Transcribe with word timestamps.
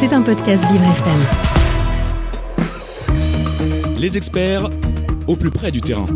C'est 0.00 0.14
un 0.14 0.22
podcast 0.22 0.64
Vivre 0.72 0.84
FM. 0.84 1.20
Les 3.98 4.16
experts 4.16 4.70
au 5.28 5.36
plus 5.36 5.50
près 5.50 5.70
du 5.70 5.82
terrain. 5.82 6.06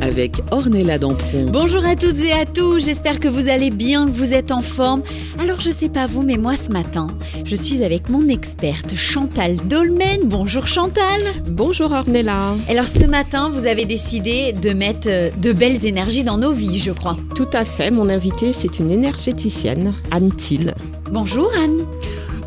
avec 0.00 0.40
Ornella 0.50 0.96
Dampron. 0.96 1.50
Bonjour 1.50 1.84
à 1.84 1.94
toutes 1.94 2.20
et 2.20 2.32
à 2.32 2.46
tous, 2.46 2.86
j'espère 2.86 3.20
que 3.20 3.28
vous 3.28 3.50
allez 3.50 3.68
bien, 3.68 4.06
que 4.06 4.12
vous 4.12 4.32
êtes 4.32 4.50
en 4.50 4.62
forme. 4.62 5.02
Alors 5.38 5.60
je 5.60 5.70
sais 5.70 5.90
pas 5.90 6.06
vous, 6.06 6.22
mais 6.22 6.38
moi 6.38 6.56
ce 6.56 6.70
matin, 6.70 7.08
je 7.44 7.54
suis 7.54 7.84
avec 7.84 8.08
mon 8.08 8.28
experte 8.28 8.94
Chantal 8.94 9.56
Dolmen. 9.56 10.22
Bonjour 10.24 10.66
Chantal. 10.66 11.20
Bonjour 11.48 11.92
Ornella. 11.92 12.54
Alors 12.66 12.88
ce 12.88 13.04
matin, 13.04 13.50
vous 13.50 13.66
avez 13.66 13.84
décidé 13.84 14.54
de 14.54 14.70
mettre 14.70 15.08
euh, 15.08 15.28
de 15.36 15.52
belles 15.52 15.84
énergies 15.84 16.24
dans 16.24 16.38
nos 16.38 16.52
vies, 16.52 16.80
je 16.80 16.92
crois. 16.92 17.18
Tout 17.34 17.48
à 17.52 17.66
fait, 17.66 17.90
mon 17.90 18.08
invitée 18.08 18.54
c'est 18.54 18.78
une 18.78 18.90
énergéticienne, 18.90 19.92
Anne 20.10 20.32
Thiel. 20.32 20.74
Bonjour 21.10 21.52
Anne. 21.62 21.84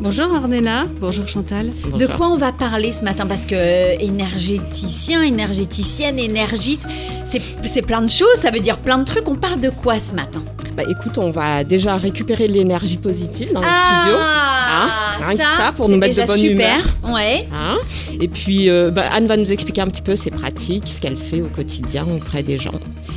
Bonjour 0.02 0.32
Ornella, 0.32 0.86
bonjour 1.00 1.28
Chantal. 1.28 1.70
De 1.96 2.08
quoi 2.08 2.26
on 2.28 2.36
va 2.36 2.50
parler 2.50 2.90
ce 2.90 3.04
matin? 3.04 3.24
Parce 3.24 3.46
que 3.46 3.54
euh, 3.54 3.96
énergéticien, 4.00 5.22
énergéticienne, 5.22 6.18
énergiste, 6.18 6.88
c'est 7.24 7.40
c'est 7.62 7.82
plein 7.82 8.02
de 8.02 8.10
choses, 8.10 8.34
ça 8.34 8.50
veut 8.50 8.58
dire 8.58 8.78
plein 8.78 8.98
de 8.98 9.04
trucs. 9.04 9.28
On 9.28 9.36
parle 9.36 9.60
de 9.60 9.70
quoi 9.70 10.00
ce 10.00 10.16
matin? 10.16 10.42
Bah 10.76 10.82
écoute, 10.88 11.18
on 11.18 11.30
va 11.30 11.64
déjà 11.64 11.96
récupérer 11.96 12.48
l'énergie 12.48 12.96
positive 12.96 13.52
dans 13.52 13.60
le 13.60 13.66
studio. 13.66 14.16
Ah, 14.18 14.58
Hein, 14.74 14.88
rien 15.20 15.36
que 15.36 15.42
ça, 15.42 15.72
pour 15.76 15.88
nous 15.88 15.98
mettre 15.98 16.16
de 16.16 16.20
déjà 16.22 16.26
bonne 16.26 16.40
super. 16.40 16.78
Ouais. 17.06 17.46
hein. 17.54 17.76
Et 18.20 18.26
puis 18.28 18.70
euh, 18.70 18.90
bah, 18.90 19.04
Anne 19.12 19.26
va 19.26 19.36
nous 19.36 19.52
expliquer 19.52 19.82
un 19.82 19.88
petit 19.88 20.00
peu 20.02 20.16
ses 20.16 20.30
pratiques, 20.30 20.84
ce 20.86 21.00
qu'elle 21.00 21.16
fait 21.16 21.42
au 21.42 21.46
quotidien 21.48 22.06
auprès 22.14 22.42
des 22.42 22.56
gens. 22.56 22.72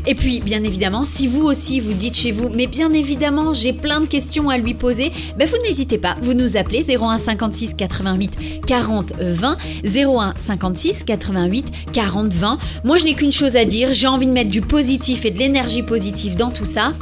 Et 0.07 0.13
puis, 0.13 0.39
bien 0.39 0.63
évidemment, 0.63 1.03
si 1.03 1.25
vous 1.25 1.41
aussi 1.43 1.79
vous 1.79 1.93
dites 1.93 2.15
chez 2.15 2.31
vous, 2.31 2.49
mais 2.49 2.67
bien 2.67 2.91
évidemment, 2.91 3.53
j'ai 3.53 3.73
plein 3.73 4.01
de 4.01 4.05
questions 4.05 4.49
à 4.49 4.57
lui 4.57 4.73
poser, 4.75 5.11
ben 5.37 5.47
vous 5.47 5.55
n'hésitez 5.65 5.97
pas, 5.97 6.15
vous 6.21 6.33
nous 6.33 6.57
appelez 6.57 6.85
01 6.95 7.17
56 7.17 7.73
88 7.75 8.65
40 8.67 9.13
20, 9.17 9.57
01 9.85 10.33
56 10.35 11.03
88 11.05 11.65
40 11.93 12.33
20. 12.33 12.57
Moi, 12.83 12.97
je 12.97 13.05
n'ai 13.05 13.13
qu'une 13.15 13.31
chose 13.31 13.55
à 13.55 13.65
dire, 13.65 13.89
j'ai 13.93 14.07
envie 14.07 14.27
de 14.27 14.31
mettre 14.31 14.51
du 14.51 14.61
positif 14.61 15.25
et 15.25 15.31
de 15.31 15.39
l'énergie 15.39 15.81
positive 15.83 16.35
dans 16.35 16.51
tout 16.51 16.65
ça. 16.65 16.93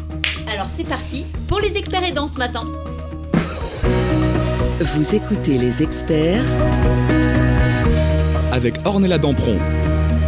Alors, 0.48 0.68
c'est 0.70 0.84
parti 0.88 1.26
pour 1.48 1.60
les 1.60 1.78
experts 1.78 2.04
aidants 2.04 2.28
ce 2.28 2.38
matin. 2.38 2.66
Vous 4.80 5.16
écoutez 5.16 5.58
les 5.58 5.82
experts 5.82 6.44
Avec 8.52 8.76
Ornella 8.86 9.18
Dampron. 9.18 9.58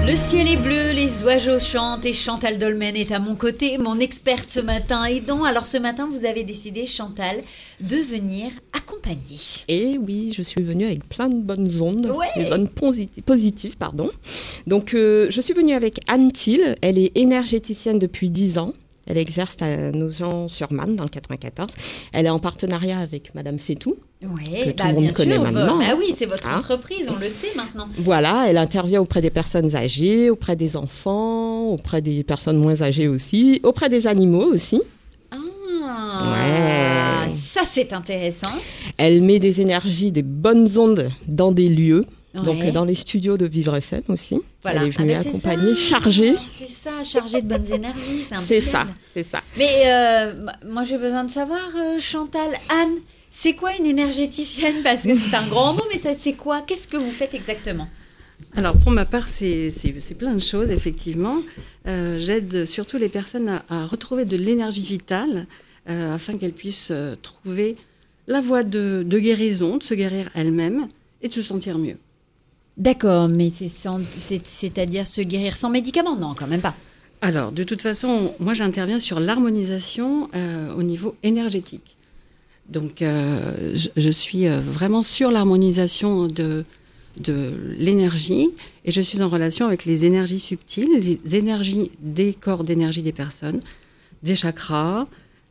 Le 0.07 0.16
ciel 0.16 0.47
est 0.47 0.55
bleu, 0.57 0.91
les 0.94 1.23
oiseaux 1.23 1.59
chantent 1.59 2.05
et 2.05 2.13
Chantal 2.13 2.59
Dolmen 2.59 2.95
est 2.95 3.11
à 3.11 3.17
mon 3.17 3.33
côté, 3.35 3.80
mon 3.80 3.99
experte 3.99 4.52
ce 4.52 4.59
matin 4.59 5.03
aidant. 5.05 5.44
Alors 5.44 5.66
ce 5.66 5.77
matin, 5.80 6.07
vous 6.11 6.25
avez 6.25 6.44
décidé, 6.44 6.85
Chantal, 6.85 7.38
de 7.81 7.95
venir 7.97 8.52
accompagner. 8.72 9.39
Et 9.67 9.97
oui, 9.97 10.31
je 10.38 10.44
suis 10.44 10.61
venue 10.61 10.85
avec 10.85 11.09
plein 11.09 11.27
de 11.27 11.35
bonnes 11.41 11.81
ondes, 11.81 12.05
Ouais. 12.16 12.27
des 12.44 12.52
ondes 12.53 12.69
posi- 12.69 13.09
positives, 13.25 13.77
pardon. 13.77 14.11
Donc 14.67 14.94
euh, 14.94 15.25
je 15.31 15.41
suis 15.41 15.55
venue 15.55 15.73
avec 15.73 16.00
Anne 16.07 16.31
Thiel, 16.31 16.75
elle 16.83 17.00
est 17.00 17.11
énergéticienne 17.16 17.97
depuis 17.97 18.29
10 18.29 18.59
ans. 18.59 18.73
Elle 19.07 19.17
exerce 19.17 19.55
à 19.61 19.91
Nogent-sur-Marne 19.91 20.95
dans 20.95 21.03
le 21.03 21.09
94. 21.09 21.69
Elle 22.13 22.25
est 22.25 22.29
en 22.29 22.39
partenariat 22.39 22.99
avec 22.99 23.33
Madame 23.35 23.59
Fétou. 23.59 23.95
Ouais, 24.23 24.65
Que 24.65 24.69
tout 24.71 24.87
le 24.87 24.93
monde 24.93 25.01
bien 25.03 25.11
connaît 25.11 25.33
sûr. 25.35 25.43
maintenant, 25.43 25.77
Bah 25.79 25.95
oui, 25.97 26.13
c'est 26.17 26.25
votre 26.25 26.47
Hein 26.47 26.57
entreprise, 26.57 27.07
on 27.09 27.19
le 27.19 27.29
sait 27.29 27.53
maintenant. 27.55 27.87
Voilà, 27.99 28.45
elle 28.49 28.57
intervient 28.57 29.01
auprès 29.01 29.21
des 29.21 29.29
personnes 29.29 29.75
âgées, 29.75 30.29
auprès 30.31 30.55
des 30.55 30.75
enfants, 30.75 31.67
auprès 31.69 32.01
des 32.01 32.23
personnes 32.23 32.57
moins 32.57 32.81
âgées 32.81 33.07
aussi, 33.07 33.59
auprès 33.63 33.89
des 33.89 34.07
animaux 34.07 34.45
aussi. 34.51 34.81
Ah, 35.87 37.27
ça 37.33 37.61
c'est 37.69 37.93
intéressant. 37.93 38.51
Elle 38.97 39.21
met 39.21 39.39
des 39.39 39.61
énergies, 39.61 40.11
des 40.11 40.23
bonnes 40.23 40.77
ondes 40.77 41.11
dans 41.27 41.51
des 41.51 41.69
lieux, 41.69 42.03
Ouais. 42.44 42.69
euh, 42.69 42.72
dans 42.72 42.86
les 42.86 42.95
studios 42.95 43.38
de 43.38 43.45
Vivre 43.45 43.75
FM 43.75 44.02
aussi. 44.09 44.39
Voilà. 44.61 44.81
Elle 44.81 44.88
est 44.88 44.91
venue 44.91 45.14
Ah 45.14 45.23
bah, 45.23 45.39
ça. 45.41 45.75
chargée. 45.75 46.33
C'est 46.58 46.67
ça, 46.67 47.03
chargée 47.03 47.41
de 47.41 47.47
bonnes 47.47 47.72
énergies. 47.72 48.25
C'est 48.41 48.62
ça, 48.62 48.85
c'est 49.16 49.25
ça. 49.29 49.41
Mais 49.57 49.84
euh, 49.85 50.34
moi 50.68 50.84
j'ai 50.84 50.97
besoin 50.97 51.24
de 51.24 51.31
savoir, 51.31 51.62
euh, 51.75 52.00
Chantal, 52.00 52.51
Anne, 52.69 52.95
c'est 53.31 53.53
quoi 53.53 53.75
une 53.78 53.85
énergéticienne? 53.85 54.81
Parce 54.84 55.03
que 55.03 55.16
c'est 55.16 55.35
un 55.35 55.47
grand 55.47 55.74
mot, 55.74 55.84
mais 55.91 56.00
ça 56.00 56.12
c'est 56.18 56.34
quoi? 56.34 56.62
Qu'est-ce 56.62 56.88
que 56.88 56.97
vous 56.97 57.12
faites 57.12 57.34
exactement? 57.34 57.88
Alors 58.56 58.75
pour 58.78 58.91
ma 58.91 59.06
part, 59.06 59.28
c'est 59.28 59.72
c'est- 59.72 59.95
c'est 60.00 60.16
plein 60.16 60.34
de 60.34 60.41
choses, 60.41 60.69
effectivement. 60.72 61.38
Euh, 61.88 62.18
J'aide 62.19 62.66
surtout 62.66 62.97
les 62.97 63.09
personnes 63.09 63.50
à, 63.50 63.63
à 63.69 63.85
retrouver 63.85 64.25
de 64.25 64.35
l'énergie 64.38 64.84
vitale 64.84 65.47
euh, 65.90 66.16
afin 66.16 66.38
qu'elles 66.38 66.51
puissent 66.53 66.90
euh, 66.91 67.16
trouver 67.22 67.75
la 68.28 68.41
voie 68.41 68.63
de, 68.63 69.03
de 69.06 69.19
guérison, 69.19 69.78
de 69.78 69.84
se 69.84 69.94
guérir 69.94 70.29
elles-mêmes 70.34 70.88
et 71.22 71.28
de 71.28 71.34
se 71.34 71.41
sentir 71.41 71.78
mieux. 71.78 71.97
D'accord, 72.78 73.30
mais 73.30 73.52
c'est-à-dire 73.52 75.08
se 75.08 75.22
guérir 75.22 75.56
sans 75.56 75.69
médicaments? 75.69 76.18
Non, 76.18 76.34
quand 76.34 76.47
même 76.47 76.62
pas. 76.62 76.75
Alors, 77.22 77.52
de 77.52 77.63
toute 77.63 77.81
façon, 77.81 78.34
moi 78.40 78.53
j'interviens 78.53 79.00
sur 79.00 79.19
l'harmonisation 79.19 80.30
euh, 80.36 80.74
au 80.75 80.84
niveau 80.84 81.16
énergétique. 81.24 81.96
Donc, 82.69 83.02
euh, 83.02 83.75
je, 83.96 84.09
suis 84.09 84.47
euh, 84.47 84.59
vraiment 84.59 85.03
sur 85.03 85.31
l'harmonisation 85.31 86.28
de, 86.28 86.66
de 87.19 87.53
l'énergie 87.78 88.50
et 88.84 88.92
je 88.92 89.02
suis 89.02 89.22
en 89.22 89.30
relation 89.30 89.66
avec 89.66 89.86
les 89.86 90.03
énergies 90.03 90.40
subtiles, 90.40 91.00
les 91.00 91.36
énergies 91.36 91.92
des 92.00 92.34
corps 92.34 92.66
d'énergie 92.66 93.02
des 93.02 93.13
personnes, 93.13 93.62
des 94.24 94.36
chakras, 94.36 95.06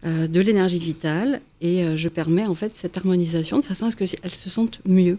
de 0.05 0.39
l'énergie 0.41 0.79
vitale 0.79 1.41
et 1.63 1.97
je 1.97 2.09
permets 2.11 2.45
en 2.45 2.55
fait 2.55 2.73
cette 2.75 2.95
harmonisation 2.99 3.59
de 3.61 3.65
façon 3.65 3.87
à 3.87 3.91
ce 3.91 3.97
qu'elles 3.97 4.31
se 4.31 4.51
sentent 4.51 4.81
mieux. 4.87 5.17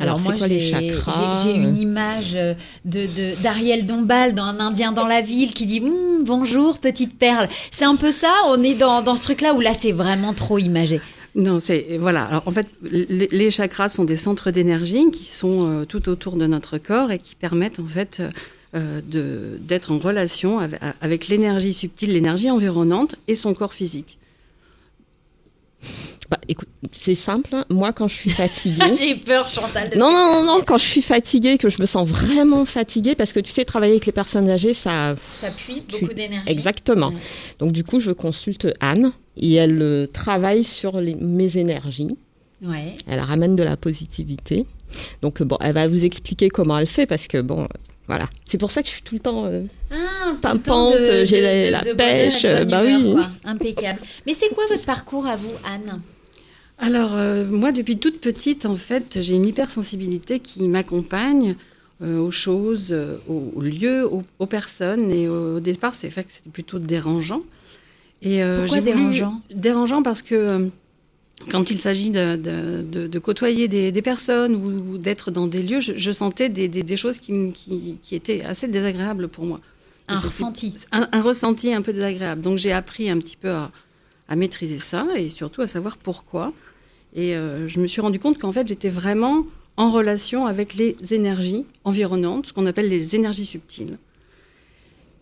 Alors, 0.00 0.18
c'est 0.18 0.28
moi, 0.28 0.34
quoi 0.38 0.48
les 0.48 0.60
j'ai- 0.60 0.70
chakras 0.92 1.42
J'ai 1.44 1.54
une 1.54 1.76
image 1.76 2.32
euh, 2.34 2.54
de 2.84 3.06
de- 3.06 3.42
d'Ariel 3.42 3.84
Dombal 3.86 4.34
dans 4.34 4.44
Un 4.44 4.58
Indien 4.60 4.92
dans 4.92 5.06
la 5.06 5.20
ville 5.20 5.52
qui 5.52 5.66
dit 5.66 5.80
Hum, 5.80 6.24
Bonjour, 6.24 6.78
petite 6.78 7.18
perle. 7.18 7.48
C'est 7.70 7.84
un 7.84 7.96
peu 7.96 8.10
ça, 8.10 8.32
on 8.48 8.62
est 8.62 8.74
dans, 8.74 9.02
dans 9.02 9.16
ce 9.16 9.24
truc-là 9.24 9.54
où 9.54 9.60
là, 9.60 9.72
c'est 9.78 9.92
vraiment 9.92 10.32
trop 10.34 10.58
imagé. 10.58 11.00
Non, 11.34 11.60
c'est 11.60 11.96
voilà. 12.00 12.24
Alors 12.24 12.42
en 12.46 12.50
fait, 12.50 12.66
les, 12.82 13.28
les 13.30 13.50
chakras 13.50 13.88
sont 13.88 14.04
des 14.04 14.16
centres 14.16 14.50
d'énergie 14.50 15.10
qui 15.12 15.30
sont 15.30 15.66
euh, 15.68 15.84
tout 15.84 16.08
autour 16.08 16.36
de 16.36 16.46
notre 16.46 16.78
corps 16.78 17.10
et 17.12 17.18
qui 17.18 17.34
permettent 17.36 17.78
en 17.78 17.86
fait 17.86 18.20
euh, 18.74 19.00
de 19.02 19.58
d'être 19.60 19.92
en 19.92 19.98
relation 19.98 20.58
avec, 20.58 20.80
avec 21.00 21.28
l'énergie 21.28 21.72
subtile, 21.72 22.12
l'énergie 22.14 22.50
environnante 22.50 23.14
et 23.28 23.36
son 23.36 23.54
corps 23.54 23.74
physique. 23.74 24.18
Bah, 26.30 26.38
écoute, 26.48 26.68
c'est 26.92 27.16
simple. 27.16 27.50
hein. 27.52 27.64
Moi, 27.70 27.92
quand 27.92 28.06
je 28.06 28.14
suis 28.14 28.30
fatiguée. 28.30 28.94
J'ai 28.98 29.16
peur, 29.16 29.48
Chantal. 29.48 29.90
de- 29.90 29.98
Non, 29.98 30.12
non, 30.12 30.32
non, 30.32 30.44
non, 30.44 30.62
quand 30.64 30.78
je 30.78 30.84
suis 30.86 31.02
fatiguée, 31.02 31.58
que 31.58 31.68
je 31.68 31.80
me 31.80 31.86
sens 31.86 32.06
vraiment 32.08 32.64
fatiguée, 32.64 33.16
parce 33.16 33.32
que 33.32 33.40
tu 33.40 33.50
sais, 33.50 33.64
travailler 33.64 33.94
avec 33.94 34.06
les 34.06 34.12
personnes 34.12 34.48
âgées, 34.48 34.72
ça. 34.72 35.16
Ça 35.18 35.48
puise 35.50 35.88
Tu- 35.88 36.00
beaucoup 36.02 36.14
d'énergie. 36.14 36.48
Exactement. 36.48 37.08
Ouais. 37.08 37.16
Donc, 37.58 37.72
du 37.72 37.82
coup, 37.82 37.98
je 37.98 38.12
consulte 38.12 38.68
Anne 38.78 39.10
et 39.36 39.54
elle 39.54 39.82
euh, 39.82 40.06
travaille 40.06 40.62
sur 40.62 41.00
les- 41.00 41.16
mes 41.16 41.56
énergies. 41.58 42.16
Ouais. 42.62 42.94
Elle 43.08 43.20
ramène 43.20 43.56
de 43.56 43.62
la 43.64 43.76
positivité. 43.76 44.66
Donc, 45.22 45.42
bon, 45.42 45.56
elle 45.60 45.74
va 45.74 45.88
vous 45.88 46.04
expliquer 46.04 46.48
comment 46.48 46.78
elle 46.78 46.86
fait, 46.86 47.06
parce 47.06 47.26
que, 47.26 47.38
bon, 47.40 47.66
voilà. 48.06 48.28
C'est 48.44 48.58
pour 48.58 48.70
ça 48.70 48.82
que 48.82 48.88
je 48.88 48.92
suis 48.94 49.02
tout 49.02 49.14
le 49.14 49.20
temps. 49.20 49.46
euh, 49.46 49.62
Ah, 49.90 50.34
Pimpante, 50.40 50.94
j'ai 51.24 51.40
la- 51.40 51.66
de- 51.66 51.70
la 51.72 51.78
de 51.80 51.92
bonheur 51.92 51.96
pêche, 51.96 52.42
bonne 52.42 52.70
bah 52.70 52.82
oui. 52.84 53.12
quoi. 53.14 53.28
Impeccable. 53.44 53.98
Mais 54.26 54.34
c'est 54.34 54.50
quoi 54.54 54.64
votre 54.68 54.84
parcours 54.84 55.26
à 55.26 55.34
vous, 55.36 55.50
Anne? 55.64 56.00
Alors 56.80 57.14
euh, 57.14 57.44
moi, 57.46 57.72
depuis 57.72 57.98
toute 57.98 58.20
petite, 58.20 58.64
en 58.66 58.76
fait, 58.76 59.18
j'ai 59.20 59.34
une 59.34 59.46
hypersensibilité 59.46 60.40
qui 60.40 60.66
m'accompagne 60.68 61.56
euh, 62.02 62.18
aux 62.18 62.30
choses, 62.30 62.88
euh, 62.90 63.16
aux, 63.28 63.60
lieux, 63.60 64.06
aux, 64.06 64.24
aux 64.38 64.46
personnes. 64.46 65.10
Et 65.10 65.28
au 65.28 65.60
départ, 65.60 65.94
c'est 65.94 66.10
fait 66.10 66.24
que 66.24 66.32
c'était 66.32 66.50
plutôt 66.50 66.78
dérangeant. 66.78 67.42
Et 68.22 68.40
Pourquoi 68.42 68.78
voulu- 68.80 68.82
dérangeant? 68.82 69.42
Dérangeant 69.54 70.02
parce 70.02 70.22
que 70.22 70.68
quand 71.50 71.70
il 71.70 71.78
s'agit 71.78 72.10
de, 72.10 72.36
de- 72.36 72.82
de- 72.82 73.06
de 73.06 73.18
côtoyer 73.18 73.66
des, 73.68 73.92
des 73.92 74.02
personnes 74.02 74.54
ou, 74.56 74.92
ou 74.94 74.98
d'être 74.98 75.30
dans 75.30 75.46
des 75.46 75.62
lieux, 75.62 75.80
je, 75.80 75.94
je 75.96 76.12
sentais 76.12 76.48
des, 76.50 76.68
des- 76.68 76.82
des 76.82 76.96
choses 76.98 77.18
qui, 77.18 77.32
me- 77.32 77.50
qui- 77.50 77.96
qui 78.02 78.14
étaient 78.14 78.42
assez 78.42 78.68
désagréables 78.68 79.28
pour 79.28 79.44
moi. 79.44 79.60
Un 80.08 80.16
Donc, 80.16 80.24
ressenti. 80.24 80.74
Un, 80.92 81.08
un 81.12 81.22
ressenti 81.22 81.72
un 81.72 81.80
peu 81.82 81.92
désagréable. 81.92 82.40
Donc 82.42 82.58
j'ai 82.58 82.72
appris 82.72 83.08
un 83.10 83.18
petit 83.18 83.36
peu 83.36 83.50
à, 83.50 83.70
à 84.28 84.36
maîtriser 84.36 84.78
ça 84.78 85.06
et 85.16 85.28
surtout 85.30 85.60
à 85.62 85.68
savoir 85.68 85.96
pourquoi. 85.98 86.52
Et 87.14 87.34
euh, 87.34 87.66
je 87.68 87.80
me 87.80 87.86
suis 87.86 88.00
rendu 88.00 88.18
compte 88.20 88.38
qu'en 88.38 88.52
fait 88.52 88.66
j'étais 88.68 88.88
vraiment 88.88 89.44
en 89.76 89.90
relation 89.90 90.46
avec 90.46 90.74
les 90.74 90.96
énergies 91.10 91.64
environnantes, 91.84 92.46
ce 92.46 92.52
qu'on 92.52 92.66
appelle 92.66 92.88
les 92.88 93.16
énergies 93.16 93.46
subtiles. 93.46 93.98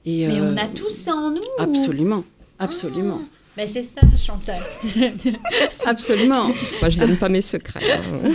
Et, 0.05 0.27
Mais 0.27 0.41
euh, 0.41 0.53
on 0.53 0.57
a 0.57 0.67
tous 0.69 0.91
ça 0.91 1.15
en 1.15 1.31
nous 1.31 1.37
ou- 1.43 1.61
Absolument, 1.63 2.25
absolument, 2.59 3.21
Ben 3.57 3.69
c'est 3.69 3.83
ça, 3.85 4.01
Chantal. 4.17 4.61
absolument. 5.87 6.47
Moi, 6.81 6.89
je 6.91 6.99
donne 6.99 7.17
pas 7.17 7.29
mes 7.29 7.41
secrets. 7.41 7.81
hein. 7.93 8.33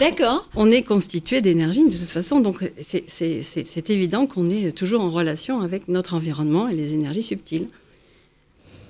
D'accord. 0.00 0.48
On 0.54 0.70
est 0.70 0.82
constitué 0.82 1.40
d'énergie 1.40 1.84
de 1.84 1.96
toute 1.96 2.08
façon, 2.08 2.40
donc 2.40 2.70
c'est 3.08 3.90
évident 3.90 4.26
qu'on 4.26 4.48
est 4.50 4.72
toujours 4.72 5.00
en 5.02 5.10
relation 5.10 5.60
avec 5.60 5.88
notre 5.88 6.14
environnement 6.14 6.68
et 6.68 6.74
les 6.74 6.92
énergies 6.94 7.22
subtiles. 7.22 7.68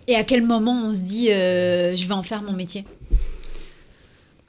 Et 0.07 0.17
à 0.17 0.25
quel 0.25 0.43
moment 0.43 0.85
on 0.87 0.93
se 0.93 1.01
dit 1.01 1.31
euh, 1.31 1.97
je 1.97 2.07
vais 2.07 2.13
en 2.15 2.23
faire 2.23 2.43
mon 2.43 2.53
métier? 2.53 2.85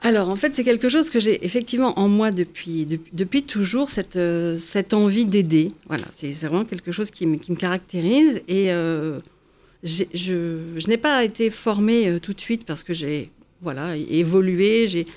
Alors 0.06 0.30
en 0.30 0.36
fait, 0.36 0.56
c'est 0.56 0.64
quelque 0.64 0.88
chose 0.88 1.10
que 1.10 1.20
j'ai 1.20 1.44
effectivement 1.44 1.98
en 1.98 2.08
moi 2.08 2.30
depuis, 2.30 2.86
depuis, 3.12 3.42
toujours, 3.42 3.90
cette, 3.90 4.18
euh, 4.18 4.56
cette 4.60 4.94
envie 4.94 5.26
d'aider. 5.26 5.72
Voilà, 5.88 6.04
c'est 6.16 6.32
vraiment 6.32 6.64
quelque 6.64 6.92
chose 6.92 7.10
qui 7.10 7.26
me, 7.26 7.38
qui 7.38 7.52
me 7.52 7.58
caractérise. 7.58 8.44
Et 8.48 8.72
euh, 8.72 9.20
je, 9.82 10.04
je 10.14 10.88
n'ai 10.88 10.98
pas 10.98 11.26
été 11.26 11.50
formée 11.50 12.08
euh, 12.08 12.20
tout 12.20 12.34
de 12.34 12.40
suite 12.40 12.66
parce 12.68 12.84
que 12.84 12.94
j'ai 12.94 13.32
voilà, 13.64 13.98
évolué 13.98 14.88
j'ai, 14.88 15.08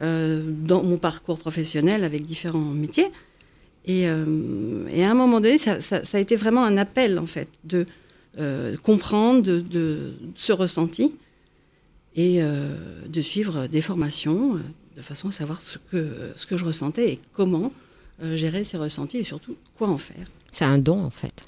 dans 0.00 0.82
mon 0.82 0.96
parcours 0.96 1.38
professionnel 1.38 2.02
avec 2.02 2.24
différents 2.24 2.72
métiers. 2.84 3.08
Et, 3.84 4.04
et 4.04 5.04
à 5.04 5.10
un 5.10 5.14
moment 5.14 5.40
donné, 5.40 5.58
ça, 5.58 5.80
ça- 5.82 6.00
a 6.10 6.18
été 6.20 6.36
vraiment 6.36 6.64
un 6.64 6.78
appel 6.78 7.18
en 7.18 7.26
fait 7.26 7.48
de 7.64 7.84
comprendre 8.82 9.42
de, 9.42 9.60
de 9.60 10.12
ce 10.36 10.52
ressenti 10.52 11.12
et 12.18 12.42
euh, 12.42 12.74
de 13.08 13.20
suivre 13.20 13.68
des 13.68 13.80
formations 13.90 14.56
euh, 14.56 14.58
de 14.96 15.02
façon 15.02 15.28
à 15.28 15.32
savoir 15.32 15.62
ce 15.62 15.78
que, 15.90 16.02
ce 16.36 16.44
que 16.46 16.56
je 16.56 16.64
ressentais 16.64 17.06
et 17.12 17.18
comment 17.32 17.72
euh, 18.22 18.36
gérer 18.36 18.64
ces 18.64 18.76
ressentis 18.76 19.18
et 19.18 19.24
surtout 19.32 19.54
quoi 19.76 19.88
en 19.88 19.98
faire. 19.98 20.26
C'est 20.50 20.64
un 20.64 20.78
don 20.78 21.00
en 21.10 21.10
fait. 21.22 21.44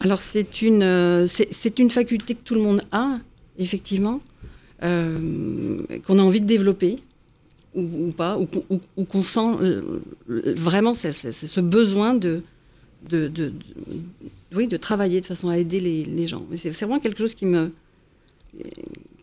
Alors 0.00 0.20
c'est 0.20 0.62
une, 0.62 1.26
c'est 1.28 1.48
c'est 1.52 1.78
une 1.78 1.90
faculté 1.90 2.34
que 2.34 2.42
tout 2.48 2.54
le 2.54 2.62
monde 2.68 2.82
a, 2.92 3.18
effectivement, 3.58 4.20
euh, 4.82 5.78
qu'on 6.04 6.18
a 6.18 6.22
envie 6.22 6.40
de 6.40 6.46
développer 6.46 6.98
ou, 7.74 7.82
ou 8.08 8.12
pas, 8.12 8.38
ou, 8.38 8.46
qu'on- 8.46 8.64
ou- 8.70 8.80
ou 8.96 9.04
qu'on 9.04 9.22
sent 9.22 9.50
euh, 9.60 10.00
vraiment 10.28 10.94
c'est 10.94 11.12
c'est- 11.12 11.32
c'est 11.32 11.46
ce 11.56 11.60
besoin 11.60 12.14
de, 12.14 12.42
de, 13.10 13.28
de- 13.28 13.48
de- 13.50 13.52
oui, 14.56 14.68
de 14.68 14.76
travailler 14.78 15.20
de 15.20 15.26
façon 15.26 15.48
à 15.50 15.58
aider 15.58 15.80
les, 15.80 16.04
les 16.04 16.26
gens. 16.28 16.42
C'est 16.56 16.70
vraiment 16.70 17.00
quelque 17.00 17.18
chose 17.18 17.34
qui 17.34 17.46
me, 17.46 17.70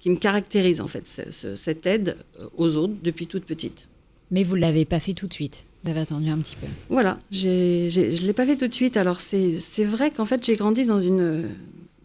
qui 0.03 0.09
me 0.09 0.17
caractérise 0.17 0.81
en 0.81 0.89
fait, 0.89 1.07
ce- 1.07 1.31
ce- 1.31 1.55
cette 1.55 1.85
aide 1.85 2.17
aux 2.57 2.75
autres 2.75 2.93
depuis 3.01 3.25
toute 3.25 3.45
petite. 3.45 3.87
Mais 4.31 4.43
vous 4.43 4.55
l'avez 4.55 4.83
pas 4.83 4.99
fait 4.99 5.13
tout 5.13 5.27
de 5.27 5.33
suite. 5.33 5.63
Vous 5.83 5.91
avez 5.91 6.01
attendu 6.01 6.29
un 6.29 6.37
petit 6.39 6.57
peu. 6.57 6.67
Voilà, 6.89 7.19
je 7.31 7.47
ne 7.47 8.25
l'ai 8.27 8.33
pas 8.33 8.45
fait 8.45 8.57
tout 8.57 8.67
de 8.67 8.73
suite. 8.73 8.97
Alors, 8.97 9.21
c'est 9.21 9.85
vrai 9.85 10.11
qu'en 10.11 10.25
fait, 10.25 10.45
j'ai 10.45 10.57
grandi 10.57 10.83
dans 10.83 10.99
une, 10.99 11.43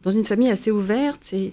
dans 0.05 0.13
une 0.13 0.25
famille 0.25 0.49
assez 0.51 0.71
ouverte. 0.71 1.33
Et 1.33 1.53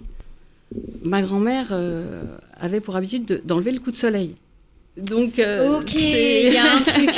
ma 1.03 1.23
grand-mère 1.23 1.69
euh, 1.71 2.21
avait 2.57 2.79
pour 2.79 2.95
habitude 2.95 3.25
de- 3.25 3.41
d'enlever 3.43 3.71
le 3.71 3.79
coup 3.79 3.91
de 3.91 3.97
soleil. 3.97 4.35
Donc, 4.97 5.39
euh, 5.39 5.79
ok, 5.79 5.95
il 5.95 6.53
y 6.53 6.57
a 6.57 6.75
un 6.75 6.81
truc. 6.91 7.09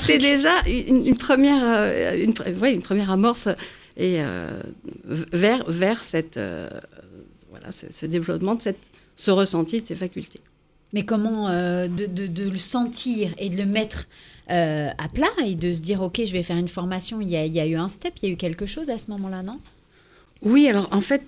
C'était 0.00 0.18
déjà 0.18 0.52
une, 0.66 1.06
une 1.06 1.16
première, 1.18 1.62
euh, 1.64 2.22
une, 2.22 2.34
ouais, 2.60 2.74
une 2.74 2.82
première 2.82 3.10
amorce 3.10 3.48
et, 3.96 4.16
euh, 4.22 4.50
vers, 5.04 5.64
vers 5.70 6.02
cette, 6.04 6.36
euh, 6.36 6.68
voilà, 7.62 7.72
ce, 7.72 7.86
ce 7.90 8.04
développement, 8.06 8.56
de 8.56 8.62
cette, 8.62 8.78
ce 9.16 9.30
ressenti 9.30 9.80
de 9.80 9.86
ces 9.86 9.94
facultés. 9.96 10.40
Mais 10.92 11.04
comment 11.04 11.48
euh, 11.48 11.88
de, 11.88 12.04
de- 12.06 12.26
de 12.26 12.50
le 12.50 12.58
sentir 12.58 13.32
et 13.38 13.48
de 13.48 13.56
le 13.56 13.64
mettre 13.64 14.08
euh, 14.50 14.88
à 14.98 15.08
plat 15.08 15.30
et 15.46 15.54
de 15.54 15.72
se 15.72 15.80
dire, 15.80 16.02
ok, 16.02 16.20
je 16.26 16.32
vais 16.32 16.42
faire 16.42 16.56
une 16.58 16.68
formation. 16.68 17.20
Il 17.20 17.28
y 17.28 17.36
a, 17.36 17.46
il 17.46 17.52
y 17.54 17.60
a 17.60 17.66
eu 17.66 17.76
un 17.76 17.88
step, 17.88 18.12
il 18.22 18.26
y 18.28 18.30
a 18.30 18.34
eu 18.34 18.36
quelque 18.36 18.66
chose 18.66 18.90
à 18.90 18.98
ce 18.98 19.10
moment-là, 19.12 19.42
non? 19.42 19.58
Oui, 20.42 20.68
alors 20.68 20.88
en 20.90 21.00
fait, 21.00 21.22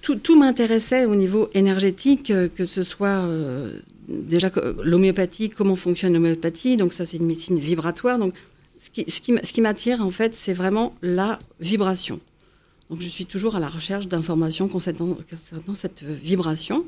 tout, 0.00 0.16
tout 0.16 0.36
m'intéressait 0.38 1.04
au 1.04 1.14
niveau 1.14 1.50
énergétique, 1.54 2.30
euh, 2.30 2.48
que 2.48 2.64
ce 2.66 2.82
soit 2.82 3.08
euh, 3.28 3.78
déjà 4.08 4.50
l'homéopathie, 4.82 5.50
comment 5.50 5.76
fonctionne 5.76 6.14
l'homéopathie. 6.14 6.76
Donc 6.76 6.94
ça, 6.94 7.06
c'est 7.06 7.18
une 7.18 7.26
médecine 7.26 7.58
vibratoire. 7.58 8.18
Donc 8.18 8.34
ce 8.80 8.90
qui, 8.90 9.08
ce 9.10 9.20
qui, 9.20 9.32
m- 9.32 9.40
ce 9.44 9.52
qui 9.52 9.60
m'attire, 9.60 10.00
en 10.00 10.10
fait, 10.10 10.34
c'est 10.34 10.54
vraiment 10.54 10.94
la 11.02 11.38
vibration. 11.60 12.18
Donc 12.90 13.00
je 13.00 13.08
suis 13.08 13.26
toujours 13.26 13.56
à 13.56 13.60
la 13.60 13.68
recherche 13.68 14.06
d'informations 14.08 14.68
concernant, 14.68 15.16
concernant 15.30 15.74
cette 15.74 16.02
vibration 16.02 16.84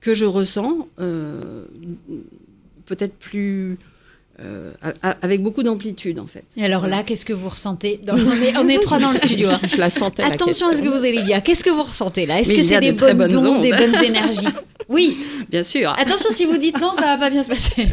que 0.00 0.14
je 0.14 0.24
ressens 0.24 0.88
euh, 1.00 1.64
peut-être 2.86 3.14
plus... 3.14 3.78
euh, 4.40 4.72
avec 5.22 5.42
beaucoup 5.42 5.62
d'amplitude, 5.62 6.18
en 6.18 6.26
fait. 6.26 6.44
Et 6.56 6.64
alors 6.64 6.86
là, 6.86 7.02
qu'est-ce 7.02 7.24
que 7.24 7.32
vous 7.32 7.48
ressentez 7.48 7.98
dans... 8.04 8.14
on, 8.14 8.32
est, 8.42 8.56
on 8.56 8.68
est 8.68 8.78
trois 8.78 8.98
dans 8.98 9.10
le 9.12 9.18
studio. 9.26 9.48
hein. 9.50 9.60
Je 9.66 9.76
la 9.78 9.90
sentais. 9.90 10.22
la 10.22 10.28
Attention 10.34 10.68
à 10.68 10.76
ce 10.76 10.82
que 10.82 10.88
vous 10.88 11.04
allez 11.04 11.22
dire. 11.22 11.42
Qu'est-ce 11.42 11.64
que 11.64 11.70
vous 11.70 11.82
ressentez 11.82 12.26
là? 12.26 12.40
Est-ce 12.40 12.52
que 12.52 12.62
c'est 12.62 12.80
des 12.80 12.92
bonnes, 12.92 13.16
bonnes 13.16 13.36
ondes, 13.36 13.62
des 13.62 13.70
bonnes 13.72 13.94
énergies? 14.04 14.48
Oui. 14.88 15.16
Bien 15.48 15.62
sûr. 15.62 15.90
Attention, 15.98 16.30
si 16.32 16.44
vous 16.44 16.58
dites 16.58 16.78
non, 16.80 16.92
ça 16.94 17.00
va 17.02 17.16
pas 17.16 17.30
bien 17.30 17.42
se 17.42 17.48
passer. 17.48 17.88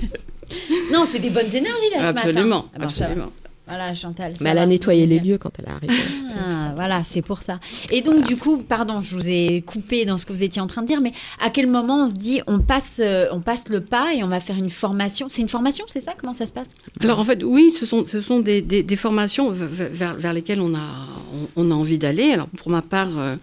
Non, 0.92 1.06
c'est 1.10 1.20
des 1.20 1.30
bonnes 1.32 1.56
énergies 1.56 1.90
là 1.92 1.98
ce 2.10 2.14
matin. 2.14 2.20
Absolument, 2.30 2.66
Ah 2.76 2.80
va. 2.80 2.86
absolument. 2.86 3.32
Voilà, 3.66 3.94
Chantal. 3.96 4.34
Mais 4.42 4.50
elle 4.50 4.58
a 4.58 4.66
nettoyé 4.66 5.06
les 5.08 5.20
lieux 5.20 5.38
quand 5.38 5.52
elle 5.58 5.66
est 5.66 5.70
arrivée. 5.72 6.04
Ah, 6.38 6.74
voilà, 6.76 7.04
c'est 7.06 7.22
pour 7.22 7.42
ça. 7.42 7.60
Et 7.92 8.02
donc, 8.02 8.26
du 8.28 8.36
coup, 8.36 8.58
pardon, 8.58 9.02
je 9.02 9.16
vous 9.16 9.30
ai 9.30 9.62
coupé 9.66 10.04
dans 10.04 10.18
ce 10.18 10.26
que 10.26 10.34
vous 10.34 10.44
étiez 10.44 10.62
en 10.62 10.68
train 10.68 10.82
de 10.82 10.88
dire, 10.88 11.00
mais 11.00 11.14
à 11.40 11.50
quel 11.50 11.68
moment 11.68 12.04
on 12.06 12.10
se 12.10 12.16
dit, 12.16 12.42
on 12.46 12.60
passe, 12.60 13.00
euh, 13.02 13.28
on 13.32 13.40
passe 13.40 13.70
le 13.70 13.80
pas 13.80 14.14
et 14.14 14.22
on 14.22 14.28
va 14.28 14.42
faire 14.42 14.58
une 14.58 14.70
formation? 14.70 15.28
C'est 15.30 15.42
une 15.42 15.48
formation, 15.50 15.86
c'est 15.88 16.02
ça? 16.02 16.14
Comment 16.20 16.34
ça 16.34 16.46
se 16.46 16.52
passe? 16.52 16.68
Alors 17.00 17.20
en 17.20 17.24
fait, 17.24 17.42
oui, 17.44 17.72
ce 17.72 17.86
sont, 17.86 18.06
ce 18.06 18.20
sont 18.20 18.42
des, 18.42 18.62
des- 18.62 18.84
des 18.84 18.96
formations 18.98 19.50
vers, 19.52 20.16
vers 20.16 20.34
lesquelles 20.34 20.60
on 20.60 20.74
a, 20.76 21.08
on, 21.56 21.68
on 21.68 21.72
a 21.72 21.74
envie 21.74 21.98
d'aller. 21.98 22.32
Alors 22.32 22.48
pour 22.50 22.70
ma 22.70 22.82
part, 22.82 23.18
euh, 23.18 23.36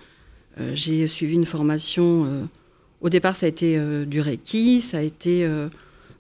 euh, 0.61 0.73
j'ai 0.75 1.07
suivi 1.09 1.35
une 1.35 1.47
formation. 1.47 2.25
euh, 2.27 2.43
au 3.01 3.09
départ, 3.09 3.37
ça 3.37 3.47
a 3.47 3.49
été 3.49 3.79
euh, 3.79 4.05
du 4.05 4.21
Reiki, 4.21 4.83
ça 4.83 4.99
a 4.99 5.03
été 5.03 5.45
euh, 5.47 5.69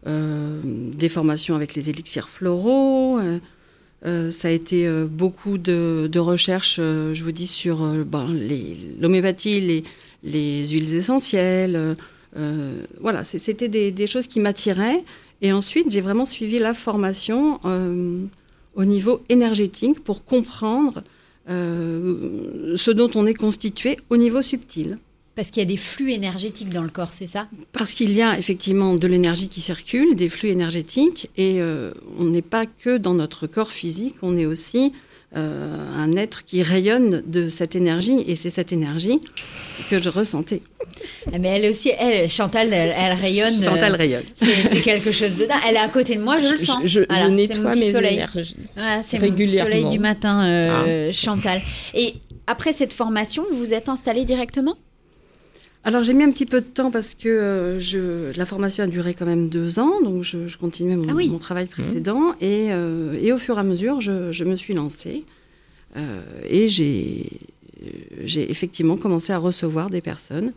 euh, 0.06 0.61
des 0.64 1.11
formations 1.11 1.55
avec 1.55 1.75
les 1.75 1.91
élixirs 1.91 2.31
floraux. 2.31 3.19
Euh, 4.06 4.31
ça 4.31 4.49
a 4.49 4.50
été 4.50 4.87
euh, 4.87 5.06
beaucoup 5.06 5.58
de, 5.58 6.08
de 6.11 6.19
recherches, 6.19 6.76
euh, 6.79 7.12
je 7.12 7.23
vous 7.23 7.32
dis, 7.32 7.47
sur 7.47 7.79
ben, 8.05 8.26
l'homéopathie, 9.00 9.61
les, 9.61 9.85
les 10.23 10.69
huiles 10.69 10.94
essentielles. 10.94 11.97
voilà, 13.00 13.25
c'était 13.25 13.69
des, 13.69 13.91
des 13.91 14.06
choses 14.06 14.26
qui 14.26 14.41
m'attiraient. 14.41 15.05
Et 15.43 15.52
ensuite, 15.52 15.91
j'ai 15.91 16.00
vraiment 16.00 16.26
suivi 16.26 16.58
la 16.58 16.75
formation 16.75 17.61
au 18.75 18.85
niveau 18.85 19.23
énergétique 19.29 20.05
pour 20.05 20.25
comprendre 20.25 21.02
ce 21.49 22.91
dont 22.91 23.11
on 23.14 23.26
est 23.26 23.35
constitué 23.35 23.99
au 24.11 24.17
niveau 24.17 24.43
subtil. 24.43 24.99
Parce 25.40 25.50
qu'il 25.52 25.62
y 25.62 25.64
a 25.64 25.69
des 25.70 25.78
flux 25.78 26.12
énergétiques 26.12 26.69
dans 26.69 26.82
le 26.82 26.90
corps, 26.90 27.14
c'est 27.14 27.25
ça? 27.25 27.46
Parce 27.72 27.94
qu'il 27.94 28.12
y 28.12 28.20
a 28.20 28.38
effectivement 28.38 28.94
de 28.94 29.06
l'énergie 29.06 29.48
qui 29.48 29.62
circule, 29.62 30.14
des 30.14 30.28
flux 30.28 30.50
énergétiques, 30.50 31.31
et 31.38 31.62
euh, 31.62 31.92
on 32.19 32.25
n'est 32.25 32.42
pas 32.42 32.66
que 32.66 32.98
dans 32.98 33.14
notre 33.14 33.46
corps 33.46 33.70
physique, 33.72 34.16
on 34.20 34.37
est 34.37 34.44
aussi 34.44 34.92
euh, 35.34 35.78
un 35.96 36.14
être 36.16 36.44
qui 36.44 36.62
rayonne 36.62 37.22
de 37.26 37.48
cette 37.48 37.75
énergie, 37.75 38.22
et 38.26 38.37
c'est 38.37 38.50
cette 38.50 38.70
énergie 38.70 39.19
que 39.88 39.98
je 40.02 40.10
ressentais. 40.10 40.60
Ah, 41.32 41.38
Mais 41.40 41.48
elle 41.48 41.70
aussi, 41.70 41.90
elle, 41.98 42.28
Chantal, 42.28 42.70
elle, 42.75 42.92
elle 42.94 43.12
rayonne. 43.14 43.54
Chantal 43.62 43.94
euh, 43.94 43.96
rayonne. 43.96 44.25
C'est 44.34 44.82
quelque 44.82 45.10
chose 45.10 45.34
de 45.37 45.46
dingue. 45.46 45.60
Elle 45.66 45.76
est 45.76 45.78
à 45.78 45.88
côté 45.88 46.16
de 46.16 46.20
moi, 46.23 46.37
je 46.42 46.50
le 46.50 46.56
Je, 46.59 46.64
sens. 46.66 46.80
je- 46.85 47.00
je 47.00 47.06
Voilà, 47.09 47.28
mon 47.30 47.35
nettoie 47.37 47.75
mes 47.76 47.90
soleil. 47.92 48.16
énergies. 48.16 48.56
Ouais, 48.76 49.00
c'est 49.02 49.18
mon 49.18 49.23
petit 49.25 49.30
régulièrement. 49.30 49.70
soleil 49.70 49.88
du 49.88 49.99
matin, 50.00 50.44
euh, 50.44 51.12
Chantal. 51.12 51.62
Et 51.94 52.12
après 52.47 52.73
cette 52.73 52.92
formation, 52.92 53.47
vous 53.50 53.56
vous 53.56 53.73
êtes 53.73 53.88
installée 53.88 54.26
directement? 54.26 54.76
Alors 55.82 56.02
j'ai 56.02 56.12
mis 56.12 56.25
un 56.25 56.30
petit 56.30 56.44
peu 56.44 56.60
de 56.60 56.66
temps 56.66 56.90
parce 56.90 57.14
que 57.14 57.28
euh, 57.28 57.80
je, 57.80 58.37
la 58.37 58.44
formation 58.44 58.84
a 58.84 58.87
duré 58.87 59.14
quand 59.14 59.25
même 59.25 59.49
deux 59.49 59.78
ans, 59.78 60.00
donc 60.02 60.22
je, 60.22 60.46
je 60.46 60.58
continuais 60.58 60.94
mon, 60.96 61.08
Ah 61.08 61.14
oui. 61.14 61.30
mon 61.30 61.38
travail 61.38 61.66
précédent 61.66 62.34
et, 62.40 62.68
euh, 62.70 63.14
et 63.20 63.32
au 63.32 63.38
fur 63.38 63.56
et 63.56 63.60
à 63.60 63.62
mesure 63.62 64.00
je, 64.02 64.30
je 64.30 64.44
me 64.44 64.56
suis 64.56 64.75
lancée 64.75 65.25
euh, 65.96 66.20
et 66.49 66.68
j'ai 66.68 67.30
effectivement 68.50 68.99
commencé 68.99 69.32
à 69.32 69.38
recevoir 69.38 69.88
des 69.88 70.02
personnes 70.02 70.52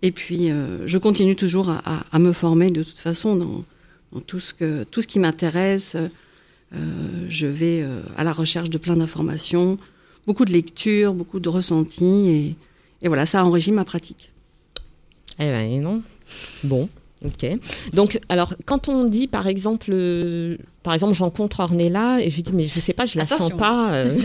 et 0.00 0.12
puis 0.12 0.50
je 0.86 0.96
continue 0.98 1.36
toujours 1.36 1.68
à, 1.68 1.82
à- 1.84 2.06
à 2.10 2.18
me 2.18 2.32
former 2.32 2.70
de 2.70 2.82
toute 2.82 2.98
façon 3.00 3.36
dans, 3.36 3.64
dans 4.12 4.20
tout 4.20 4.40
ce 4.40 4.54
que 4.54 4.84
tout 4.84 5.02
ce 5.02 5.06
qui 5.06 5.18
m'intéresse. 5.18 5.94
Je 6.72 7.46
vais 7.46 7.84
à 8.16 8.24
la 8.24 8.32
recherche 8.32 8.70
de 8.70 8.78
plein 8.78 8.96
d'informations, 8.96 9.76
beaucoup 10.26 10.44
de 10.46 10.52
lectures, 10.52 11.12
beaucoup 11.12 11.40
de 11.40 11.48
ressentis 11.50 12.28
et, 12.30 12.56
et 13.02 13.08
voilà 13.08 13.26
ça 13.26 13.44
enrichit 13.44 13.72
ma 13.72 13.84
pratique. 13.84 14.30
Eh 15.38 15.44
ben 15.50 15.80
non. 15.82 16.02
Bon. 16.64 16.88
Ok. 17.24 17.46
Donc, 17.92 18.20
alors, 18.28 18.54
quand 18.64 18.88
on 18.88 19.04
dit, 19.04 19.26
par 19.26 19.46
exemple, 19.48 19.88
euh, 19.92 20.56
par 20.84 20.94
exemple, 20.94 21.14
je 21.14 21.22
rencontre 21.22 21.60
Ornella 21.60 22.20
et 22.20 22.30
je 22.30 22.36
lui 22.36 22.42
dis, 22.44 22.52
mais 22.52 22.68
je 22.68 22.78
sais 22.78 22.92
pas, 22.92 23.06
je 23.06 23.18
la 23.18 23.24
Attention. 23.24 23.48
sens 23.48 23.58
pas. 23.58 23.92
euh, 23.92 24.20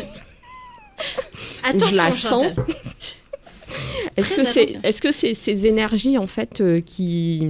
Attention, 1.64 1.88
je 1.92 1.96
la 1.98 2.12
Chantal. 2.12 2.56
sens. 2.56 2.66
Est-ce 4.16 4.34
Très 4.34 4.44
que 4.44 4.48
c'est, 4.48 4.62
attention. 4.64 4.80
est-ce 4.84 5.02
que 5.02 5.12
c'est 5.12 5.34
ces 5.34 5.66
énergies 5.66 6.18
en 6.20 6.28
fait 6.28 6.62
euh, 6.62 6.82
qui 6.82 7.42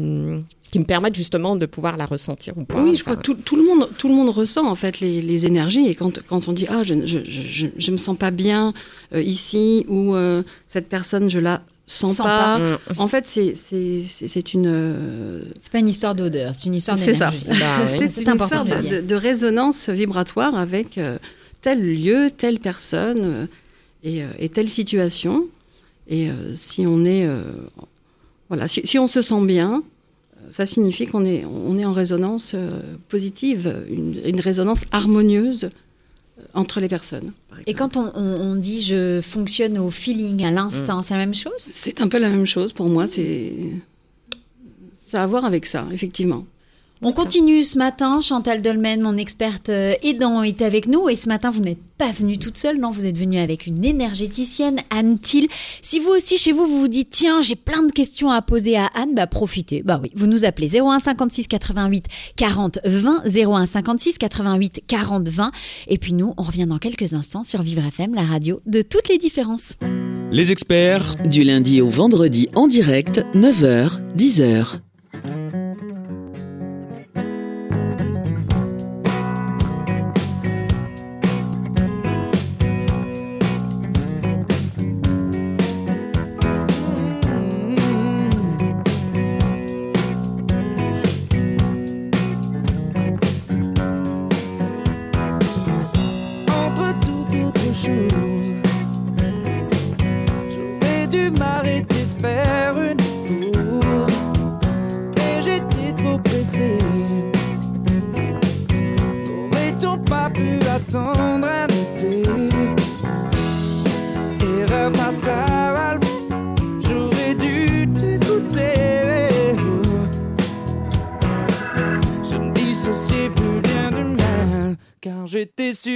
qui 0.72 0.80
me 0.80 0.86
permettent 0.86 1.16
justement 1.16 1.56
de 1.56 1.66
pouvoir 1.68 1.98
la 1.98 2.06
ressentir 2.08 2.58
ou 2.58 2.64
pas 2.64 2.82
Oui, 2.82 2.96
je 2.96 3.02
crois 3.04 3.14
Enfin, 3.14 3.22
que 3.22 3.26
tout, 3.26 3.36
tout 3.36 3.56
le 3.58 3.64
monde, 3.64 3.90
tout 4.00 4.08
le 4.08 4.16
monde 4.16 4.30
ressent 4.30 4.66
en 4.66 4.74
fait 4.74 5.02
les, 5.02 5.22
les 5.22 5.46
énergies. 5.46 5.86
Et 5.88 5.94
quand, 5.94 6.20
quand 6.26 6.48
on 6.48 6.54
dit 6.54 6.66
ah 6.70 6.82
je, 6.84 7.06
je, 7.06 7.20
je, 7.26 7.68
je 7.78 7.92
me 7.92 7.98
sens 7.98 8.18
pas 8.18 8.32
bien 8.32 8.74
euh, 9.14 9.22
ici 9.22 9.86
ou 9.88 10.16
euh, 10.16 10.42
cette 10.68 10.88
personne 10.90 11.30
je 11.30 11.38
la 11.40 11.62
sens, 11.86 12.16
Sens 12.18 12.26
pas. 12.26 12.60
En 12.98 13.08
fait, 13.08 13.26
c'est 13.28 13.56
c'est 13.66 14.02
c'est- 14.04 14.28
c'est 14.28 14.54
une 14.54 14.68
euh, 14.68 15.42
C'est 15.62 15.72
pas 15.72 15.80
une 15.80 15.90
histoire 15.90 16.16
d'odeur, 16.16 16.56
c'est 16.56 16.68
une 16.68 16.76
histoire 16.76 16.98
c'est 16.98 17.14
ça. 17.14 17.32
d'énergie. 17.32 17.60
Bah 17.60 17.78
oui. 17.92 17.98
c'est 18.16 18.22
une 18.22 18.38
sorte 18.40 18.68
de 19.06 19.16
résonance 19.16 19.90
vibratoire 19.90 20.56
avec 20.56 20.98
euh, 20.98 21.18
tel 21.62 21.82
lieu, 21.82 22.32
telle 22.36 22.60
personne 22.60 23.20
euh, 23.24 23.46
et, 24.04 24.24
euh, 24.24 24.28
et 24.40 24.50
telle 24.50 24.70
situation. 24.70 25.46
Et 26.08 26.30
euh, 26.30 26.56
si 26.56 26.86
on 26.88 27.04
est 27.06 27.26
euh, 27.26 27.44
voilà, 28.50 28.68
si, 28.68 28.82
si 28.86 28.98
on 29.00 29.08
se 29.08 29.22
sent 29.22 29.42
bien, 29.46 29.84
ça 30.50 30.66
signifie 30.66 31.08
qu'on 31.08 31.26
est, 31.26 31.46
on 31.46 31.78
est 31.78 31.86
en 31.86 31.94
résonance 31.94 32.52
euh, 32.54 32.80
positive, 33.10 33.74
une, 33.90 34.20
une 34.26 34.40
résonance 34.42 34.82
harmonieuse 34.92 35.66
euh, 35.66 35.70
entre 36.54 36.80
les 36.80 36.88
personnes. 36.88 37.32
Et 37.68 37.74
quand 37.74 37.98
on, 37.98 38.56
dit 38.56 38.82
je 38.82 39.22
fonctionne 39.22 39.78
au 39.78 39.90
feeling, 39.90 40.44
à 40.44 40.52
l'instinct, 40.52 41.02
c'est 41.04 41.14
la 41.14 41.20
même 41.20 41.36
chose? 41.36 41.70
C'est 41.72 42.02
un 42.02 42.08
peu 42.08 42.18
la 42.20 42.30
même 42.30 42.46
chose 42.46 42.74
pour 42.74 42.90
moi, 42.90 43.08
c'est 43.08 43.54
ça 45.08 45.22
a 45.22 45.24
à 45.24 45.28
voir 45.28 45.46
avec 45.46 45.68
ça, 45.68 45.86
effectivement. 45.92 46.46
On 47.06 47.12
continue 47.12 47.66
ce 47.66 47.78
matin. 47.78 48.22
Chantal 48.22 48.62
Dolmen, 48.62 49.02
mon 49.02 49.18
experte 49.18 49.68
euh, 49.68 49.94
aidant, 50.04 50.42
est 50.42 50.62
avec 50.62 50.88
nous. 50.88 51.10
Et 51.10 51.18
ce 51.18 51.28
matin, 51.28 51.50
vous 51.50 51.60
n'êtes 51.60 51.82
pas 51.98 52.14
venue 52.14 52.38
toute 52.38 52.56
seule, 52.56 52.80
non 52.80 52.92
Vous 52.92 53.06
êtes 53.06 53.18
venue 53.18 53.40
avec 53.40 53.68
une 53.68 53.84
énergéticienne, 53.84 54.78
Anne 54.90 55.20
Thiel. 55.20 55.48
Si 55.82 56.00
vous 56.00 56.12
aussi, 56.12 56.38
chez 56.38 56.54
vous, 56.54 56.66
vous 56.66 56.80
vous 56.80 56.88
dites, 56.88 57.10
tiens, 57.12 57.42
j'ai 57.42 57.58
plein 57.58 57.84
de 57.84 57.92
questions 57.92 58.32
à 58.32 58.42
poser 58.42 58.78
à 58.78 58.86
Anne, 58.96 59.16
bah 59.16 59.28
profitez. 59.28 59.84
Bah 59.84 60.00
oui, 60.02 60.12
vous 60.16 60.28
nous 60.28 60.46
appelez 60.46 60.80
01 60.80 61.00
56 61.00 61.48
88 61.48 62.06
40 62.38 62.80
20, 62.86 63.24
01 63.26 63.66
56 63.66 64.18
88 64.18 64.84
40 64.88 65.28
20. 65.28 65.52
Et 65.90 65.98
puis 65.98 66.14
nous, 66.14 66.34
on 66.38 66.44
revient 66.44 66.68
dans 66.68 66.80
quelques 66.80 67.14
instants 67.14 67.44
sur 67.44 67.64
Vivre 67.64 67.86
FM, 67.86 68.14
la 68.14 68.24
radio 68.24 68.62
de 68.66 68.82
toutes 68.82 69.10
les 69.10 69.18
différences. 69.18 69.76
Les 70.32 70.54
experts 70.54 71.18
Du 71.26 71.44
lundi 71.44 71.82
au 71.82 71.90
vendredi 71.90 72.48
en 72.56 72.68
direct, 72.68 73.26
9h, 73.36 74.00
10h. 74.16 74.80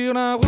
J'étais 0.08 0.14
sur 0.14 0.14
la 0.14 0.47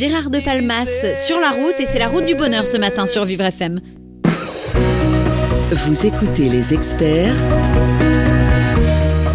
Gérard 0.00 0.30
de 0.30 0.40
Palmas 0.40 0.88
sur 1.14 1.38
la 1.40 1.50
route 1.50 1.78
et 1.78 1.84
c'est 1.84 1.98
la 1.98 2.08
route 2.08 2.24
du 2.24 2.34
bonheur 2.34 2.66
ce 2.66 2.78
matin 2.78 3.06
sur 3.06 3.26
Vivre 3.26 3.44
FM. 3.44 3.82
Vous 5.72 6.06
écoutez 6.06 6.48
les 6.48 6.72
experts 6.72 7.34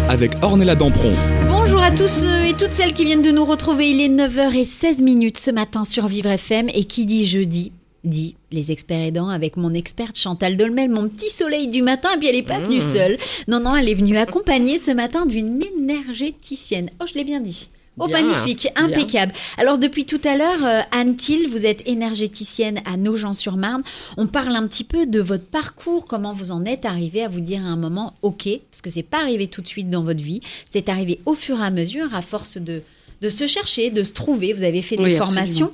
avec 0.08 0.32
Ornella 0.42 0.74
Dampron. 0.74 1.12
Bonjour 1.48 1.80
à 1.80 1.92
tous 1.92 2.08
ceux 2.08 2.46
et 2.46 2.52
toutes 2.52 2.72
celles 2.72 2.94
qui 2.94 3.04
viennent 3.04 3.22
de 3.22 3.30
nous 3.30 3.44
retrouver. 3.44 3.90
Il 3.90 4.00
est 4.00 4.08
9h16 4.08 5.04
minutes 5.04 5.38
ce 5.38 5.52
matin 5.52 5.84
sur 5.84 6.08
Vivre 6.08 6.30
FM 6.30 6.68
et 6.74 6.82
qui 6.82 7.06
dit 7.06 7.26
jeudi 7.26 7.70
dit 8.02 8.34
les 8.50 8.72
experts 8.72 9.06
aidants 9.06 9.28
avec 9.28 9.56
mon 9.56 9.72
experte 9.72 10.18
Chantal 10.18 10.56
Dolmel, 10.56 10.90
mon 10.90 11.08
petit 11.08 11.30
soleil 11.30 11.68
du 11.68 11.82
matin. 11.82 12.08
Et 12.16 12.18
puis 12.18 12.26
elle 12.26 12.34
n'est 12.34 12.42
pas 12.42 12.58
venue 12.58 12.80
seule. 12.80 13.18
Non, 13.46 13.60
non, 13.60 13.76
elle 13.76 13.88
est 13.88 13.94
venue 13.94 14.18
accompagnée 14.18 14.78
ce 14.78 14.90
matin 14.90 15.26
d'une 15.26 15.62
énergéticienne. 15.62 16.90
Oh, 17.00 17.04
je 17.06 17.14
l'ai 17.14 17.24
bien 17.24 17.38
dit. 17.38 17.68
Oh, 17.98 18.06
Bien, 18.06 18.22
magnifique, 18.22 18.68
bien. 18.76 18.84
impeccable. 18.84 19.32
Alors, 19.56 19.78
depuis 19.78 20.04
tout 20.04 20.20
à 20.24 20.36
l'heure, 20.36 20.64
euh, 20.64 20.80
Anne 20.92 21.16
Thiel, 21.16 21.48
vous 21.48 21.64
êtes 21.64 21.86
énergéticienne 21.88 22.80
à 22.84 22.96
Nogent-sur-Marne. 22.98 23.82
On 24.18 24.26
parle 24.26 24.54
un 24.54 24.66
petit 24.66 24.84
peu 24.84 25.06
de 25.06 25.20
votre 25.20 25.46
parcours, 25.46 26.06
comment 26.06 26.32
vous 26.32 26.50
en 26.50 26.64
êtes 26.66 26.84
arrivé 26.84 27.22
à 27.24 27.28
vous 27.28 27.40
dire 27.40 27.60
à 27.64 27.68
un 27.68 27.76
moment, 27.76 28.14
OK, 28.20 28.48
parce 28.70 28.82
que 28.82 28.90
c'est 28.90 29.02
pas 29.02 29.20
arrivé 29.20 29.46
tout 29.48 29.62
de 29.62 29.66
suite 29.66 29.88
dans 29.88 30.02
votre 30.04 30.22
vie, 30.22 30.40
c'est 30.68 30.88
arrivé 30.90 31.20
au 31.24 31.32
fur 31.34 31.58
et 31.58 31.64
à 31.64 31.70
mesure, 31.70 32.14
à 32.14 32.20
force 32.20 32.58
de, 32.58 32.82
de 33.22 33.28
se 33.30 33.46
chercher, 33.46 33.90
de 33.90 34.02
se 34.04 34.12
trouver. 34.12 34.52
Vous 34.52 34.62
avez 34.64 34.82
fait 34.82 34.96
des 34.96 35.16
formations. 35.16 35.66
absolument. 35.66 35.72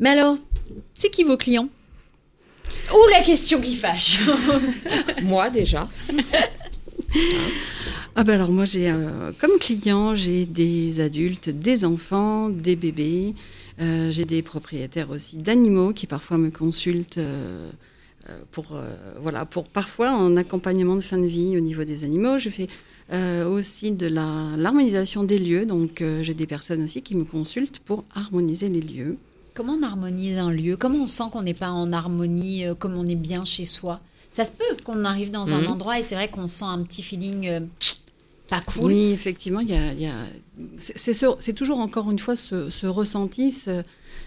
Mais 0.00 0.10
alors, 0.10 0.36
c'est 0.94 1.10
qui 1.10 1.22
vos 1.22 1.36
clients? 1.36 1.68
Ou 2.92 3.10
la 3.12 3.22
question 3.22 3.60
qui 3.60 3.76
fâche. 3.76 4.18
Moi 5.22 5.50
déjà. 5.50 5.88
Ah 8.14 8.24
ben 8.24 8.34
alors 8.34 8.50
moi 8.50 8.64
j'ai 8.64 8.90
euh, 8.90 9.32
comme 9.38 9.58
client 9.58 10.14
j'ai 10.14 10.44
des 10.44 11.00
adultes, 11.00 11.48
des 11.50 11.84
enfants, 11.84 12.48
des 12.48 12.76
bébés. 12.76 13.34
Euh, 13.80 14.10
j'ai 14.10 14.24
des 14.24 14.42
propriétaires 14.42 15.10
aussi 15.10 15.36
d'animaux 15.36 15.92
qui 15.92 16.06
parfois 16.06 16.36
me 16.36 16.50
consultent 16.50 17.18
euh, 17.18 17.70
pour 18.52 18.78
voilà 19.20 19.46
pour 19.46 19.68
parfois 19.68 20.10
en 20.10 20.36
accompagnement 20.36 20.96
de 20.96 21.00
fin 21.00 21.18
de 21.18 21.26
vie 21.26 21.56
au 21.56 21.60
niveau 21.60 21.84
des 21.84 22.04
animaux. 22.04 22.38
Je 22.38 22.50
fais 22.50 22.68
aussi 23.46 23.92
de 23.92 24.06
la 24.06 24.54
l'harmonisation 24.56 25.24
des 25.24 25.38
lieux. 25.38 25.64
Donc 25.64 26.02
j'ai 26.22 26.34
des 26.34 26.46
personnes 26.46 26.82
aussi 26.84 27.00
qui 27.00 27.16
me 27.16 27.24
consultent 27.24 27.78
pour 27.78 28.04
harmoniser 28.14 28.68
les 28.68 28.82
lieux. 28.82 29.16
Comment 29.58 29.72
on 29.72 29.82
harmonise 29.82 30.38
un 30.38 30.52
lieu? 30.52 30.76
Comment 30.76 31.00
on 31.02 31.06
sent 31.08 31.24
qu'on 31.32 31.42
n'est 31.42 31.52
pas 31.52 31.72
en 31.72 31.92
harmonie, 31.92 32.64
euh, 32.64 32.76
comme 32.76 32.94
on 32.94 33.08
est 33.08 33.16
bien 33.16 33.44
chez 33.44 33.64
soi? 33.64 33.98
Ça 34.38 34.44
se 34.44 34.52
peut 34.52 34.76
qu'on 34.84 35.04
arrive 35.04 35.32
dans 35.32 35.48
un 35.52 35.62
Mhm. 35.62 35.66
endroit 35.72 35.98
et 35.98 36.04
c'est 36.04 36.14
vrai 36.14 36.28
qu'on 36.30 36.46
sent 36.46 36.64
un 36.64 36.84
petit 36.84 37.02
feeling 37.02 37.48
euh, 37.48 37.60
pas 38.48 38.60
cool. 38.60 38.92
Oui, 38.92 39.10
effectivement, 39.10 39.58
il 39.58 39.70
y 39.70 39.74
a, 39.74 39.92
il 39.92 40.00
y 40.00 40.06
a- 40.06 40.12
c'est, 40.78 40.96
c'est 40.96 41.12
ce- 41.12 41.34
c'est 41.40 41.52
toujours 41.54 41.80
encore 41.80 42.08
une 42.08 42.20
fois 42.20 42.36
ce, 42.36 42.70
ce 42.70 42.86
ressenti, 42.86 43.50
ce- 43.50 43.82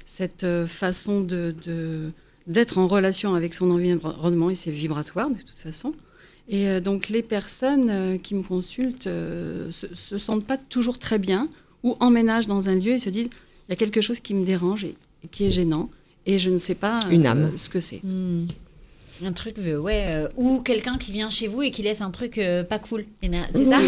cette 0.05 0.43
euh, 0.43 0.67
façon 0.67 1.21
de, 1.21 1.55
de- 1.65 2.11
d'être 2.45 2.77
en 2.77 2.87
relation 2.87 3.35
avec 3.35 3.53
son 3.53 3.71
environnement 3.71 4.49
et 4.49 4.55
ses 4.55 4.71
vibratoires 4.71 5.29
de 5.29 5.35
toute 5.39 5.59
façon. 5.63 5.93
Et 6.49 6.67
euh, 6.67 6.81
donc 6.81 7.07
les 7.07 7.21
personnes 7.23 7.89
euh, 7.89 8.17
qui 8.17 8.35
me 8.35 8.43
consultent 8.43 9.07
euh, 9.07 9.71
se, 9.71 9.87
se 9.95 10.17
sentent 10.17 10.43
pas 10.45 10.57
toujours 10.57 10.99
très 10.99 11.19
bien 11.19 11.47
ou 11.83 11.95
emménagent 12.01 12.47
dans 12.47 12.67
un 12.67 12.75
lieu 12.75 12.91
et 12.95 12.99
se 12.99 13.09
disent 13.09 13.29
il 13.29 13.71
y 13.71 13.73
a 13.73 13.77
quelque 13.77 14.01
chose 14.01 14.19
qui 14.19 14.33
me 14.33 14.43
dérange 14.43 14.83
et, 14.83 14.95
et 15.23 15.29
qui 15.29 15.45
est 15.45 15.51
gênant 15.51 15.89
et 16.25 16.37
je 16.37 16.49
ne 16.49 16.57
sais 16.57 16.75
pas 16.75 16.99
Une 17.09 17.25
âme. 17.25 17.53
ce 17.55 17.69
que 17.69 17.79
c'est. 17.79 18.01
Hmm. 18.03 18.47
Un 19.23 19.33
truc, 19.33 19.55
euh, 19.59 19.77
ouais. 19.77 20.05
euh, 20.07 20.27
ou 20.35 20.61
quelqu'un 20.61 20.97
qui 20.97 21.11
vient 21.11 21.29
chez 21.29 21.47
vous 21.47 21.61
et 21.61 21.69
qui 21.71 21.83
laisse 21.83 22.01
un 22.01 22.09
truc 22.11 22.37
euh, 22.37 22.63
pas 22.63 22.79
cool. 22.79 23.05
C'est 23.21 23.29
ça 23.31 23.37
C'est 23.53 23.65
ça 23.65 23.79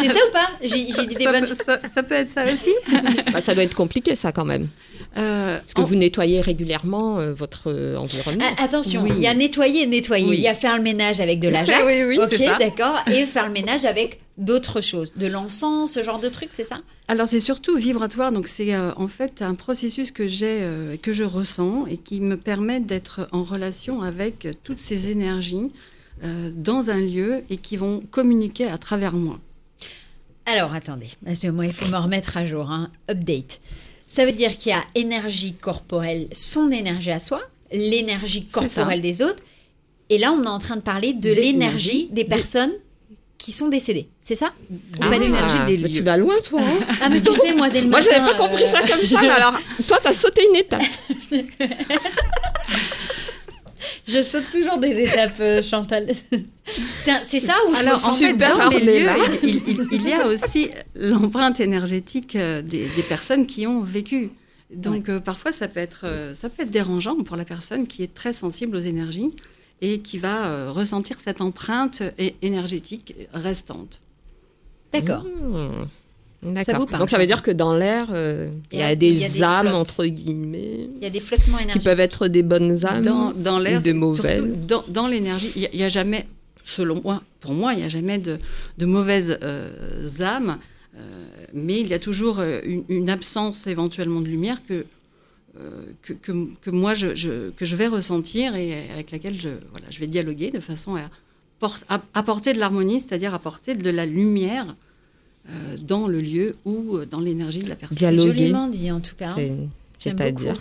C'est 0.00 0.08
ça 0.08 0.18
ou 0.28 0.32
pas? 0.32 0.48
J'ai 0.62 1.06
des 1.06 1.22
Ça, 1.24 1.32
bonnes 1.32 1.46
peut, 1.46 1.54
ça- 1.64 1.80
ça 1.94 2.02
peut 2.02 2.14
être 2.14 2.32
ça 2.32 2.44
aussi. 2.52 2.70
Bah, 3.32 3.40
ça 3.40 3.54
doit 3.54 3.64
être 3.64 3.74
compliqué 3.74 4.16
ça 4.16 4.32
quand 4.32 4.44
même. 4.44 4.68
Euh, 5.16 5.58
Parce 5.58 5.74
que 5.74 5.80
en- 5.80 5.84
vous 5.84 5.94
nettoyez 5.94 6.40
régulièrement 6.40 7.18
euh, 7.20 7.32
votre 7.32 7.64
euh, 7.70 7.96
environnement. 7.96 8.44
Ah, 8.58 8.64
attention, 8.64 9.02
Oui. 9.02 9.12
il 9.16 9.22
y 9.22 9.26
a 9.28 9.34
nettoyer 9.34 9.82
et 9.82 9.86
nettoyer. 9.86 10.26
Oui. 10.28 10.36
Il 10.36 10.42
y 10.42 10.48
a 10.48 10.54
faire 10.54 10.76
le 10.76 10.82
ménage 10.82 11.20
avec 11.20 11.38
de 11.40 11.48
l'Ajax. 11.48 11.84
Oui, 11.86 12.02
oui, 12.08 12.18
ok, 12.18 12.26
c'est 12.30 12.38
ça. 12.44 12.56
d'accord. 12.58 13.00
Et 13.10 13.26
faire 13.26 13.46
le 13.46 13.52
ménage 13.52 13.84
avec 13.84 14.18
d'autres 14.38 14.80
choses. 14.80 15.12
De 15.16 15.26
l'encens, 15.26 15.92
ce 15.92 16.02
genre 16.02 16.18
de 16.18 16.28
trucs, 16.28 16.50
c'est 16.52 16.64
ça? 16.64 16.80
Alors 17.08 17.28
c'est 17.28 17.40
surtout 17.40 17.76
vibratoire, 17.76 18.32
donc 18.32 18.48
c'est 18.48 18.74
euh, 18.74 18.92
en 18.96 19.06
fait 19.08 19.42
un 19.42 19.54
processus 19.54 20.10
que 20.10 20.26
j'ai, 20.26 20.58
euh, 20.62 20.96
que 20.96 21.12
je 21.12 21.24
ressens 21.24 21.86
et 21.86 21.96
qui 21.98 22.20
me 22.20 22.36
permet 22.36 22.80
d'être 22.80 23.28
en 23.32 23.44
relation 23.44 24.02
avec 24.02 24.48
toutes 24.64 24.80
ces 24.80 25.10
énergies 25.10 25.70
euh, 26.24 26.50
dans 26.54 26.90
un 26.90 27.00
lieu 27.00 27.44
et 27.50 27.56
qui 27.58 27.76
vont 27.76 28.02
communiquer 28.10 28.66
à 28.66 28.78
travers 28.78 29.12
moi. 29.12 29.38
Alors, 30.46 30.72
attendez. 30.74 31.08
Parce 31.24 31.40
que 31.40 31.48
moi, 31.48 31.64
il 31.66 31.72
faut 31.72 31.86
me 31.88 31.96
remettre 31.96 32.36
à 32.36 32.44
jour. 32.44 32.70
hein. 32.70 32.90
Update. 33.10 33.60
Ça 34.06 34.26
veut 34.26 34.32
dire 34.32 34.54
qu'il 34.56 34.70
y 34.70 34.74
a 34.74 34.84
énergie 34.94 35.54
corporelle, 35.54 36.28
son 36.32 36.70
énergie 36.70 37.10
à 37.10 37.18
soi, 37.18 37.40
l'énergie 37.72 38.44
corporelle 38.46 39.00
des 39.00 39.22
autres. 39.22 39.42
Et 40.10 40.18
là, 40.18 40.32
on 40.32 40.44
est 40.44 40.48
en 40.48 40.58
train 40.58 40.76
de 40.76 40.82
parler 40.82 41.14
de 41.14 41.30
l'énergie 41.32 42.08
des- 42.12 42.24
personnes 42.24 42.72
qui 43.38 43.52
sont 43.52 43.68
décédées. 43.68 44.08
C'est 44.22 44.34
ça 44.36 44.52
Ah, 45.00 45.08
pas 45.08 45.18
l'énergie 45.18 45.30
d'énergie 45.30 45.66
des 45.66 45.76
bah, 45.82 45.88
lieux. 45.88 45.94
tu 45.94 46.02
vas 46.02 46.16
loin 46.16 46.34
toi. 46.44 46.60
hein. 46.62 46.86
Ah, 47.02 47.08
mais 47.10 47.20
tu 47.20 47.32
sais, 47.32 47.52
moi, 47.54 47.68
dès 47.68 47.80
le 47.82 47.88
Moi 47.88 48.00
j'avais 48.00 48.24
pas 48.24 48.34
compris 48.34 48.62
euh, 48.64 48.66
ça 48.66 48.80
comme 48.82 49.02
ça. 49.04 49.20
mais 49.20 49.28
alors 49.28 49.58
toi 49.86 49.98
t'as 50.02 50.12
sauté 50.12 50.42
une 50.48 50.56
étape. 50.56 50.82
Je 54.08 54.22
saute 54.22 54.48
toujours 54.50 54.78
des 54.78 55.02
étapes, 55.02 55.36
euh, 55.40 55.62
Chantal. 55.62 56.08
C'est 57.04 57.40
ça 57.40 57.54
ou 57.68 57.74
Alors 57.74 58.04
en 58.06 58.12
fait, 58.12 58.28
super 58.30 58.56
dans 58.58 58.68
les 58.70 59.00
lieux, 59.00 59.08
il, 59.42 59.56
il- 59.66 59.88
il 59.92 60.08
y 60.08 60.12
a 60.12 60.26
aussi 60.26 60.70
l'empreinte 60.94 61.60
énergétique 61.60 62.36
euh, 62.36 62.62
des, 62.62 62.86
des 62.96 63.02
personnes 63.02 63.46
qui 63.46 63.66
ont 63.66 63.80
vécu. 63.80 64.30
Donc 64.74 65.08
euh, 65.08 65.20
parfois 65.20 65.52
ça 65.52 65.68
peut 65.68 65.80
être 65.80 66.00
euh, 66.04 66.32
ça 66.34 66.48
peut 66.48 66.62
être 66.62 66.70
dérangeant 66.70 67.16
pour 67.22 67.36
la 67.36 67.44
personne 67.44 67.86
qui 67.86 68.02
est 68.02 68.12
très 68.14 68.32
sensible 68.32 68.76
aux 68.76 68.80
énergies 68.80 69.30
et 69.80 70.00
qui 70.00 70.18
va 70.18 70.46
euh, 70.46 70.70
ressentir 70.72 71.16
cette 71.24 71.40
empreinte 71.40 72.02
énergétique 72.42 73.14
restante. 73.32 74.00
D'accord. 74.92 75.24
Ça 75.24 76.48
vous 76.48 76.52
D'accord. 76.52 76.86
parle, 76.86 77.00
Donc 77.00 77.08
ça 77.10 77.16
veut 77.18 77.26
dire 77.26 77.42
que 77.42 77.50
dans 77.50 77.74
l'air, 77.74 78.08
euh, 78.10 78.50
il 78.70 78.78
y, 78.78 78.82
a 78.82 78.94
des 78.94 79.12
y 79.12 79.24
a 79.24 79.28
des 79.30 79.42
âmes 79.42 79.66
flottes. 79.68 79.74
entre 79.76 80.04
guillemets 80.04 80.88
Il 80.98 81.02
y 81.02 81.06
a 81.06 81.10
des 81.10 81.20
flottements 81.20 81.56
qui 81.56 81.62
énergétiques. 81.64 81.84
peuvent 81.88 82.00
être 82.00 82.28
des 82.28 82.42
bonnes 82.42 82.84
âmes. 82.84 83.02
dans, 83.02 83.32
dans 83.32 83.58
l'air, 83.58 83.80
ou 83.80 83.82
des 83.82 83.94
mauvaises. 83.94 84.44
surtout 84.44 84.60
Dans, 84.66 84.84
dans 84.88 85.08
l'énergie, 85.08 85.50
il 85.56 85.70
n'y 85.74 85.82
a, 85.82 85.88
jamais, 85.88 86.26
selon 86.66 87.00
moi, 87.02 87.22
pour 87.40 87.52
moi, 87.54 87.72
il 87.72 87.78
n'y 87.78 87.84
a 87.84 87.88
jamais 87.88 88.18
de, 88.18 88.38
de 88.76 88.84
mauvaises 88.86 89.38
euh, 89.42 90.08
âmes, 90.20 90.58
euh, 90.96 91.00
mais 91.54 91.80
il 91.80 91.88
y 91.88 91.94
a 91.94 91.98
toujours 91.98 92.40
euh, 92.40 92.60
une, 92.64 92.84
une 92.90 93.08
absence 93.08 93.66
éventuellement 93.66 94.20
de 94.20 94.28
lumière 94.28 94.58
que, 94.68 94.84
que, 96.02 96.12
que, 96.14 96.32
que 96.62 96.70
moi 96.70 96.94
je, 96.94 97.14
je- 97.14 97.50
que 97.50 97.64
je 97.64 97.76
vais 97.76 97.86
ressentir 97.86 98.54
et 98.56 98.90
avec 98.90 99.10
laquelle 99.12 99.40
je, 99.40 99.50
voilà, 99.70 99.86
je 99.90 99.98
vais 100.00 100.06
dialoguer 100.06 100.50
de 100.50 100.60
façon 100.60 100.96
à, 100.96 101.10
por- 101.60 101.78
à 101.88 102.02
apporter 102.14 102.52
de 102.52 102.58
l'harmonie, 102.58 103.00
c'est-à-dire 103.00 103.34
apporter 103.34 103.74
de 103.74 103.90
la 103.90 104.04
lumière 104.06 104.74
euh, 105.48 105.76
dans 105.82 106.08
le 106.08 106.20
lieu 106.20 106.56
ou 106.64 106.96
euh, 106.96 107.06
dans 107.06 107.20
l'énergie 107.20 107.60
de 107.60 107.68
la 107.68 107.76
personne. 107.76 107.96
C'est 107.98 108.10
dialoguer. 108.10 108.38
joliment 108.38 108.66
dit, 108.68 108.90
en 108.90 109.00
tout 109.00 109.14
cas. 109.16 109.34
C'est-à-dire. 109.98 110.54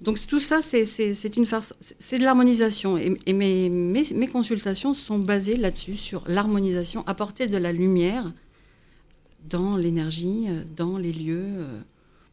Donc 0.00 0.16
c'est- 0.16 0.26
tout 0.26 0.40
ça, 0.40 0.62
c'est- 0.62 0.86
c'est 0.86 1.12
c'est 1.14 1.36
une 1.36 1.44
farce, 1.46 1.74
c'est- 1.98 2.18
de 2.18 2.24
l'harmonisation. 2.24 2.96
Et, 2.96 3.16
et 3.26 3.32
mes, 3.34 3.68
mes, 3.68 4.02
mes 4.14 4.26
consultations 4.28 4.94
sont 4.94 5.18
basées 5.18 5.56
là-dessus, 5.56 5.96
sur 5.96 6.22
l'harmonisation, 6.26 7.06
apporter 7.06 7.46
de 7.48 7.56
la 7.58 7.72
lumière 7.72 8.32
dans 9.48 9.76
l'énergie, 9.76 10.46
euh, 10.48 10.62
dans 10.76 10.96
les 10.96 11.12
lieux, 11.12 11.44
euh, 11.44 11.80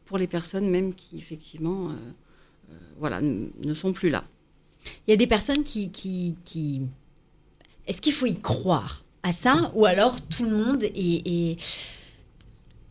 pour 0.08 0.18
les 0.18 0.26
personnes 0.26 0.68
même 0.68 0.94
qui 0.94 1.18
effectivement, 1.18 1.90
euh, 1.90 1.92
euh, 2.72 2.74
voilà, 2.98 3.20
ne 3.20 3.74
sont 3.74 3.92
plus 3.92 4.10
là. 4.10 4.24
Il 5.06 5.10
y 5.10 5.14
a 5.14 5.16
des 5.16 5.26
personnes 5.26 5.62
qui... 5.62 5.90
qui, 5.90 6.34
qui... 6.44 6.82
Est-ce 7.86 8.00
qu'il 8.00 8.12
faut 8.12 8.26
y 8.26 8.38
croire 8.40 9.04
à 9.22 9.32
ça 9.32 9.70
ou 9.74 9.84
alors 9.86 10.20
tout 10.26 10.44
le 10.44 10.50
monde 10.50 10.82
est... 10.84 10.92
est- 11.26 11.56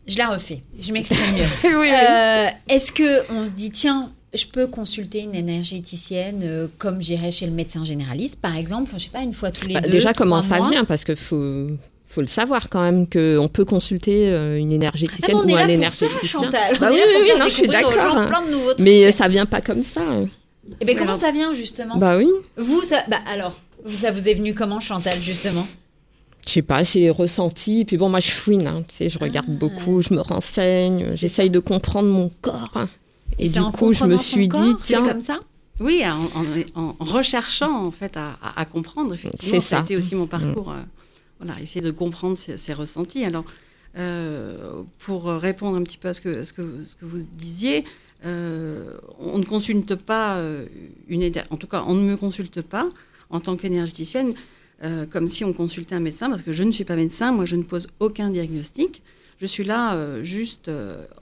Je 0.06 0.16
la 0.16 0.28
refais, 0.30 0.62
je 0.80 0.92
m'exprime 0.92 1.34
mieux. 1.34 1.48
Euh, 1.64 2.48
Est-ce 2.68 2.92
que 2.92 3.30
on 3.32 3.44
se 3.46 3.52
dit, 3.52 3.70
tiens, 3.70 4.12
je 4.34 4.46
peux 4.46 4.66
consulter 4.66 5.20
une 5.22 5.34
énergéticienne 5.34 6.42
euh, 6.44 6.68
comme 6.78 7.00
j'irais 7.02 7.30
chez 7.30 7.46
le 7.46 7.52
médecin 7.52 7.84
généraliste, 7.84 8.36
par 8.36 8.54
exemple, 8.56 8.92
je 8.96 9.04
sais 9.04 9.10
pas, 9.10 9.22
une 9.22 9.32
fois 9.34 9.50
tous 9.50 9.66
les 9.66 9.74
Bah, 9.74 9.80
deux 9.80 9.90
déjà, 9.90 10.12
comment 10.12 10.42
ça 10.42 10.58
mois 10.58 10.70
vient? 10.70 10.84
Parce 10.84 11.04
que 11.04 11.14
faut, 11.14 11.70
faut 12.08 12.20
le 12.22 12.26
savoir 12.26 12.68
quand 12.70 12.80
même 12.82 13.06
qu'on 13.08 13.48
peut 13.48 13.64
consulter 13.64 14.28
euh, 14.28 14.56
une 14.58 14.72
Ah, 14.72 14.74
énergéticienne 14.76 15.36
est 15.36 15.40
ou 15.42 15.46
là 15.46 15.62
un 15.62 15.66
pour 15.66 15.66
ça, 15.66 15.72
énergéticien. 16.06 16.42
Chantal. 16.42 16.74
On 16.76 16.80
Bah 16.80 16.88
oui, 16.90 16.98
oui, 17.20 17.26
faire 17.26 17.38
non, 17.38 17.44
je 17.46 17.50
suis 17.50 17.68
d'accord, 17.68 18.16
hein. 18.16 18.26
Mais 18.80 19.06
euh, 19.06 19.10
ça 19.12 19.28
vient 19.28 19.46
pas 19.46 19.60
comme 19.60 19.84
ça. 19.84 20.00
Eh 20.80 20.84
ben, 20.84 20.96
comment 20.96 21.10
Alors- 21.12 21.20
ça 21.20 21.30
vient 21.32 21.52
justement? 21.54 21.96
Bah 21.96 22.16
oui. 22.16 22.28
Vous, 22.56 22.82
ça... 22.82 23.04
Bah, 23.08 23.18
alors, 23.26 23.58
ça 23.92 24.10
vous 24.10 24.28
est 24.28 24.34
venu 24.34 24.54
comment, 24.54 24.80
Chantal, 24.80 25.20
justement? 25.20 25.66
Je 26.46 26.52
sais 26.54 26.62
pas, 26.62 26.82
c'est 26.84 27.10
ressenti. 27.10 27.84
Puis 27.84 27.96
bon, 27.98 28.08
moi, 28.08 28.20
je 28.20 28.30
fouine. 28.30 28.66
hein, 28.66 28.84
tu 28.88 28.96
sais, 28.96 29.08
je 29.10 29.18
regarde 29.18 29.46
Ah. 29.50 29.58
beaucoup, 29.58 30.00
je 30.02 30.14
me 30.14 30.20
renseigne, 30.20 31.14
j'essaye 31.14 31.50
de 31.50 31.58
comprendre 31.58 32.08
mon 32.08 32.30
corps. 32.40 32.86
Et 33.38 33.46
C'est 33.50 33.60
du 33.60 33.64
coup, 33.72 33.92
je 33.92 34.04
me 34.04 34.16
suis 34.16 34.48
dit, 34.48 34.48
corps, 34.48 34.76
c'est 34.82 34.94
tiens, 34.94 35.06
comme 35.06 35.20
ça? 35.20 35.40
Oui, 35.80 36.02
en, 36.04 36.80
en- 36.80 36.96
en 36.98 37.04
recherchant 37.04 37.86
en 37.86 37.90
fait 37.90 38.16
à, 38.16 38.64
comprendre 38.64 39.14
effectivement. 39.14 39.60
C'est 39.60 39.60
ça 39.60 39.76
a 39.76 39.78
ça. 39.80 39.84
été 39.84 39.96
aussi 39.96 40.14
mon 40.16 40.26
parcours. 40.26 40.70
euh, 40.72 40.82
voilà, 41.38 41.60
essayer 41.60 41.80
de 41.80 41.90
comprendre 41.90 42.36
ses, 42.36 42.72
ressentis. 42.72 43.24
Alors, 43.24 43.44
euh, 43.96 44.82
pour 44.98 45.26
répondre 45.26 45.76
un 45.76 45.82
petit 45.82 45.98
peu 45.98 46.08
à 46.08 46.14
ce 46.14 46.20
que, 46.20 46.44
ce 46.44 46.52
que, 46.52 46.62
vous 47.02 47.26
disiez, 47.36 47.84
euh, 48.24 48.98
on 49.18 49.38
ne 49.38 49.44
consulte 49.44 49.94
pas 49.94 50.36
euh, 50.36 50.66
une. 51.08 51.30
En 51.50 51.56
tout 51.56 51.66
cas, 51.66 51.84
on 51.86 51.94
ne 51.94 52.02
me 52.02 52.16
consulte 52.16 52.62
pas 52.62 52.88
en 53.30 53.40
tant 53.40 53.56
qu'énergéticienne 53.56 54.34
comme 55.10 55.26
si 55.26 55.44
on 55.44 55.52
consultait 55.52 55.96
un 55.96 56.00
médecin, 56.00 56.30
parce 56.30 56.42
que 56.42 56.52
je 56.52 56.62
ne 56.62 56.70
suis 56.70 56.84
pas 56.84 56.94
médecin. 56.94 57.32
Moi, 57.32 57.46
je 57.46 57.56
ne 57.56 57.64
pose 57.64 57.88
aucun 57.98 58.30
diagnostic. 58.30 59.02
Je 59.40 59.46
suis 59.46 59.64
là 59.64 60.22
juste 60.22 60.70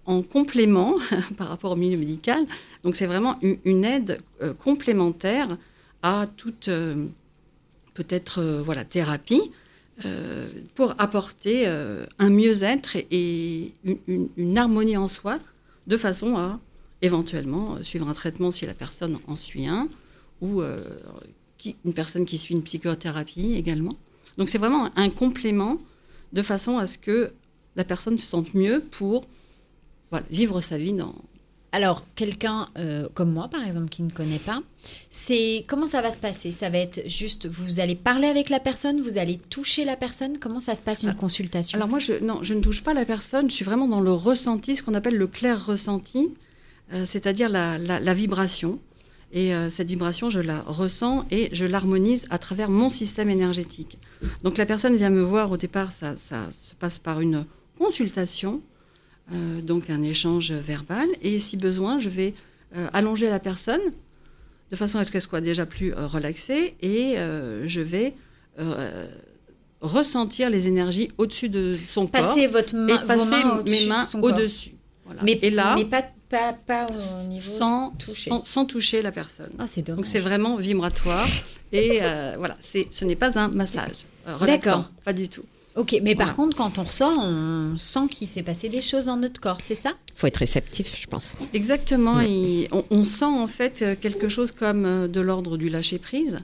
en 0.05 0.21
complément 0.21 0.97
par 1.39 1.49
rapport 1.49 1.73
au 1.73 1.77
milieu 1.77 1.97
médical. 1.97 2.45
Donc 2.85 2.97
c'est 2.97 3.07
vraiment 3.07 3.39
une, 3.41 3.57
une 3.65 3.87
aide 3.87 4.21
complémentaire 4.59 5.57
à 6.03 6.27
toute 6.37 6.69
peut-être 7.95 8.43
voilà 8.63 8.85
thérapie 8.85 9.51
euh, 10.05 10.47
pour 10.75 10.95
apporter 10.99 11.67
euh, 11.67 12.05
un 12.19 12.29
mieux-être 12.29 12.97
et, 13.11 13.73
une, 14.07 14.59
harmonie 14.59 14.99
en 14.99 15.09
soi 15.09 15.39
de 15.87 15.97
façon 15.97 16.37
à 16.37 16.61
éventuellement 17.01 17.77
euh, 17.77 17.83
suivre 17.83 18.07
un 18.07 18.13
traitement 18.13 18.51
si 18.51 18.67
la 18.67 18.75
personne 18.75 19.19
en 19.27 19.37
suit 19.37 19.67
un 19.67 19.89
ou 20.43 20.61
une 20.63 21.95
personne 21.95 22.27
qui 22.27 22.37
suit 22.37 22.55
une 22.55 22.63
psychothérapie 22.63 23.55
également. 23.55 23.97
Donc 24.37 24.51
c'est 24.51 24.59
vraiment 24.59 24.91
un 24.97 25.09
complément 25.09 25.79
de 26.35 26.43
façon 26.43 26.77
à 26.77 26.87
ce 26.87 26.99
que 26.99 27.33
la 27.75 27.85
personne 27.85 28.19
se 28.19 28.27
sente 28.27 28.53
mieux 28.53 28.83
pour 28.91 29.27
vivre 30.31 30.61
sa 30.61 30.77
vie 30.77 30.93
dans, 30.93 31.15
Alors, 31.73 32.05
quelqu'un 32.15 32.69
euh, 32.79 33.09
comme 33.13 33.33
moi, 33.33 33.49
par 33.49 33.63
exemple, 33.67 33.89
qui 33.89 34.03
ne 34.03 34.11
connaît 34.11 34.39
pas, 34.39 34.63
c'est 35.11 35.65
comment 35.67 35.87
ça 35.87 36.01
va 36.01 36.11
se 36.11 36.19
passer? 36.19 36.51
Ça 36.53 36.71
va 36.71 36.79
être 36.79 37.07
juste, 37.09 37.47
vous 37.47 37.81
allez 37.81 37.97
parler 37.97 38.29
avec 38.29 38.49
la 38.51 38.61
personne, 38.61 39.01
vous 39.03 39.19
allez 39.19 39.37
toucher 39.39 39.85
la 39.85 39.97
personne? 39.97 40.39
Comment 40.39 40.61
ça 40.61 40.75
se 40.75 40.81
passe 40.83 41.03
une 41.03 41.11
Ah, 41.11 41.15
consultation? 41.15 41.77
Alors 41.77 41.89
moi, 41.89 41.99
je, 41.99 42.15
non, 42.23 42.39
je 42.43 42.55
ne 42.55 42.61
touche 42.61 42.83
pas 42.83 42.95
la 42.95 43.05
personne, 43.05 43.51
je 43.51 43.55
suis 43.57 43.65
vraiment 43.65 43.89
dans 43.89 44.01
le 44.01 44.13
ressenti, 44.13 44.77
ce 44.77 44.83
qu'on 44.83 44.95
appelle 44.95 45.17
le 45.17 45.27
clair 45.27 45.67
ressenti, 45.67 46.29
euh, 46.95 47.05
c'est-à-dire 47.05 47.49
la, 47.49 47.77
la- 47.79 48.01
la 48.01 48.15
vibration. 48.15 48.79
Et 49.33 49.53
euh, 49.55 49.69
cette 49.69 49.89
vibration, 49.89 50.31
je 50.31 50.39
la 50.39 50.63
ressens 50.63 51.27
et 51.33 51.51
je 51.53 51.65
l'harmonise 51.67 52.27
à 52.31 52.39
travers 52.39 52.71
mon 52.71 52.89
système 52.91 53.29
énergétique. 53.29 53.99
Donc 54.45 54.57
la 54.57 54.65
personne 54.67 54.97
vient 54.97 55.11
me 55.11 55.21
voir, 55.21 55.51
au 55.51 55.57
départ, 55.57 55.91
ça, 55.93 56.15
ça 56.29 56.47
se 56.53 56.75
passe 56.77 57.01
par 57.01 57.21
une 57.21 57.45
consultation, 57.77 58.63
euh, 59.33 59.61
donc 59.61 59.91
un 59.91 60.03
échange 60.03 60.53
verbal. 60.53 61.09
Et 61.23 61.39
si 61.39 61.57
besoin, 61.57 61.99
je 61.99 62.09
vais 62.09 62.35
euh, 62.77 62.87
allonger 62.93 63.29
la 63.29 63.41
personne 63.41 63.81
de 64.71 64.77
façon 64.77 64.99
à 64.99 65.05
ce 65.05 65.11
qu'elle 65.11 65.23
soit 65.23 65.41
déjà 65.41 65.67
plus 65.67 65.93
euh, 65.95 66.07
relaxée 66.07 66.75
et 66.81 67.17
je 67.65 67.81
vais 67.81 68.15
ressentir 69.81 70.49
les 70.49 70.67
énergies 70.69 71.11
au-dessus 71.19 71.49
de 71.49 71.77
son 71.91 72.07
corps 72.07 72.23
Passez 72.23 72.47
votre 72.47 72.75
main, 72.75 73.03
et 73.03 73.07
passer 73.07 73.45
mains 73.45 73.63
mes 73.69 73.87
mains 73.87 74.05
corps. 74.11 74.25
au-dessus. 74.25 74.73
Voilà. 75.05 75.23
Mais, 75.23 75.39
et 75.43 75.51
là, 75.51 75.75
mais 75.77 75.85
pas, 75.85 76.05
pas, 76.29 76.53
pas 76.55 76.87
au 76.87 77.23
niveau 77.29 77.59
sans, 77.59 77.91
toucher. 77.91 78.31
sans, 78.31 78.45
sans 78.45 78.65
toucher 78.65 79.03
la 79.03 79.13
personne. 79.13 79.51
Ah, 79.59 79.67
c'est. 79.67 79.83
Donc 79.87 80.07
c'est 80.07 80.19
vraiment 80.19 80.57
vibratoire 80.57 81.29
et 81.73 82.01
voilà, 82.39 82.57
c'est, 82.61 82.89
ce 82.91 83.05
n'est 83.05 83.17
pas 83.17 83.39
un 83.39 83.49
massage 83.49 84.07
relaxant, 84.27 84.87
pas 85.05 85.13
du 85.13 85.29
tout. 85.29 85.45
Ok, 85.77 85.99
mais 86.03 86.15
par 86.15 86.35
contre, 86.35 86.57
quand 86.57 86.79
on 86.79 86.85
ressort, 86.85 87.19
on 87.19 87.77
sent 87.77 88.09
qu'il 88.11 88.27
s'est 88.29 88.43
passé 88.43 88.69
des 88.71 88.81
choses 88.81 89.05
dans 89.05 89.17
notre 89.19 89.41
corps, 89.41 89.59
c'est 89.61 89.75
ça? 89.75 89.93
Faut 90.15 90.27
être 90.27 90.39
réceptif, 90.39 90.99
je 91.01 91.07
pense. 91.07 91.37
Exactement, 91.53 92.17
Ouais. 92.17 92.31
et 92.31 92.69
on, 92.73 92.85
on 92.91 93.05
sent 93.05 93.25
en 93.27 93.47
fait 93.47 93.83
euh, 93.83 93.95
quelque 94.01 94.29
chose 94.29 94.53
comme 94.53 94.85
euh, 94.87 95.07
de 95.09 95.21
l'ordre 95.21 95.57
du 95.59 95.69
lâcher 95.69 95.99
prise. 95.99 96.41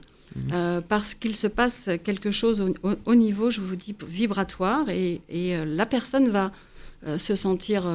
euh, 0.51 0.81
parce 0.81 1.13
qu'il 1.15 1.35
se 1.35 1.45
passe 1.47 1.89
quelque 2.03 2.31
chose 2.31 2.59
au, 2.61 2.69
au- 2.87 2.95
au 3.05 3.15
niveau, 3.15 3.49
je 3.51 3.61
vous 3.61 3.75
dis, 3.75 3.95
vibratoire, 4.07 4.89
et, 4.89 5.21
et, 5.29 5.55
euh, 5.55 5.65
la 5.65 5.85
personne 5.85 6.29
va 6.29 6.51
euh, 7.07 7.17
se 7.19 7.35
sentir 7.35 7.85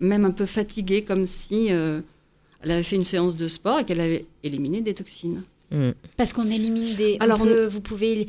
même 0.00 0.24
un 0.24 0.30
peu 0.30 0.46
fatiguée, 0.46 1.02
comme 1.02 1.26
si 1.26 1.68
euh, 1.70 2.00
elle 2.62 2.70
avait 2.72 2.82
fait 2.82 2.96
une 2.96 3.04
séance 3.04 3.36
de 3.36 3.48
sport 3.48 3.80
et 3.80 3.84
qu'elle 3.84 4.00
avait 4.00 4.26
éliminé 4.42 4.80
des 4.80 4.94
toxines. 4.94 5.42
Mm. 5.70 5.90
Parce 6.16 6.32
qu'on 6.32 6.50
élimine 6.50 6.94
des. 6.94 7.16
on 7.20 7.24
Alors, 7.24 7.38
vous 7.68 7.80
pouvez. 7.80 8.26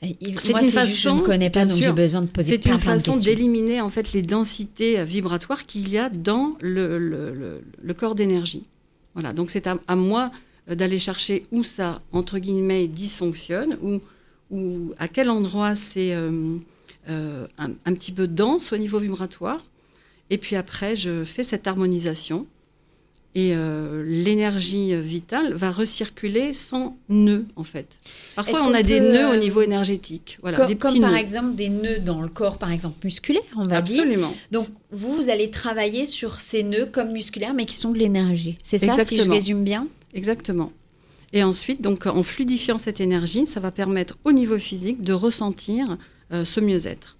C'est 0.00 0.16
une 0.20 0.38
c'est 0.38 0.86
juste, 0.86 1.00
je 1.02 1.08
ne 1.08 1.14
façon, 1.14 1.24
connais 1.24 1.50
pas, 1.50 1.64
bien 1.64 1.66
donc 1.74 1.76
j'ai 1.78 1.84
sûr, 1.84 1.94
besoin 1.94 2.22
de 2.22 2.26
poser 2.26 2.52
C'est 2.52 2.66
une 2.66 2.78
façon 2.78 3.16
d'éliminer 3.16 3.80
en 3.80 3.88
fait 3.90 4.12
les 4.12 4.22
densités 4.22 4.98
euh, 5.00 5.04
vibratoires 5.04 5.66
qu'il 5.66 5.88
y 5.88 5.98
a 5.98 6.08
dans 6.08 6.56
le, 6.60 6.98
le- 6.98 7.32
le- 7.34 7.62
le 7.82 7.94
corps 7.94 8.14
d'énergie. 8.14 8.64
Voilà, 9.14 9.32
donc 9.32 9.50
c'est 9.50 9.66
à, 9.66 9.76
à 9.88 9.96
moi 9.96 10.30
euh, 10.70 10.76
d'aller 10.76 11.00
chercher 11.00 11.46
où 11.50 11.64
ça, 11.64 12.00
entre 12.12 12.38
guillemets, 12.38 12.86
dysfonctionne, 12.86 13.76
ou, 13.82 14.00
ou 14.50 14.92
à 14.98 15.08
quel 15.08 15.30
endroit 15.30 15.74
c'est 15.74 16.14
euh, 16.14 16.56
euh, 17.08 17.46
un, 17.58 17.70
un 17.84 17.94
petit 17.94 18.12
peu 18.12 18.28
dense 18.28 18.72
au 18.72 18.76
niveau 18.76 19.00
vibratoire. 19.00 19.60
Et 20.30 20.38
puis 20.38 20.54
après, 20.56 20.94
je 20.94 21.24
fais 21.24 21.42
cette 21.42 21.66
harmonisation. 21.66 22.46
Et 23.38 23.52
euh, 23.54 24.02
l'énergie 24.04 25.00
vitale 25.00 25.54
va 25.54 25.70
recirculer 25.70 26.54
sans 26.54 26.96
nœud, 27.08 27.46
en 27.54 27.62
fait. 27.62 27.86
Parfois, 28.34 28.58
qu'on 28.58 28.70
on 28.70 28.74
a 28.74 28.82
des 28.82 28.98
nœuds 28.98 29.30
euh, 29.30 29.34
au 29.34 29.36
niveau 29.36 29.60
énergétique. 29.60 30.38
Voilà, 30.42 30.56
comme, 30.56 30.66
des 30.66 30.76
comme 30.76 30.90
petits 30.90 31.00
par 31.00 31.12
nœuds. 31.12 31.18
exemple 31.18 31.54
des 31.54 31.68
nœuds 31.68 32.00
dans 32.00 32.20
le 32.20 32.26
corps, 32.26 32.58
par 32.58 32.72
exemple 32.72 32.96
musculaire, 33.04 33.42
on 33.54 33.68
va 33.68 33.80
dire. 33.80 34.00
Absolument. 34.00 34.34
Donc 34.50 34.66
vous, 34.90 35.14
vous 35.14 35.30
allez 35.30 35.52
travailler 35.52 36.04
sur 36.04 36.40
ces 36.40 36.64
nœuds 36.64 36.86
comme 36.86 37.12
musculaires, 37.12 37.54
mais 37.54 37.64
qui 37.64 37.76
sont 37.76 37.92
de 37.92 37.98
l'énergie. 37.98 38.58
C'est 38.60 38.78
ça, 38.78 39.04
si 39.04 39.16
je 39.16 39.30
résume 39.30 39.62
bien? 39.62 39.86
Exactement. 40.14 40.72
Et 41.32 41.44
ensuite, 41.44 41.80
donc, 41.80 42.06
en 42.06 42.24
fluidifiant 42.24 42.78
cette 42.78 43.00
énergie, 43.00 43.46
ça 43.46 43.60
va 43.60 43.70
permettre 43.70 44.18
au 44.24 44.32
niveau 44.32 44.58
physique 44.58 45.00
de 45.02 45.12
ressentir 45.12 45.96
euh, 46.32 46.44
ce 46.44 46.58
mieux-être. 46.58 47.18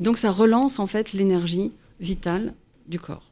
Donc, 0.00 0.18
ça 0.18 0.32
relance 0.32 0.80
en 0.80 0.88
fait 0.88 1.12
l'énergie 1.12 1.70
vitale 2.00 2.54
du 2.88 2.98
corps. 2.98 3.27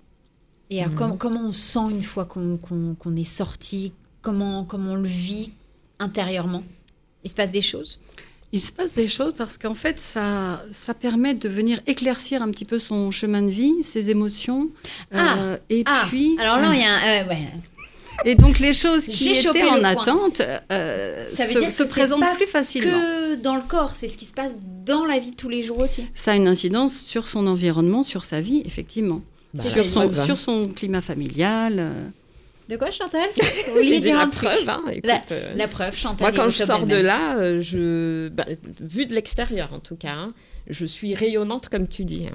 Et 0.71 0.81
alors, 0.81 0.93
Mhm. 0.93 0.99
com- 0.99 1.17
comment 1.19 1.47
on 1.47 1.53
sent 1.53 1.91
une 1.91 2.03
fois 2.03 2.25
qu'on 2.25 3.17
est 3.17 3.25
sorti? 3.25 3.93
Comment, 4.23 4.65
comment 4.65 4.93
on 4.93 4.97
le 4.97 5.09
vit 5.09 5.53
intérieurement? 5.99 6.63
Il 7.25 7.31
se 7.31 7.35
passe 7.35 7.51
des 7.51 7.63
choses? 7.63 8.01
Il 8.53 8.61
se 8.61 8.73
passe 8.73 8.95
des 8.95 9.09
choses 9.09 9.35
parce 9.37 9.59
qu'en 9.59 9.75
fait, 9.75 10.01
ça, 10.01 10.63
ça 10.73 10.95
permet 10.95 11.35
de 11.35 11.49
venir 11.49 11.81
éclaircir 11.87 12.43
un 12.43 12.51
petit 12.51 12.65
peu 12.65 12.79
son 12.79 13.11
chemin 13.11 13.43
de 13.43 13.51
vie, 13.51 13.75
ses 13.83 14.09
émotions. 14.11 14.69
Ah, 15.13 15.37
euh, 15.39 15.57
et 15.69 15.83
Ah, 15.87 16.05
puis, 16.09 16.37
alors 16.39 16.57
là, 16.59 16.73
il 16.75 16.81
y 16.81 16.85
a 16.85 16.95
un. 16.95 17.25
euh, 17.25 17.29
ouais. 17.29 17.49
et 18.25 18.35
donc 18.35 18.59
les 18.61 18.73
choses 18.73 19.05
qui 19.07 19.31
étaient 19.31 19.65
en 19.69 19.83
attente 19.85 20.41
euh, 20.71 21.27
Ça 21.29 21.47
veut 21.49 21.71
se, 21.71 21.85
se 21.85 21.91
présentent 21.91 22.21
pas 22.21 22.35
plus 22.37 22.47
facilement. 22.47 22.91
Que 22.93 23.35
dans 23.35 23.57
le 23.57 23.63
corps, 23.63 23.95
c'est 23.95 24.09
ce 24.09 24.17
qui 24.17 24.25
se 24.27 24.33
passe 24.33 24.55
dans 24.87 25.05
la 25.05 25.19
vie 25.19 25.33
de 25.33 25.37
tous 25.37 25.49
les 25.49 25.63
jours 25.63 25.79
aussi. 25.81 26.07
Ça 26.15 26.33
a 26.33 26.35
une 26.37 26.49
incidence 26.49 26.95
sur 26.97 27.29
son 27.29 27.47
environnement, 27.49 28.05
sur 28.05 28.25
sa 28.25 28.41
vie, 28.41 28.63
effectivement. 28.65 29.21
Bah, 29.57 29.71
sur, 29.71 29.89
son, 29.89 30.25
sur 30.25 30.39
son 30.39 30.69
climat 30.69 31.01
familial. 31.01 31.77
euh. 31.79 32.07
De 32.69 32.77
quoi, 32.77 32.91
Chantal? 32.91 33.29
Dit 33.83 34.01
dire 34.01 34.17
la 34.17 34.23
un 34.23 34.29
truc. 34.29 34.49
preuve. 34.51 34.69
Hein, 34.69 34.83
écoute, 34.91 35.05
La- 35.07 35.23
euh, 35.31 35.53
La 35.55 35.69
preuve, 35.69 35.95
Chantal. 35.97 36.33
Moi, 36.35 36.45
quand 36.45 36.51
je 36.51 36.65
sors 36.65 36.87
de 36.87 36.97
là, 36.97 37.37
euh, 37.37 37.61
je, 37.63 38.29
bah, 38.29 38.45
vu 38.81 39.07
de 39.07 39.15
l'extérieur 39.15 39.73
en 39.73 39.79
tout 39.79 39.95
cas, 39.97 40.15
hein, 40.15 40.35
je 40.69 40.85
suis 40.85 41.15
rayonnante 41.15 41.69
comme 41.69 41.87
tu 41.87 42.05
dis. 42.05 42.27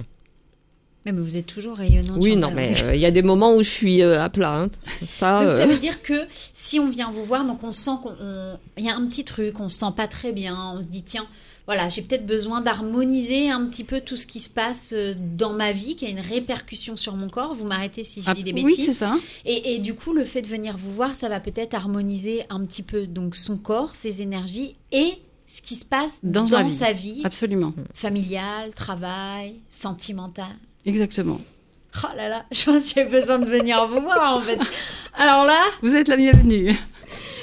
Mais 1.04 1.10
vous 1.12 1.36
êtes 1.36 1.46
toujours 1.46 1.76
rayonnante. 1.76 2.16
Oui, 2.20 2.34
Chantal. 2.34 2.48
non, 2.50 2.54
mais 2.56 2.82
euh, 2.82 2.94
il 2.94 3.00
y 3.00 3.06
a 3.06 3.10
des 3.10 3.22
moments 3.22 3.54
où 3.56 3.62
je 3.62 3.68
suis 3.68 4.02
euh, 4.02 4.22
à 4.22 4.28
plat. 4.30 4.56
hein. 4.56 4.68
Ça, 5.08 5.42
Donc 5.42 5.52
ça 5.52 5.66
veut 5.66 5.78
dire 5.78 6.00
que 6.00 6.14
si 6.54 6.78
on 6.78 6.88
vient 6.88 7.10
vous 7.10 7.24
voir, 7.24 7.44
donc 7.44 7.62
on 7.64 7.72
sent 7.72 7.90
qu'on, 8.02 8.14
on- 8.20 8.56
il 8.78 8.84
y 8.84 8.88
a 8.88 8.94
un 8.94 9.04
petit 9.08 9.24
truc, 9.24 9.58
on 9.60 9.68
se 9.68 9.78
sent 9.80 9.92
pas 9.96 10.06
très 10.06 10.32
bien, 10.32 10.56
on 10.76 10.80
se 10.80 10.86
dit 10.86 11.02
tiens, 11.02 11.26
voilà, 11.66 11.88
j'ai 11.88 12.02
peut-être 12.02 12.26
besoin 12.26 12.60
d'harmoniser 12.60 13.50
un 13.50 13.66
petit 13.66 13.84
peu 13.84 14.00
tout 14.00 14.16
ce 14.16 14.26
qui 14.26 14.40
se 14.40 14.50
passe 14.50 14.92
euh, 14.96 15.14
dans 15.16 15.52
ma 15.52 15.72
vie, 15.72 15.94
qui 15.96 16.06
a 16.06 16.08
une 16.08 16.20
répercussion 16.20 16.96
sur 16.96 17.14
mon 17.14 17.28
corps. 17.28 17.54
Vous 17.54 17.66
m'arrêtez 17.66 18.02
si 18.04 18.22
je 18.22 18.28
Ah, 18.30 18.34
dis 18.34 18.42
des 18.42 18.52
oui, 18.52 18.72
c'est 18.74 18.82
bêtises. 18.82 18.98
ça. 18.98 19.14
et, 19.44 19.74
et 19.74 19.78
du 19.78 19.94
coup, 19.94 20.12
le 20.12 20.24
fait 20.24 20.42
de 20.42 20.48
venir 20.48 20.76
vous 20.76 20.92
voir, 20.92 21.14
ça 21.14 21.28
va 21.28 21.38
peut-être 21.40 21.74
harmoniser 21.74 22.44
un 22.50 22.64
petit 22.64 22.82
peu 22.82 23.06
donc 23.06 23.36
son 23.36 23.56
corps, 23.58 23.94
ses 23.94 24.22
énergies 24.22 24.74
et 24.90 25.14
ce 25.46 25.60
qui 25.62 25.74
se 25.76 25.84
passe 25.84 26.20
Dans 26.22 26.44
dans, 26.46 26.58
ma 26.58 26.62
vie. 26.64 26.70
sa 26.74 26.92
vie 26.92 27.20
Absolument. 27.24 27.74
familiale, 27.94 28.72
travail, 28.74 29.56
sentimentale. 29.70 30.56
Exactement. 30.86 31.40
Oh 32.02 32.06
là 32.16 32.28
là, 32.28 32.44
je 32.52 32.64
pense 32.64 32.86
que 32.92 33.00
j'ai 33.00 33.04
besoin 33.04 33.38
de 33.38 33.44
venir 33.44 33.86
vous 33.86 34.00
voir 34.00 34.36
en 34.36 34.40
fait. 34.40 34.58
Alors 35.14 35.44
là, 35.44 35.60
Vous 35.82 35.94
êtes 35.94 36.08
la 36.08 36.16
bienvenue. 36.16 36.74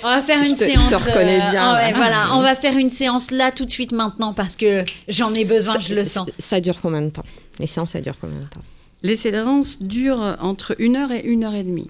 On 0.04 0.08
va 0.08 0.22
faire 0.22 0.40
une 0.44 0.56
Je 0.56 0.60
te- 0.60 0.66
je 0.66 0.70
séance. 0.72 0.90
te 0.92 0.96
reconnais 0.96 1.38
bien, 1.38 1.62
ah 1.62 1.76
ouais, 1.76 1.92
là. 1.92 1.98
voilà, 1.98 2.36
on 2.36 2.42
va 2.42 2.56
faire 2.56 2.78
une 2.78 2.90
séance 2.90 3.32
là 3.32 3.52
tout 3.52 3.66
de 3.66 3.70
suite 3.72 3.92
maintenant 3.92 4.34
parce 4.34 4.56
que 4.56 4.84
j'en 5.08 5.34
ai 5.34 5.46
besoin, 5.46 5.74
ça, 5.74 5.80
je 5.80 5.94
le 5.94 6.06
sens. 6.06 6.28
Ça 6.40 6.60
dure 6.62 6.80
combien 6.82 7.02
de 7.02 7.10
temps? 7.10 7.24
Les 7.60 7.68
séances, 7.68 7.92
ça 7.92 8.02
dure 8.02 8.16
combien 8.20 8.40
de 8.40 8.46
temps? 8.46 8.62
Les 9.04 9.16
séances 9.16 9.82
durent 9.82 10.38
entre 10.42 10.76
une 10.80 10.96
heure 10.96 11.12
et 11.12 11.22
une 11.24 11.44
heure 11.44 11.54
et 11.56 11.64
demie. 11.64 11.90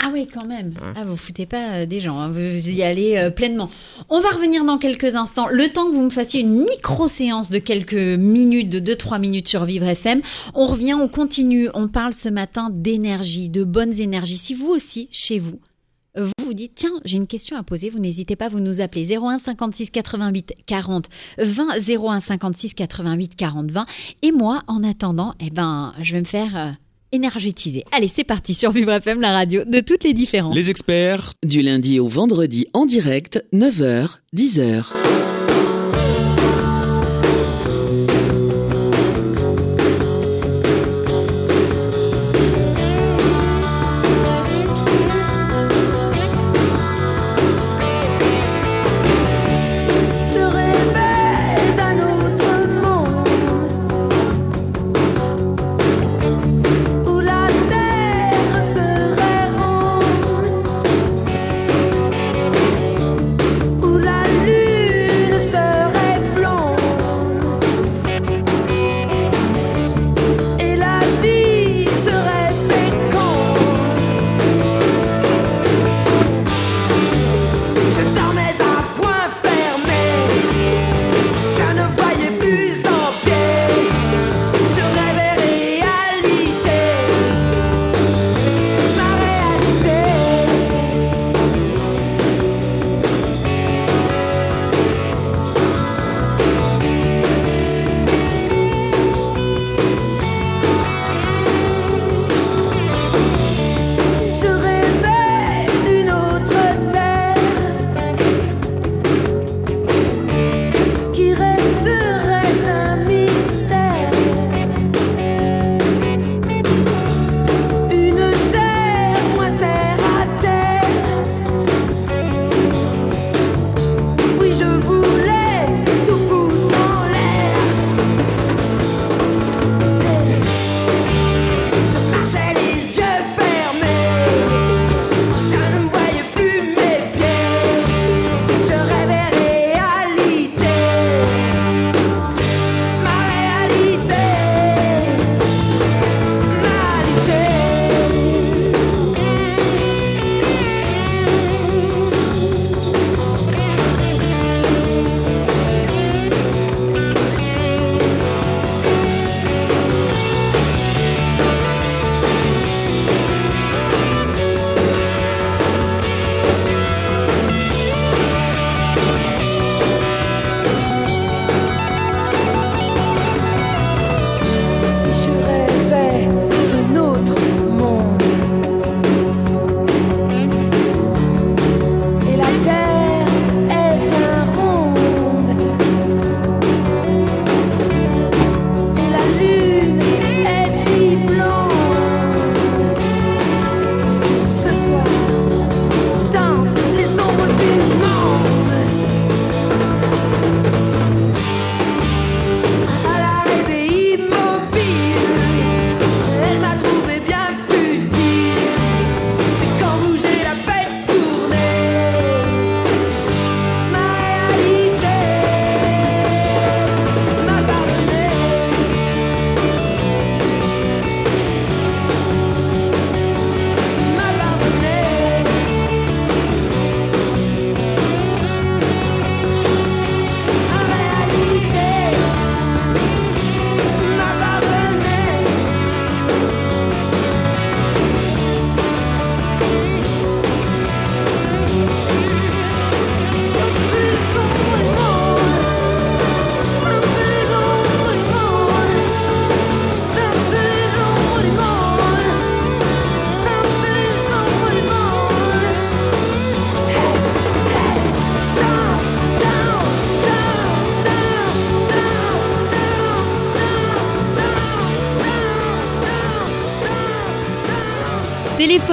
Ah 0.00 0.10
oui, 0.12 0.28
quand 0.32 0.46
même. 0.46 0.74
Ah, 0.94 1.02
vous 1.04 1.16
foutez 1.16 1.44
pas 1.44 1.72
euh, 1.80 1.86
des 1.86 1.98
gens, 1.98 2.20
hein, 2.20 2.30
vous 2.30 2.68
y 2.70 2.84
allez 2.84 3.16
euh, 3.16 3.30
pleinement. 3.30 3.68
On 4.08 4.20
va 4.20 4.28
revenir 4.28 4.64
dans 4.64 4.78
quelques 4.78 5.16
instants. 5.16 5.48
Le 5.50 5.68
temps 5.70 5.86
que 5.90 5.92
vous 5.96 6.02
me 6.04 6.10
fassiez 6.10 6.40
une 6.40 6.52
micro-séance 6.52 7.50
de 7.50 7.58
quelques 7.58 7.94
minutes, 7.94 8.68
de 8.68 8.78
2-3 8.94 9.18
minutes 9.18 9.48
sur 9.48 9.64
Vivre 9.64 9.88
FM. 9.88 10.20
On 10.54 10.66
revient, 10.68 10.94
on 10.94 11.08
continue. 11.08 11.68
On 11.74 11.88
parle 11.88 12.12
ce 12.12 12.28
matin 12.28 12.68
d'énergie, 12.72 13.48
de 13.48 13.64
bonnes 13.64 13.98
énergies. 14.00 14.36
Si 14.36 14.54
vous 14.54 14.68
aussi, 14.68 15.08
chez 15.10 15.40
vous, 15.40 15.58
vous 16.18 16.32
vous 16.44 16.54
dites, 16.54 16.72
tiens, 16.74 16.92
j'ai 17.04 17.16
une 17.16 17.26
question 17.26 17.56
à 17.56 17.62
poser, 17.62 17.90
vous 17.90 17.98
n'hésitez 17.98 18.36
pas, 18.36 18.48
vous 18.48 18.60
nous 18.60 18.80
appelez 18.80 19.16
01 19.16 19.38
56 19.38 19.90
88 19.90 20.54
40 20.66 21.06
20 21.38 21.68
01 21.88 22.20
56 22.20 22.74
88 22.74 23.36
40 23.36 23.70
20. 23.70 23.86
Et 24.22 24.32
moi, 24.32 24.62
en 24.66 24.82
attendant, 24.82 25.34
eh 25.40 25.50
ben, 25.50 25.94
je 26.00 26.12
vais 26.12 26.20
me 26.20 26.26
faire 26.26 26.56
euh, 26.56 26.70
énergétiser. 27.12 27.84
Allez, 27.92 28.08
c'est 28.08 28.24
parti 28.24 28.54
sur 28.54 28.72
Vivre 28.72 28.92
FM, 28.92 29.20
la 29.20 29.32
radio 29.32 29.62
de 29.64 29.80
toutes 29.80 30.04
les 30.04 30.14
différences. 30.14 30.54
Les 30.54 30.70
experts 30.70 31.32
Du 31.44 31.62
lundi 31.62 32.00
au 32.00 32.08
vendredi 32.08 32.66
en 32.72 32.86
direct, 32.86 33.44
9h, 33.52 34.16
10h. 34.34 35.27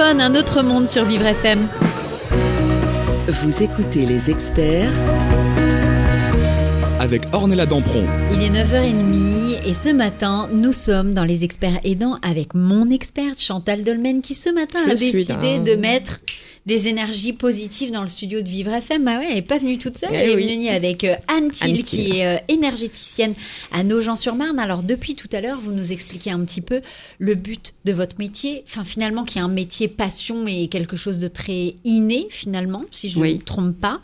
Un 0.08 0.36
autre 0.36 0.62
monde 0.62 0.86
sur 0.86 1.04
Vivre 1.04 1.26
FM. 1.26 1.66
Vous 3.26 3.60
écoutez 3.60 4.06
les 4.06 4.30
experts 4.30 4.92
avec 7.00 7.22
Ornella 7.32 7.66
Dampron. 7.66 8.06
Il 8.32 8.40
est 8.40 8.50
9h30 8.50 9.66
et 9.66 9.74
ce 9.74 9.88
matin, 9.88 10.48
nous 10.52 10.72
sommes 10.72 11.12
dans 11.12 11.24
les 11.24 11.42
experts 11.42 11.80
aidants 11.82 12.20
avec 12.22 12.54
mon 12.54 12.88
experte 12.88 13.40
Chantal 13.40 13.82
Dolmen 13.82 14.22
qui 14.22 14.34
ce 14.34 14.48
matin 14.48 14.78
Je 14.86 14.92
a 14.92 14.94
décidé 14.94 15.34
là. 15.34 15.58
de 15.58 15.74
mettre 15.74 16.20
des 16.66 16.88
énergies 16.88 17.32
positives 17.32 17.90
dans 17.92 18.02
le 18.02 18.08
studio 18.08 18.42
de 18.42 18.48
Vivre 18.48 18.72
FM. 18.72 19.04
Bah 19.04 19.18
ouais, 19.18 19.26
elle 19.28 19.34
n'est 19.36 19.42
pas 19.42 19.58
venue 19.58 19.78
toute 19.78 19.96
seule, 19.96 20.10
Eh 20.12 20.16
elle 20.16 20.30
est 20.30 20.34
venue 20.54 20.68
avec 20.68 21.04
euh, 21.04 21.14
Anne 21.28 21.50
Thiel 21.50 21.84
qui 21.84 22.18
est 22.18 22.26
euh, 22.26 22.38
énergéticienne 22.48 23.34
à 23.72 23.84
Nogent-sur-Marne. 23.84 24.58
Alors 24.58 24.82
depuis 24.82 25.14
tout 25.14 25.28
à 25.32 25.40
l'heure, 25.40 25.60
vous 25.60 25.72
nous 25.72 25.92
expliquez 25.92 26.30
un 26.30 26.44
petit 26.44 26.60
peu 26.60 26.80
le 27.18 27.34
but 27.36 27.72
de 27.84 27.92
votre 27.92 28.18
métier. 28.18 28.64
Enfin 28.66 28.84
finalement, 28.84 29.24
qui 29.24 29.38
est 29.38 29.42
un 29.42 29.48
métier 29.48 29.88
passion 29.88 30.46
et 30.46 30.68
quelque 30.68 30.96
chose 30.96 31.18
de 31.18 31.28
très 31.28 31.76
inné 31.84 32.26
finalement, 32.30 32.84
si 32.90 33.08
je 33.08 33.18
ne 33.18 33.22
Oui. 33.22 33.34
me 33.36 33.42
trompe 33.42 33.78
pas. 33.78 34.00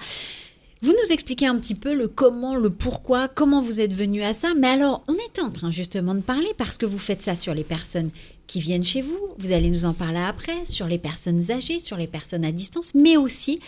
Vous 0.83 0.90
nous 0.90 1.12
expliquez 1.12 1.46
un 1.46 1.57
petit 1.59 1.77
peu 1.77 1.94
le 1.94 2.09
comment, 2.09 2.57
le 2.57 2.68
pourquoi, 2.68 3.29
comment 3.29 3.62
vous 3.62 3.81
êtes 3.81 3.92
venu 3.92 4.22
à 4.22 4.35
ça. 4.35 4.48
Mais 4.59 4.66
alors, 4.66 5.05
on 5.07 5.14
était 5.14 5.40
en 5.40 5.51
train 5.51 5.70
justement 5.70 6.12
de 6.14 6.20
parler 6.20 6.48
parce 6.59 6.77
que 6.77 6.87
vous 6.87 6.98
faites 6.98 7.22
ça 7.22 7.37
sur 7.37 7.55
les 7.55 7.62
personnes 7.62 8.11
qui 8.52 8.60
viennent 8.60 8.84
chez 8.84 9.00
vous. 9.00 9.18
Vous 9.38 9.50
allez 9.52 9.70
nous 9.70 9.86
en 9.86 9.94
parler 9.94 10.18
après, 10.18 10.66
sur 10.66 10.86
les 10.86 10.98
personnes 10.98 11.50
âgées, 11.50 11.80
sur 11.80 11.96
les 11.96 12.06
personnes 12.06 12.44
à 12.44 12.52
distance, 12.52 12.94
mais 12.94 13.16
aussi, 13.16 13.60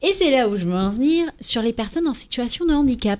et 0.00 0.12
c'est 0.12 0.30
là 0.30 0.48
où 0.48 0.56
je 0.56 0.64
veux 0.64 0.74
en 0.74 0.90
venir, 0.90 1.26
sur 1.40 1.60
les 1.60 1.72
personnes 1.72 2.06
en 2.06 2.14
situation 2.14 2.64
de 2.64 2.72
handicap. 2.72 3.18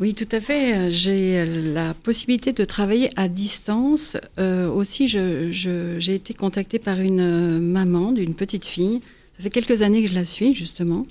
Oui, 0.00 0.14
tout 0.14 0.26
à 0.32 0.40
fait. 0.40 0.74
Euh, 0.74 0.90
J'ai 0.90 1.38
euh, 1.38 1.72
la 1.74 1.94
possibilité 1.94 2.52
de 2.52 2.64
travailler 2.64 3.10
à 3.14 3.28
distance. 3.28 4.16
Euh, 4.40 4.68
aussi, 4.68 5.06
j'ai 5.06 6.14
été 6.14 6.34
contactée 6.34 6.80
par 6.80 6.98
une 6.98 7.60
maman 7.60 8.10
d'une 8.10 8.34
petite 8.34 8.64
fille. 8.64 9.02
Ça 9.36 9.44
fait 9.44 9.50
quelques 9.50 9.82
années 9.82 10.02
que 10.02 10.08
je 10.08 10.14
la 10.14 10.24
suis, 10.24 10.54
justement. 10.54 11.06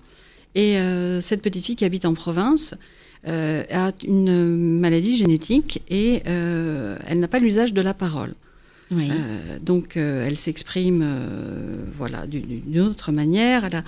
Et 0.56 0.78
cette 1.22 1.44
petite 1.44 1.66
fille 1.68 1.76
qui 1.76 1.86
habite 1.86 2.06
en 2.06 2.16
province 2.16 2.74
a 3.24 3.92
une 4.04 4.80
maladie 4.80 5.16
génétique 5.16 5.84
et 5.90 6.24
elle 6.26 7.20
n'a 7.20 7.28
pas 7.28 7.38
l'usage 7.38 7.72
de 7.72 7.82
la 7.82 7.94
parole. 7.94 8.34
Euh, 8.92 9.60
donc, 9.62 9.98
euh, 9.98 10.26
elle 10.26 10.40
s'exprime 10.40 11.02
euh, 11.04 11.86
voilà, 11.98 12.28
d'une 12.28 12.80
autre 12.80 13.12
manière. 13.12 13.66
Elle 13.66 13.78
a, 13.78 13.84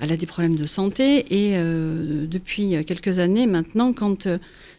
elle 0.00 0.12
a 0.12 0.16
des 0.16 0.26
problèmes 0.26 0.56
de 0.56 0.66
santé 0.66 1.24
et 1.30 1.56
depuis 1.56 2.84
quelques 2.84 3.20
années 3.20 3.46
maintenant, 3.46 3.92
quand 3.92 4.28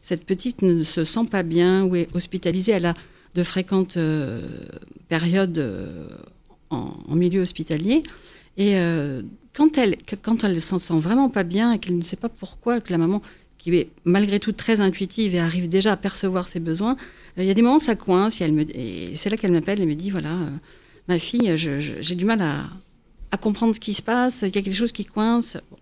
cette 0.02 0.26
petite 0.26 0.62
ne 0.62 0.84
se 0.84 1.06
sent 1.06 1.26
pas 1.32 1.42
bien 1.42 1.86
ou 1.86 1.96
est 1.96 2.10
hospitalisée, 2.14 2.74
elle 2.74 2.86
a 2.86 2.96
de 3.34 3.44
fréquentes 3.44 3.98
périodes 5.08 5.66
en, 6.70 7.16
milieu 7.16 7.42
hospitalier. 7.42 8.04
Et 8.58 8.76
quand 9.56 9.78
elle, 9.78 9.96
quand 10.22 10.44
elle 10.44 10.62
se 10.62 10.78
sent 10.78 11.00
vraiment 11.00 11.30
pas 11.30 11.44
bien 11.44 11.72
et 11.72 11.80
qu'elle 11.80 11.98
ne 11.98 12.04
sait 12.04 12.18
pas 12.18 12.30
pourquoi, 12.30 12.82
que 12.82 12.92
la 12.92 12.98
maman, 12.98 13.22
qui 13.58 13.74
est 13.74 13.90
malgré 14.04 14.42
tout 14.42 14.52
très 14.52 14.82
intuitive 14.82 15.34
et 15.34 15.40
arrive 15.40 15.70
déjà 15.70 15.94
à 15.94 15.98
percevoir 15.98 16.50
ses 16.50 16.60
besoins, 16.60 16.98
il 17.38 17.45
y 17.45 17.50
a 17.50 17.54
des 17.54 17.62
moments 17.62 17.78
où 17.78 17.80
ça 17.82 17.95
coince. 17.95 18.39
Et, 18.41 18.43
elle 18.45 18.54
me, 18.54 18.62
et 18.78 19.15
c'est 19.15 19.30
là 19.30 19.38
qu'elle 19.38 19.52
m'appelle 19.52 19.82
et 19.82 19.86
me 19.86 19.95
dit 19.95 20.10
voilà, 20.10 20.32
euh, 20.34 20.50
ma 21.08 21.19
fille, 21.19 21.58
je- 21.58 21.80
je- 21.80 22.02
j'ai 22.02 22.15
du 22.15 22.26
mal 22.26 22.41
à, 22.41 22.65
à 23.32 23.38
comprendre 23.38 23.74
ce 23.76 23.80
qui 23.80 23.93
se 23.93 24.02
passe, 24.02 24.39
il 24.41 24.56
y 24.56 24.58
a 24.58 24.62
quelque 24.62 24.74
chose 24.76 24.91
qui 24.91 25.06
coince. 25.06 25.58
Bon. 25.71 25.78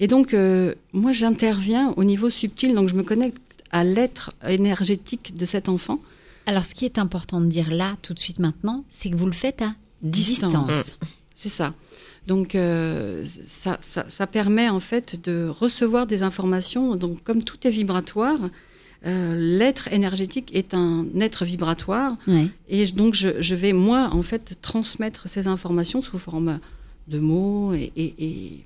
Et 0.00 0.08
donc, 0.08 0.34
euh, 0.34 0.74
moi, 0.92 1.12
j'interviens 1.12 1.94
au 1.96 2.02
niveau 2.04 2.28
subtil, 2.30 2.74
donc 2.74 2.88
je 2.88 2.94
me 2.94 3.02
connecte 3.04 3.38
à 3.70 3.84
l'être 3.84 4.32
énergétique 4.48 5.34
de 5.36 5.46
cet 5.46 5.68
enfant. 5.68 6.00
Alors, 6.46 6.64
ce 6.64 6.74
qui 6.74 6.84
est 6.84 6.98
important 6.98 7.40
de 7.40 7.46
dire 7.46 7.70
là, 7.72 7.96
tout 8.02 8.12
de 8.12 8.18
suite 8.18 8.38
maintenant, 8.38 8.84
c'est 8.88 9.08
que 9.10 9.16
vous 9.16 9.26
le 9.26 9.32
faites 9.32 9.62
à 9.62 9.72
distance. 10.02 10.52
Distance. 10.66 10.98
C'est 11.34 11.48
ça. 11.48 11.74
Donc, 12.26 12.54
euh, 12.54 13.24
ça, 13.46 13.78
ça, 13.82 14.04
ça 14.08 14.26
permet 14.26 14.68
en 14.68 14.80
fait 14.80 15.22
de 15.22 15.46
recevoir 15.48 16.06
des 16.06 16.22
informations. 16.22 16.96
Donc, 16.96 17.22
comme 17.22 17.42
tout 17.44 17.58
est 17.66 17.70
vibratoire, 17.70 18.38
euh, 19.06 19.34
l'être 19.58 19.92
énergétique 19.92 20.50
est 20.54 20.72
un 20.74 21.06
être 21.20 21.44
vibratoire. 21.44 22.16
Ouais. 22.26 22.46
Et 22.68 22.86
je- 22.86 22.94
donc, 22.94 23.14
je, 23.14 23.40
je 23.40 23.54
vais, 23.54 23.72
moi, 23.72 24.08
en 24.12 24.22
fait, 24.22 24.56
transmettre 24.62 25.28
ces 25.28 25.46
informations 25.46 26.00
sous 26.02 26.18
forme 26.18 26.58
de 27.08 27.18
mots 27.18 27.74
et, 27.74 27.92
et, 27.96 28.14
et- 28.18 28.64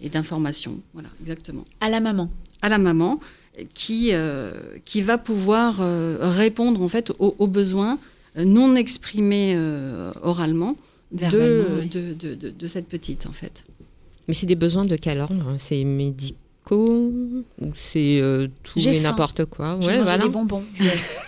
et 0.00 0.08
d'informations. 0.08 0.78
Voilà, 0.94 1.08
exactement. 1.20 1.64
À 1.80 1.88
la 1.90 2.00
maman. 2.00 2.28
À 2.60 2.68
la 2.68 2.78
maman 2.78 3.20
qui, 3.74 4.10
euh, 4.12 4.52
qui 4.84 5.02
va 5.02 5.18
pouvoir 5.18 5.78
euh, 5.80 6.16
répondre, 6.20 6.80
en 6.82 6.88
fait, 6.88 7.10
aux, 7.18 7.34
aux 7.38 7.46
besoins 7.46 7.98
non 8.36 8.74
exprimés 8.76 9.52
euh, 9.56 10.10
oralement 10.22 10.76
de, 11.12 11.64
oui. 11.80 11.86
de, 11.88 12.14
de, 12.14 12.34
de- 12.34 12.50
de 12.50 12.66
cette 12.66 12.88
petite, 12.88 13.26
en 13.26 13.32
fait. 13.32 13.62
Mais 14.28 14.34
c'est 14.34 14.46
des 14.46 14.54
besoins 14.54 14.84
de 14.86 14.96
quel 14.96 15.20
ordre? 15.20 15.56
C'est 15.58 15.84
médicaux 15.84 16.38
ou 16.70 17.44
c'est 17.74 18.20
euh, 18.20 18.46
tout 18.62 18.78
et 18.78 19.00
n'importe 19.00 19.44
quoi 19.46 19.78
Je 19.80 19.86
Ouais, 19.88 20.00
voilà. 20.00 20.24
des 20.24 20.28
bonbons. 20.30 20.64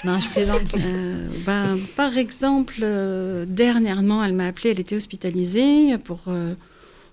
non, 0.05 0.18
je 0.20 0.29
plaisante. 0.31 0.75
Euh, 0.85 1.29
ben, 1.47 1.79
par 1.97 2.16
exemple, 2.18 2.77
euh, 2.83 3.44
dernièrement, 3.49 4.23
elle 4.25 4.33
m'a 4.33 4.47
appelée, 4.47 4.70
elle 4.70 4.81
était 4.81 4.97
hospitalisée 4.97 5.99
pour, 5.99 6.20
euh, 6.29 6.55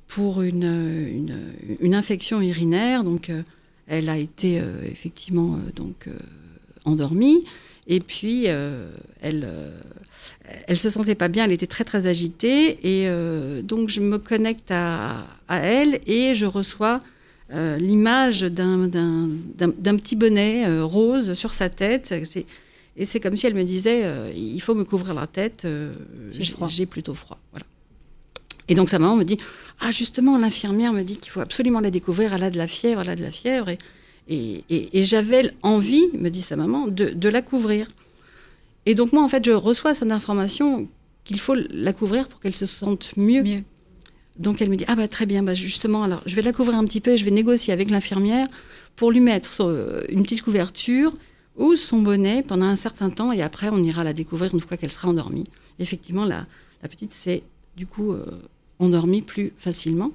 pour 0.07 0.41
une, 0.41 0.63
une, 0.63 1.38
une 1.79 1.95
infection 1.95 2.41
urinaire. 2.41 3.03
Donc, 3.03 3.29
euh, 3.29 3.41
elle 3.88 4.07
a 4.10 4.17
été 4.17 4.60
euh, 4.60 4.81
effectivement 4.89 5.55
euh, 5.55 5.71
donc, 5.75 6.07
euh, 6.07 6.12
endormie. 6.86 7.43
Et 7.88 7.99
puis, 7.99 8.43
euh, 8.47 8.89
elle, 9.21 9.43
euh, 9.45 9.71
elle 10.67 10.79
se 10.79 10.89
sentait 10.89 11.15
pas 11.15 11.27
bien, 11.27 11.45
elle 11.45 11.51
était 11.51 11.67
très 11.67 11.84
très 11.84 12.05
agitée. 12.07 12.77
Et 12.84 13.07
euh, 13.10 13.62
donc, 13.62 13.89
je 13.89 13.99
me 14.01 14.17
connecte 14.19 14.69
à, 14.71 15.25
à 15.47 15.57
elle 15.60 15.99
et 16.07 16.36
je 16.36 16.45
reçois 16.45 17.01
euh, 17.53 17.77
l'image 17.77 18.41
d'un- 18.41 18.89
petit 19.97 20.15
bonnet 20.15 20.65
euh, 20.67 20.83
rose 20.85 21.33
sur 21.33 21.53
sa 21.53 21.69
tête. 21.69 22.13
C'est- 22.23 22.45
et 22.97 23.05
c'est 23.05 23.19
comme 23.19 23.37
si 23.37 23.47
elle 23.47 23.55
me 23.55 23.63
disait, 23.63 24.01
euh, 24.03 24.31
il 24.35 24.61
faut 24.61 24.75
me 24.75 24.83
couvrir 24.83 25.13
la 25.13 25.27
tête, 25.27 25.63
euh, 25.65 25.93
J'ai 26.69 26.85
plutôt 26.85 27.13
froid. 27.13 27.37
Voilà. 27.51 27.65
Et 28.67 28.75
donc 28.75 28.89
sa 28.89 28.99
maman 28.99 29.15
me 29.15 29.23
dit, 29.23 29.37
ah 29.79 29.91
justement, 29.91 30.37
l'infirmière 30.37 30.93
me 30.93 31.03
dit 31.03 31.17
qu'il 31.17 31.31
faut 31.31 31.39
absolument 31.41 31.79
la 31.79 31.89
découvrir, 31.91 32.33
elle 32.33 32.43
a 32.43 32.49
de 32.51 32.57
la 32.57 32.67
fièvre, 32.67 33.01
elle 33.01 33.09
a 33.09 33.15
de 33.15 33.21
la 33.23 33.31
fièvre. 33.31 33.69
Et, 33.69 33.77
et, 34.29 34.63
et- 34.69 34.99
et 34.99 35.03
j'avais 35.03 35.51
envie, 35.63 36.05
me 36.17 36.29
dit 36.29 36.41
sa 36.41 36.55
maman, 36.55 36.87
de, 36.87 37.05
de 37.09 37.29
la 37.29 37.41
couvrir. 37.41 37.87
Et 38.85 38.95
donc 38.95 39.13
moi, 39.13 39.23
en 39.23 39.29
fait, 39.29 39.43
je 39.45 39.51
reçois 39.51 39.93
cette 39.95 40.11
information 40.11 40.87
qu'il 41.23 41.39
faut 41.39 41.55
la 41.55 41.93
couvrir 41.93 42.27
pour 42.27 42.39
qu'elle 42.39 42.55
se 42.55 42.65
sente 42.65 43.11
mieux. 43.17 43.43
Mieux. 43.43 43.63
Donc 44.38 44.62
elle 44.62 44.70
me 44.70 44.76
dit 44.76 44.86
ah 44.88 44.96
bah 44.96 45.08
très 45.08 45.26
bien 45.26 45.44
bah 45.44 45.56
justement 45.56 46.04
alors 46.04 46.22
je 46.26 46.36
vais 46.36 46.41
la 46.41 46.54
couvrir 46.54 46.78
un 46.78 46.86
petit 46.86 47.02
peu 47.02 47.12
et 47.12 47.17
je 47.17 47.26
vais 47.26 47.32
négocier 47.32 47.74
avec 47.74 47.89
l'infirmière 47.89 48.48
pour 48.96 49.12
lui 49.12 49.20
mettre 49.20 49.62
euh, 49.62 50.04
une 50.10 50.24
petite 50.24 50.41
couverture 50.41 51.13
ou 51.58 51.76
son 51.76 52.00
bonnet 52.00 52.41
pendant 52.41 52.65
un 52.65 52.78
certain 52.78 53.10
temps 53.10 53.32
et 53.34 53.41
après 53.41 53.70
on 53.70 53.84
ira 53.84 54.04
la 54.04 54.13
découvrir 54.13 54.54
une 54.54 54.62
fois 54.62 54.78
qu'elle 54.78 54.91
sera 54.91 55.10
endormie. 55.10 55.44
Effectivement 55.80 56.26
la, 56.26 56.46
la 56.82 56.89
petite 56.89 57.13
s'est 57.13 57.44
du 57.76 57.86
coup 57.86 58.13
euh, 58.13 58.26
endormie 58.80 59.22
plus 59.22 59.52
facilement 59.58 60.12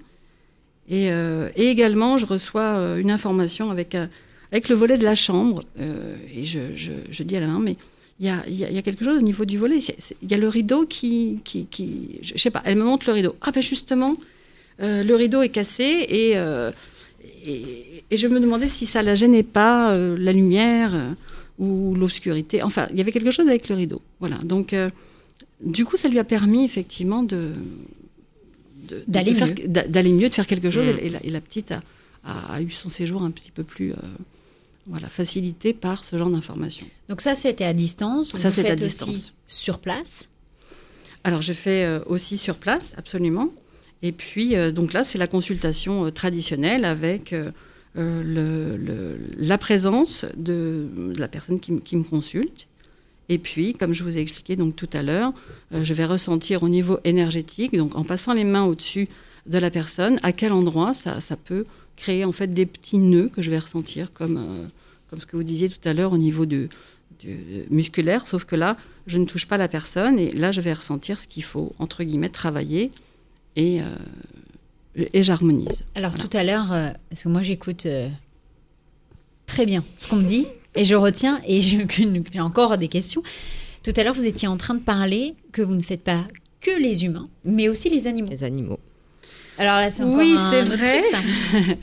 et, 0.89 1.13
euh, 1.13 1.51
et 1.55 1.67
également 1.67 2.17
je 2.17 2.25
reçois 2.25 2.99
une 2.99 3.11
information 3.11 3.71
avec 3.71 3.97
avec 4.51 4.69
le 4.69 4.77
volet 4.77 4.97
de 4.97 5.05
la 5.05 5.15
chambre 5.15 5.63
et 5.79 6.45
je, 6.45 6.75
je, 6.75 6.93
je 7.11 7.23
dis 7.23 7.37
à 7.37 7.41
la 7.41 7.49
main 7.49 7.59
mais 7.59 7.77
il 8.21 8.27
y 8.27 8.29
a, 8.31 8.45
il 8.49 8.55
y 8.57 8.65
a- 8.65 8.71
il 8.71 8.75
y 8.75 8.79
a 8.79 8.83
quelque 8.83 9.05
chose 9.05 9.19
au 9.19 9.23
niveau 9.23 9.45
du 9.45 9.59
volet. 9.59 9.79
Il 10.23 10.31
y 10.31 10.35
a 10.35 10.39
le 10.39 10.49
rideau 10.49 10.87
qui, 10.87 11.39
qui, 11.45 11.67
qui- 11.67 12.19
je, 12.23 12.37
sais 12.39 12.51
pas. 12.51 12.63
Elle 12.65 12.77
me 12.77 12.85
montre 12.85 13.07
le 13.09 13.13
rideau. 13.13 13.37
Ah 13.43 13.51
ben 13.53 13.63
justement, 13.63 14.17
euh, 14.81 15.03
le 15.03 15.15
rideau 15.15 15.43
est 15.43 15.51
cassé 15.51 16.07
et, 16.09 16.33
euh, 16.37 16.71
et, 17.47 18.03
et 18.11 18.17
je 18.17 18.27
me 18.29 18.41
demandais 18.41 18.69
si 18.69 18.87
ça 18.87 19.03
la 19.03 19.15
gênait 19.15 19.43
pas 19.43 19.93
euh, 19.93 20.17
la 20.19 20.33
lumière 20.33 21.15
ou 21.59 21.95
l'obscurité. 21.95 22.63
Enfin, 22.63 22.87
il 22.91 22.97
y 22.99 23.01
avait 23.01 23.13
quelque 23.13 23.31
chose 23.31 23.49
avec 23.49 23.69
le 23.69 23.75
rideau. 23.75 24.01
Voilà. 24.21 24.37
Donc, 24.45 24.75
du 25.63 25.85
coup, 25.87 25.97
ça 25.97 26.09
lui 26.09 26.19
a 26.19 26.25
permis 26.25 26.65
effectivement 26.65 27.23
de 27.23 27.51
D'aller 29.09 29.33
mieux. 29.33 29.55
d'a- 29.67 29.89
d'aller 29.89 30.13
mieux, 30.13 30.29
de 30.29 30.35
faire 30.35 30.47
quelque 30.47 30.71
chose. 30.71 30.87
Mm. 30.87 30.99
Et, 31.03 31.09
la, 31.11 31.25
et 31.25 31.31
la 31.31 31.41
petite 31.41 31.73
a, 31.73 31.83
a- 32.25 32.55
a 32.55 32.63
eu 32.63 32.71
son 32.71 32.89
séjour 32.89 33.23
un 33.23 33.31
petit 33.33 33.51
peu 33.51 33.63
plus 33.65 33.93
voilà, 34.87 35.09
facilité 35.09 35.73
par 35.73 36.05
ce 36.05 36.17
genre 36.17 36.31
d'informations. 36.31 36.87
Donc 37.09 37.21
ça, 37.21 37.35
c'était 37.35 37.65
à 37.65 37.73
distance. 37.73 38.37
Ça, 38.37 38.51
c'est 38.51 38.69
à 38.71 38.77
distance. 38.77 39.09
aussi 39.09 39.33
sur 39.47 39.79
place? 39.79 40.29
Alors, 41.25 41.43
j'ai 41.43 41.55
fait 41.55 41.85
euh, 41.85 42.01
aussi 42.07 42.39
sur 42.39 42.57
place, 42.57 42.93
absolument. 42.97 43.49
Et 44.03 44.13
puis, 44.13 44.55
euh, 44.55 44.71
donc 44.71 44.93
là, 44.93 45.03
c'est 45.05 45.19
la 45.19 45.27
consultation 45.27 46.07
euh, 46.07 46.11
traditionnelle 46.11 46.85
avec 46.85 47.35
le- 47.95 48.77
le- 48.77 49.19
la 49.39 49.59
présence 49.59 50.25
de, 50.37 50.87
de 51.15 51.19
la 51.19 51.29
personne 51.29 51.59
qui, 51.61 51.97
me 51.97 52.03
consulte. 52.05 52.67
Et 53.29 53.39
puis, 53.39 53.73
comme 53.73 53.93
je 53.93 54.05
vous 54.05 54.17
ai 54.17 54.21
expliqué 54.21 54.55
donc 54.55 54.77
tout 54.77 54.89
à 54.93 55.03
l'heure, 55.03 55.33
euh, 55.75 55.83
je 55.83 55.95
vais 55.95 56.05
ressentir 56.05 56.63
au 56.63 56.69
niveau 56.69 56.99
énergétique, 57.05 57.77
donc 57.77 57.97
en 57.97 58.05
passant 58.05 58.35
les 58.35 58.45
mains 58.45 58.65
au-dessus 58.65 59.09
de 59.47 59.59
la 59.59 59.71
personne, 59.71 60.19
à 60.23 60.33
quel 60.33 60.53
endroit 60.53 60.95
ça, 60.95 61.21
ça 61.21 61.37
peut 61.37 61.65
créer 61.97 62.25
en 62.25 62.33
fait 62.33 62.53
des 62.53 62.67
petits 62.67 62.99
nœuds 62.99 63.29
que 63.29 63.43
je 63.43 63.51
vais 63.51 63.59
ressentir, 63.59 64.13
comme, 64.13 64.37
euh, 64.37 64.67
comme 65.09 65.21
ce 65.21 65.27
que 65.27 65.37
vous 65.37 65.43
disiez 65.43 65.69
tout 65.69 65.87
à 65.89 65.93
l'heure 65.93 66.13
au 66.13 66.19
niveau 66.19 66.47
de, 66.47 66.69
du- 67.21 67.65
musculaire, 67.71 68.27
sauf 68.27 68.45
que 68.45 68.57
là, 68.57 68.77
je 69.07 69.19
ne 69.19 69.25
touche 69.25 69.47
pas 69.47 69.57
la 69.57 69.69
personne 69.69 70.19
et 70.19 70.31
là, 70.33 70.53
je 70.53 70.61
vais 70.61 70.73
ressentir 70.73 71.21
ce 71.21 71.27
qu'il 71.27 71.45
faut, 71.45 71.73
entre 71.79 72.05
guillemets, 72.05 72.29
travailler 72.29 72.91
et, 73.57 73.81
euh, 73.81 73.85
et 75.13 75.23
j'harmonise. 75.23 75.85
Alors 75.95 76.11
Voilà. 76.13 76.29
tout 76.29 76.37
à 76.37 76.43
l'heure, 76.45 76.73
euh, 76.73 76.91
parce 77.11 77.23
que 77.23 77.29
moi 77.29 77.43
j'écoute 77.43 77.87
euh, 77.87 78.09
très 79.47 79.67
bien 79.67 79.85
ce 79.97 80.09
qu'on 80.09 80.17
me 80.17 80.29
dit 80.29 80.47
et 80.75 80.85
je 80.85 80.95
retiens 80.95 81.41
et 81.47 81.61
j'ai 81.61 81.87
encore 82.41 82.77
des 82.79 82.89
questions. 82.89 83.23
Tout 83.83 83.93
à 83.97 84.03
l'heure, 84.03 84.15
vous 84.15 84.25
étiez 84.27 84.49
en 84.49 84.57
train 84.57 84.75
de 84.75 84.81
parler 84.81 85.35
que 85.53 85.63
vous 85.63 85.75
ne 85.75 85.83
faites 85.83 86.03
pas 86.03 86.27
que 86.61 86.81
les 86.83 87.05
humains, 87.05 87.29
mais 87.45 87.69
aussi 87.69 87.89
les 87.89 88.07
animaux. 88.09 88.29
Les 88.31 88.43
animaux. 88.43 88.81
Alors 89.59 89.77
là, 89.77 89.91
c'est 89.91 90.03
Oui, 90.05 90.35
c'est 90.51 90.63
vrai. 90.63 91.03
truc, 91.03 91.13
ça. 91.13 91.21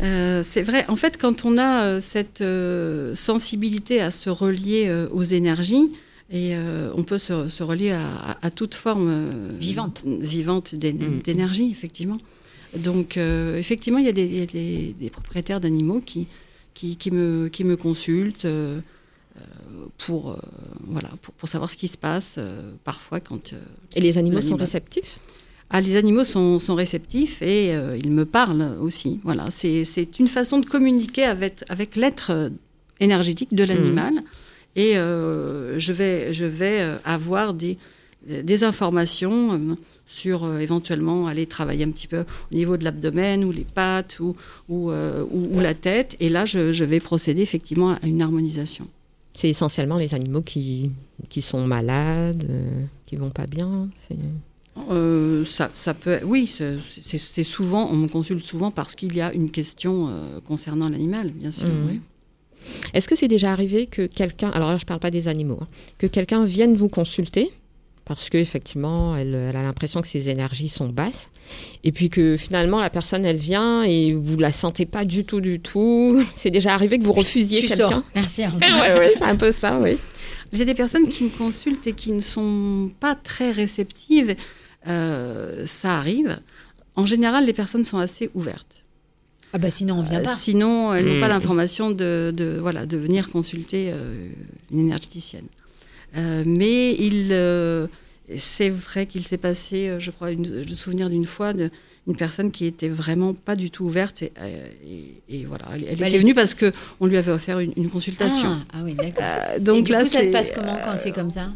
Euh, 0.00 0.44
c'est 0.48 0.62
vrai. 0.62 0.84
En 0.88 0.94
fait, 0.94 1.16
quand 1.20 1.44
on 1.44 1.58
a 1.58 1.82
euh, 1.84 2.00
cette 2.00 2.40
euh, 2.40 3.16
sensibilité 3.16 4.00
à 4.00 4.12
se 4.12 4.30
relier 4.30 4.84
euh, 4.86 5.08
aux 5.12 5.24
énergies, 5.24 5.90
et 6.30 6.54
euh, 6.54 6.90
on 6.94 7.02
peut 7.02 7.18
se, 7.18 7.48
se 7.48 7.62
relier 7.64 7.90
à, 7.90 8.06
à- 8.06 8.46
à 8.46 8.50
toute 8.52 8.76
forme 8.76 9.08
euh, 9.10 9.30
Vivante. 9.58 10.04
vivante 10.06 10.74
d'é- 10.76 10.92
Mm. 10.92 11.22
d'énergie, 11.24 11.68
effectivement. 11.72 12.18
Donc, 12.76 13.16
euh, 13.16 13.58
effectivement, 13.58 13.98
il 13.98 14.04
y 14.06 14.08
a 14.08 14.12
des, 14.12 14.24
il 14.24 14.38
y 14.38 14.42
a 14.42 14.46
des- 14.46 14.94
des 15.00 15.10
propriétaires 15.10 15.58
d'animaux 15.60 16.00
qui, 16.04 16.28
qui, 16.74 16.96
qui 16.96 17.10
me, 17.10 17.48
qui 17.48 17.64
me 17.64 17.76
consultent 17.76 18.46
pour, 19.98 20.30
euh, 20.32 20.36
voilà, 20.86 21.10
pour, 21.22 21.34
pour 21.34 21.48
savoir 21.48 21.70
ce 21.70 21.76
qui 21.76 21.88
se 21.88 21.96
passe 21.96 22.36
euh, 22.38 22.72
parfois 22.84 23.20
quand. 23.20 23.52
euh, 23.52 23.56
Et 23.96 24.00
les 24.00 24.18
animaux 24.18 24.42
sont 24.42 24.56
réceptifs? 24.56 25.18
Ah, 25.70 25.80
les 25.80 25.96
animaux 25.96 26.24
sont, 26.24 26.58
sont 26.58 26.74
réceptifs 26.74 27.42
et 27.42 27.74
euh, 27.74 27.96
ils 28.02 28.10
me 28.10 28.24
parlent 28.24 28.76
aussi. 28.80 29.20
Voilà, 29.24 29.50
c'est 29.50 30.18
une 30.18 30.28
façon 30.28 30.58
de 30.60 30.66
communiquer 30.66 31.24
avec, 31.24 31.62
avec 31.68 31.94
l'être 31.96 32.30
euh, 32.30 32.48
énergétique 33.00 33.54
de 33.54 33.64
l'animal. 33.64 34.14
Et 34.76 34.96
euh, 34.96 35.78
je 35.78 35.92
vais, 35.92 36.32
je 36.32 36.44
vais 36.44 36.86
avoir 37.04 37.52
des, 37.54 37.76
des 38.26 38.64
informations 38.64 39.76
sur 40.06 40.44
euh, 40.44 40.58
éventuellement 40.58 41.26
aller 41.26 41.46
travailler 41.46 41.84
un 41.84 41.90
petit 41.90 42.06
peu 42.06 42.20
au 42.50 42.54
niveau 42.54 42.76
de 42.76 42.84
l'abdomen 42.84 43.44
ou 43.44 43.50
les 43.52 43.64
pattes 43.64 44.20
ou, 44.20 44.36
ou, 44.68 44.90
euh, 44.90 45.24
ou- 45.30 45.56
ou 45.56 45.60
la 45.60 45.74
tête. 45.74 46.16
Et 46.20 46.28
là, 46.28 46.44
je, 46.46 46.72
je 46.72 46.84
vais 46.84 47.00
procéder 47.00 47.42
effectivement 47.42 47.90
à 48.00 48.06
une 48.06 48.22
harmonisation. 48.22 48.86
C'est 49.34 49.48
essentiellement 49.50 49.96
les 49.96 50.14
animaux 50.14 50.40
qui, 50.42 50.90
qui 51.28 51.42
sont 51.42 51.66
malades, 51.66 52.48
qui 53.06 53.16
vont 53.16 53.30
pas 53.30 53.46
bien. 53.46 53.88
Euh, 54.90 55.44
ça, 55.44 55.70
ça 55.72 55.94
peut, 55.94 56.18
oui, 56.24 56.52
c'est- 57.02 57.42
souvent, 57.44 57.88
on 57.90 57.96
me 57.96 58.08
consulte 58.08 58.46
souvent 58.46 58.70
parce 58.70 58.94
qu'il 58.94 59.14
y 59.16 59.20
a 59.20 59.32
une 59.32 59.50
question 59.50 60.08
euh, 60.08 60.40
concernant 60.46 60.88
l'animal, 60.88 61.30
bien 61.30 61.50
sûr. 61.50 61.66
Mhm. 61.66 61.86
oui. 61.90 62.00
Est-ce 62.92 63.08
que 63.08 63.16
c'est 63.16 63.28
déjà 63.28 63.52
arrivé 63.52 63.86
que 63.86 64.06
quelqu'un, 64.06 64.50
alors 64.50 64.70
là 64.72 64.78
je 64.78 64.84
parle 64.84 65.00
pas 65.00 65.10
des 65.10 65.28
animaux, 65.28 65.58
hein, 65.62 65.68
que 65.96 66.06
quelqu'un 66.06 66.44
vienne 66.44 66.74
vous 66.74 66.88
consulter 66.88 67.50
parce 68.04 68.28
qu'effectivement 68.30 69.16
elle, 69.16 69.34
elle 69.34 69.56
a 69.56 69.62
l'impression 69.62 70.00
que 70.02 70.08
ses 70.08 70.28
énergies 70.28 70.68
sont 70.68 70.88
basses 70.88 71.30
et 71.84 71.92
puis 71.92 72.10
que 72.10 72.36
finalement 72.36 72.80
la 72.80 72.90
personne 72.90 73.24
elle 73.24 73.36
vient 73.36 73.84
et 73.84 74.12
vous 74.12 74.36
la 74.38 74.52
sentez 74.52 74.86
pas 74.86 75.04
du 75.04 75.24
tout 75.24 75.40
du 75.40 75.60
tout? 75.60 76.22
C'est 76.34 76.50
déjà 76.50 76.74
arrivé 76.74 76.98
que 76.98 77.04
vous 77.04 77.12
refusiez 77.12 77.60
Tu 77.60 77.68
quelqu'un? 77.68 77.88
sors. 77.90 78.02
Merci. 78.14 78.42
Ouais 78.42 78.98
ouais 78.98 79.12
c'est 79.16 79.24
un 79.24 79.36
peu 79.36 79.52
ça 79.52 79.78
oui. 79.80 79.96
Il 80.52 80.58
y 80.58 80.62
a 80.62 80.64
des 80.64 80.74
personnes 80.74 81.08
qui 81.08 81.24
me 81.24 81.28
consultent 81.30 81.86
et 81.86 81.92
qui 81.92 82.10
ne 82.12 82.20
sont 82.22 82.90
pas 83.00 83.14
très 83.14 83.52
réceptives. 83.52 84.34
Euh, 84.86 85.66
ça 85.66 85.96
arrive. 85.98 86.38
En 86.94 87.06
général, 87.06 87.46
les 87.46 87.52
personnes 87.52 87.84
sont 87.84 87.98
assez 87.98 88.30
ouvertes. 88.34 88.84
Ah 89.52 89.58
bah 89.58 89.70
sinon 89.70 90.00
on 90.00 90.02
vient 90.02 90.20
Euh, 90.20 90.24
pas. 90.24 90.36
sinon, 90.36 90.92
elles 90.94 91.06
n'ont 91.06 91.20
pas 91.20 91.28
l'information 91.28 91.90
de, 91.90 92.32
de, 92.36 92.58
voilà, 92.60 92.84
de 92.86 92.96
venir 92.98 93.30
consulter 93.30 93.90
euh, 93.92 94.28
une 94.70 94.80
énergéticienne. 94.80 95.46
Euh, 96.16 96.42
mais 96.46 96.94
il, 96.94 97.28
euh, 97.32 97.86
c'est 98.36 98.68
vrai 98.68 99.06
qu'il 99.06 99.26
s'est 99.26 99.38
passé, 99.38 99.96
je 99.98 100.10
crois, 100.10 100.32
une, 100.32 100.62
le 100.62 100.74
souvenir 100.74 101.08
d'une 101.08 101.24
fois 101.26 101.52
de 101.54 101.70
une 102.06 102.16
personne 102.16 102.50
qui 102.50 102.64
était 102.64 102.88
vraiment 102.88 103.34
pas 103.34 103.54
du 103.56 103.70
tout 103.70 103.84
ouverte 103.84 104.22
et, 104.22 104.32
et- 104.86 105.22
et 105.40 105.44
voilà, 105.44 105.66
elle, 105.74 105.84
elle 105.84 105.98
Bah, 105.98 106.06
était 106.06 106.16
les- 106.16 106.22
venue 106.22 106.34
parce 106.34 106.54
que 106.54 106.72
on 107.00 107.06
lui 107.06 107.18
avait 107.18 107.32
offert 107.32 107.58
une, 107.58 107.72
une 107.76 107.90
consultation. 107.90 108.48
Ah, 108.72 108.78
ah 108.78 108.82
oui, 108.84 108.94
d'accord. 108.94 109.24
Euh, 109.26 109.74
Et 109.74 109.82
du 109.82 109.92
là, 109.92 110.02
coup, 110.02 110.08
ça 110.08 110.24
se 110.24 110.30
passe 110.30 110.50
comment 110.54 110.78
quand 110.84 110.96
c'est 110.96 111.12
comme 111.12 111.28
ça? 111.30 111.52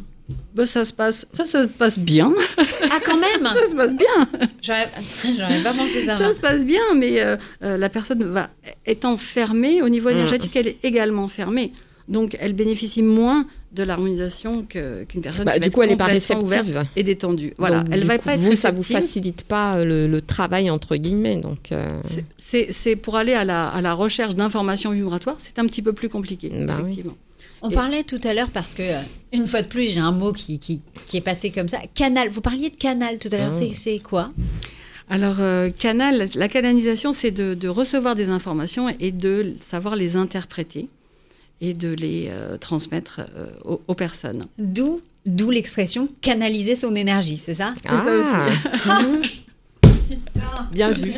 Bah, 0.55 0.67
ça 0.67 0.85
se 0.85 0.93
passe, 0.93 1.27
ça 1.33 1.47
se 1.47 1.67
passe 1.67 1.99
bien. 1.99 2.33
Ah 2.59 2.99
quand 3.05 3.19
même 3.19 3.45
ça 3.55 3.67
se 3.71 3.75
passe 3.75 3.95
bien. 3.95 4.29
J'aurais 4.63 4.89
j'aurais 5.37 5.63
pas 5.63 5.73
pensé 5.75 6.05
ça. 6.07 6.17
Ça 6.19 6.33
se 6.33 6.41
passe 6.41 6.65
bien, 6.65 6.83
mais 6.97 7.21
euh, 7.21 7.37
euh, 7.63 7.77
la 7.77 7.89
personne 7.89 8.25
va 8.25 8.51
étant 8.87 9.17
fermée 9.17 9.83
au 9.83 9.89
niveau 9.89 10.09
Mm. 10.09 10.13
énergétique, 10.13 10.57
elle 10.57 10.69
est 10.69 10.79
également 10.85 11.29
fermée. 11.29 11.73
Donc, 12.09 12.37
elle 12.41 12.53
bénéficie 12.53 13.03
moins 13.03 13.47
de 13.71 13.85
l'harmonisation 13.85 14.65
qu'une 14.65 15.23
personne 15.23 15.45
Bah, 15.45 15.53
qui 15.53 15.61
va 15.61 15.67
du 15.67 15.71
coup 15.71 15.83
être 15.83 15.89
elle 15.89 15.95
est 15.95 15.97
pas 15.97 16.05
réceptive. 16.07 16.83
et 16.97 17.03
détendue. 17.05 17.55
Voilà, 17.59 17.79
Donc, 17.85 17.89
elle 17.93 18.05
va 18.05 18.19
coup, 18.19 18.25
pas 18.25 18.35
être 18.35 18.41
vous 18.41 18.55
ça 18.57 18.71
vous 18.73 18.83
facilite 18.83 19.45
pas 19.45 19.77
euh, 19.77 19.85
le, 19.85 20.07
le 20.09 20.21
travail 20.21 20.69
entre 20.69 20.97
guillemets 20.97 21.37
donc. 21.37 21.71
euh, 21.73 21.89
C'est- 22.39 22.97
pour 22.97 23.17
aller 23.17 23.33
à 23.35 23.45
la, 23.45 23.69
à 23.69 23.81
la 23.81 23.95
recherche 23.95 24.35
d'informations 24.35 24.91
vibratoires, 24.91 25.37
c'est 25.39 25.59
un 25.59 25.67
petit 25.67 25.81
peu 25.81 25.93
plus 25.93 26.09
compliqué, 26.09 26.51
Bah 26.67 26.79
oui. 26.85 27.03
On 27.63 27.71
Et- 27.71 27.75
parlait 27.75 28.03
tout 28.03 28.21
à 28.25 28.35
l'heure 28.35 28.51
parce 28.51 28.75
que, 28.75 28.83
euh, 28.83 29.01
une 29.33 29.47
fois 29.47 29.63
de 29.63 29.69
plus, 29.69 29.85
j'ai 29.91 30.01
un 30.01 30.13
mot 30.13 30.33
qui, 30.33 30.59
qui, 30.59 30.81
qui 31.07 31.17
est 31.17 31.21
passé 31.23 31.51
comme 31.51 31.69
ça. 31.69 31.79
Canal. 31.95 32.29
Vous 32.29 32.41
parliez 32.41 32.71
de 32.71 32.77
canal 32.77 33.19
tout 33.19 33.29
à 33.33 33.37
l'heure. 33.37 33.53
Ah. 33.53 33.59
C'est- 33.59 33.75
C'est 33.75 33.99
quoi? 33.99 34.31
Alors, 35.11 35.37
euh, 35.41 35.71
canal, 35.71 36.29
la 36.35 36.49
canalisation, 36.49 37.13
c'est 37.13 37.31
de, 37.33 37.55
de 37.55 37.69
recevoir 37.69 38.15
des 38.15 38.29
informations 38.31 38.89
et 38.89 39.11
de 39.13 39.55
savoir 39.61 39.95
les 39.97 40.17
interpréter 40.17 40.89
et 41.61 41.75
de 41.75 41.93
les 41.93 42.29
euh, 42.31 42.57
transmettre 42.57 43.21
euh, 43.37 43.47
aux, 43.65 43.81
aux 43.87 43.95
personnes. 43.95 44.47
D'où 44.59 45.01
d'où 45.25 45.51
l'expression 45.53 46.09
canaliser 46.21 46.75
son 46.75 46.97
énergie, 46.97 47.39
c'est 47.39 47.55
ça? 47.55 47.75
Ah, 47.87 48.05
ça 48.05 48.17
aussi. 48.17 49.23
Bien 50.73 50.91
vu. 50.91 51.13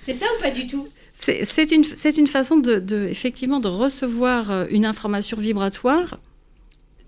C'est 0.00 0.14
ça 0.14 0.26
ou 0.36 0.42
pas 0.42 0.50
du 0.50 0.66
tout? 0.66 0.88
C'est 1.44 1.70
une, 1.72 1.84
c'est 1.96 2.16
une 2.16 2.26
façon 2.26 2.56
de, 2.58 2.76
de- 2.76 3.06
effectivement 3.10 3.60
de 3.60 3.68
recevoir 3.68 4.50
euh, 4.50 4.64
une 4.70 4.84
information 4.84 5.36
vibratoire 5.38 6.18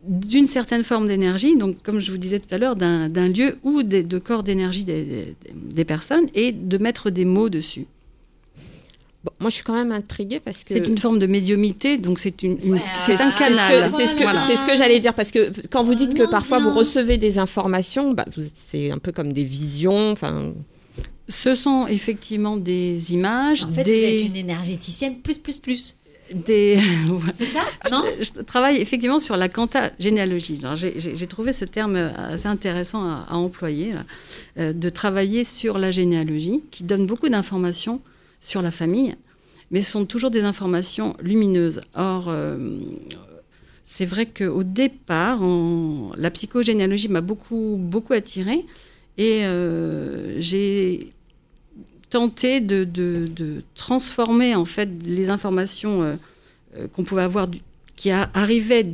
d'une 0.07 0.49
certaine 0.49 0.83
forme 0.83 1.07
d'énergie, 1.07 1.57
donc 1.57 1.81
comme 1.85 2.01
je 2.01 2.11
vous 2.11 2.18
disais 2.18 2.41
tout 2.41 2.53
à 2.53 2.59
l'heure, 2.59 2.75
d'un 2.75 3.09
d'un 3.09 3.29
lieu 3.29 3.59
ou 3.62 3.85
de 3.85 4.18
corps 4.18 4.43
d'énergie 4.43 4.83
des, 4.85 5.03
des- 5.05 5.35
des 5.55 5.85
personnes, 5.85 6.27
et 6.35 6.51
de 6.51 6.77
mettre 6.79 7.11
des 7.11 7.25
mots 7.25 7.49
dessus. 7.49 7.87
Bon, 9.25 9.31
moi 9.39 9.51
je 9.51 9.55
suis 9.55 9.62
quand 9.62 9.75
même 9.75 9.93
intriguée 9.93 10.41
parce 10.41 10.64
que 10.64 10.75
C'est 10.75 10.89
une 10.89 10.99
forme 10.99 11.20
de 11.20 11.29
médiumité, 11.29 11.97
donc 11.99 12.18
c'est 12.18 12.43
une, 12.43 12.59
une- 12.64 12.73
Ouais, 12.73 12.81
c'est 13.07 13.20
un 13.20 13.31
ah, 13.33 13.39
canal. 13.39 13.91
que- 13.93 13.97
C'est 13.97 14.07
ce 14.09 14.16
que, 14.16 14.23
Voilà. 14.25 14.41
c'est 14.45 14.57
ce 14.57 14.66
que 14.66 14.75
j'allais 14.77 14.99
dire 14.99 15.14
parce 15.14 15.31
que 15.31 15.53
quand 15.70 15.85
vous 15.85 15.95
dites 15.95 16.14
que 16.14 16.25
Non, 16.25 16.29
parfois 16.31 16.59
vous 16.59 16.70
recevez 16.73 17.18
des 17.18 17.39
informations, 17.39 18.11
bah, 18.12 18.25
vous- 18.37 18.43
c'est 18.53 18.91
un 18.91 18.99
peu 18.99 19.12
comme 19.12 19.33
des 19.33 19.45
visions. 19.45 20.11
Enfin, 20.11 20.53
Ce 21.33 21.55
sont 21.55 21.87
effectivement 21.87 22.57
des 22.57 23.14
images, 23.14 23.64
En 23.64 23.72
fait, 23.72 23.85
des, 23.85 23.95
vous 23.95 24.20
êtes 24.22 24.26
une 24.28 24.37
énergéticienne 24.37 25.16
plus, 25.20 25.39
plus, 25.39 25.57
plus. 25.57 25.97
des- 26.33 26.78
C'est 27.39 27.47
ça? 27.47 27.61
Non? 27.91 28.05
je, 28.18 28.24
je 28.24 28.43
travaille 28.43 28.76
effectivement 28.76 29.18
sur 29.20 29.37
la 29.37 29.49
quanta 29.49 29.93
généalogie. 29.99 30.59
Alors, 30.62 30.76
J'ai 30.76 31.26
trouvé 31.26 31.53
ce 31.53 31.64
terme 31.64 31.97
assez 31.97 32.47
intéressant 32.47 33.03
à, 33.05 33.26
à 33.28 33.35
employer, 33.37 33.93
là, 33.95 34.05
euh, 34.59 34.72
de 34.72 34.89
travailler 34.89 35.45
sur 35.45 35.78
la 35.78 35.91
généalogie, 35.91 36.61
qui 36.70 36.85
donne 36.85 37.07
beaucoup 37.07 37.28
d'informations 37.28 38.01
sur 38.41 38.61
la 38.62 38.70
famille, 38.70 39.14
mais 39.70 39.80
ce 39.83 39.93
sont 39.93 40.05
toujours 40.05 40.30
des 40.30 40.45
informations 40.45 41.16
lumineuses. 41.22 41.80
Or, 41.95 42.28
euh, 42.28 42.59
c'est 43.85 44.07
vrai 44.07 44.26
qu'au 44.26 44.62
départ, 44.64 45.41
la 46.16 46.30
psychogénéalogie 46.30 47.09
m'a 47.09 47.20
beaucoup, 47.20 47.76
beaucoup 47.78 48.12
attirée, 48.14 48.64
et 49.18 49.41
euh, 49.45 50.41
j'ai 50.41 51.12
tenté 52.17 52.61
de, 52.61 52.85
de- 52.85 53.27
de 53.43 53.49
transformer 53.75 54.55
en 54.55 54.67
fait 54.75 54.89
les 55.05 55.27
informations 55.37 55.95
euh, 56.03 56.15
euh, 56.77 56.87
qu'on 56.93 57.05
pouvait 57.09 57.23
avoir 57.33 57.47
du- 57.49 57.63
qui 57.97 58.11
a- 58.11 58.29
arrivaient 58.35 58.87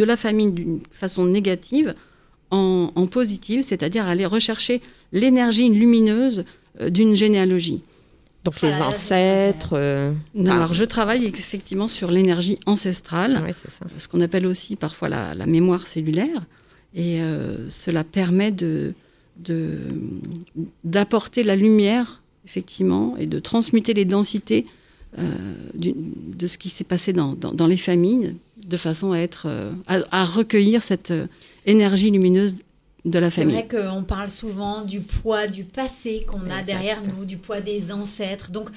de 0.00 0.04
la 0.04 0.16
famille 0.24 0.50
d'une 0.58 0.80
façon 1.02 1.24
négative 1.38 1.94
en, 2.50 2.90
en 2.94 3.06
positive, 3.06 3.60
c'est-à-dire 3.62 4.04
aller 4.06 4.26
rechercher 4.26 4.76
l'énergie 5.12 5.68
lumineuse 5.82 6.44
euh, 6.80 6.90
d'une 6.96 7.14
généalogie. 7.14 7.80
donc 8.44 8.54
Ah 8.62 8.66
les 8.66 8.78
ancêtres. 8.90 9.74
euh, 9.74 10.12
Alors 10.54 10.70
ah, 10.72 10.78
je 10.80 10.84
travaille 10.96 11.24
effectivement 11.26 11.88
sur 11.98 12.08
l'énergie 12.16 12.58
ancestrale, 12.66 13.32
ouais, 13.44 13.52
c'est 13.60 13.70
ça. 13.78 13.84
ce 14.02 14.06
qu'on 14.08 14.20
appelle 14.26 14.46
aussi 14.52 14.74
parfois 14.86 15.08
la, 15.16 15.34
la 15.34 15.46
mémoire 15.46 15.86
cellulaire, 15.92 16.40
et 16.94 17.20
euh, 17.20 17.70
cela 17.70 18.02
permet 18.20 18.50
de 18.64 18.92
de- 19.48 19.78
d'apporter 20.84 21.42
la 21.44 21.56
lumière 21.56 22.22
effectivement 22.46 23.16
et 23.16 23.26
de 23.26 23.38
transmuter 23.40 23.92
les 23.94 24.04
densités 24.04 24.66
euh, 25.18 25.24
du- 25.74 25.94
de 25.96 26.46
ce 26.46 26.58
qui 26.58 26.68
s'est 26.68 26.84
passé 26.84 27.12
dans, 27.12 27.32
dans, 27.34 27.52
dans 27.52 27.66
les 27.66 27.76
familles 27.76 28.34
de 28.66 28.76
façon 28.76 29.12
à 29.12 29.18
être 29.18 29.46
euh, 29.48 29.70
à, 29.86 29.98
à 30.10 30.24
recueillir 30.24 30.82
cette 30.82 31.10
euh, 31.10 31.26
énergie 31.66 32.10
lumineuse 32.10 32.54
de 33.04 33.18
la 33.18 33.30
C'est 33.30 33.42
famille. 33.42 33.54
vrai 33.54 33.68
qu'on 33.68 34.02
parle 34.02 34.30
souvent 34.30 34.82
du 34.82 35.00
poids 35.00 35.46
du 35.46 35.64
passé 35.64 36.26
qu'on 36.28 36.50
a 36.50 36.62
derrière 36.62 37.02
nous, 37.02 37.24
du 37.24 37.36
poids 37.36 37.60
des 37.60 37.92
ancêtres. 37.92 38.50
Donc, 38.50 38.68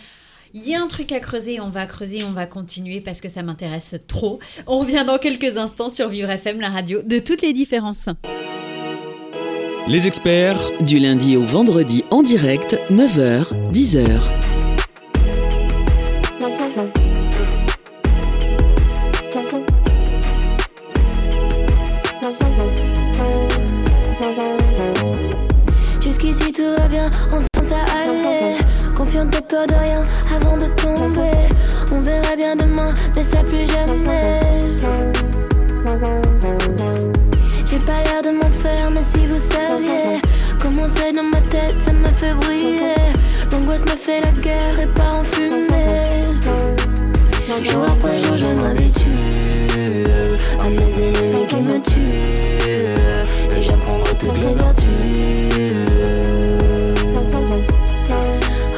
Il 0.54 0.68
y 0.68 0.74
a 0.76 0.82
un 0.82 0.88
truc 0.88 1.12
à 1.12 1.20
creuser, 1.20 1.60
on 1.60 1.70
va 1.70 1.86
creuser, 1.88 2.24
on 2.24 2.32
va 2.32 2.46
continuer 2.46 3.02
parce 3.02 3.22
que 3.22 3.30
ça 3.30 3.44
m'intéresse 3.44 3.96
trop. 4.08 4.40
On 4.68 4.80
revient 4.80 5.04
dans 5.06 5.18
quelques 5.20 5.58
instants 5.58 5.90
sur 5.92 6.10
Vivre 6.10 6.30
FM, 6.30 6.60
la 6.60 6.70
radio 6.70 7.02
de 7.04 7.20
toutes 7.20 7.42
les 7.42 7.54
différences. 7.54 8.08
Les 9.90 10.06
experts 10.06 10.60
Du 10.82 11.00
lundi 11.00 11.36
au 11.36 11.42
vendredi 11.42 12.04
en 12.12 12.22
direct, 12.22 12.80
9h, 12.92 13.54
10h. 13.74 14.06
Jusqu'ici 26.00 26.54
tout 26.54 26.62
va 26.78 26.88
bien, 26.88 27.10
enfin 27.32 27.48
ça 27.68 27.78
allait. 27.98 28.58
Confiante 28.96 29.36
et 29.36 29.42
peur 29.42 29.66
de 29.66 29.74
rien 29.74 30.06
avant 30.36 30.58
de 30.58 30.68
tomber. 30.76 31.32
On 31.92 32.02
verra 32.02 32.36
bien 32.36 32.56
demain, 32.56 32.94
mais 33.16 33.24
ça 33.24 33.44
plus 33.44 33.66
jamais. 33.66 34.29
Fait 44.00 44.22
la 44.22 44.32
guerre 44.32 44.80
et 44.80 44.88
part 44.88 45.20
en 45.20 45.24
fumée. 45.24 46.24
Jour 47.62 47.84
après 47.84 48.18
jour, 48.18 48.36
je 48.36 48.46
m'habitue 48.46 50.06
à 50.60 50.70
mes 50.70 50.92
ennemis 51.06 51.46
qui 51.48 51.58
me 51.58 51.78
tuent. 51.82 53.58
Et 53.58 53.62
j'apprendrai 53.62 54.14
toutes 54.18 54.40
les 54.44 54.54
vertus. 54.62 54.88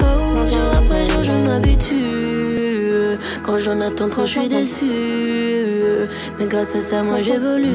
Oh, 0.01 0.49
jour 0.49 0.69
après 0.79 1.03
jour, 1.09 1.23
je 1.23 1.35
m'habitue. 1.47 3.17
Quand 3.43 3.57
j'en 3.57 3.79
attends 3.81 4.09
trop, 4.09 4.25
je 4.25 4.31
suis 4.31 4.47
déçue. 4.47 6.07
Mais 6.39 6.47
grâce 6.47 6.75
à 6.75 6.79
ça, 6.79 7.03
moi 7.03 7.21
j'évolue. 7.21 7.69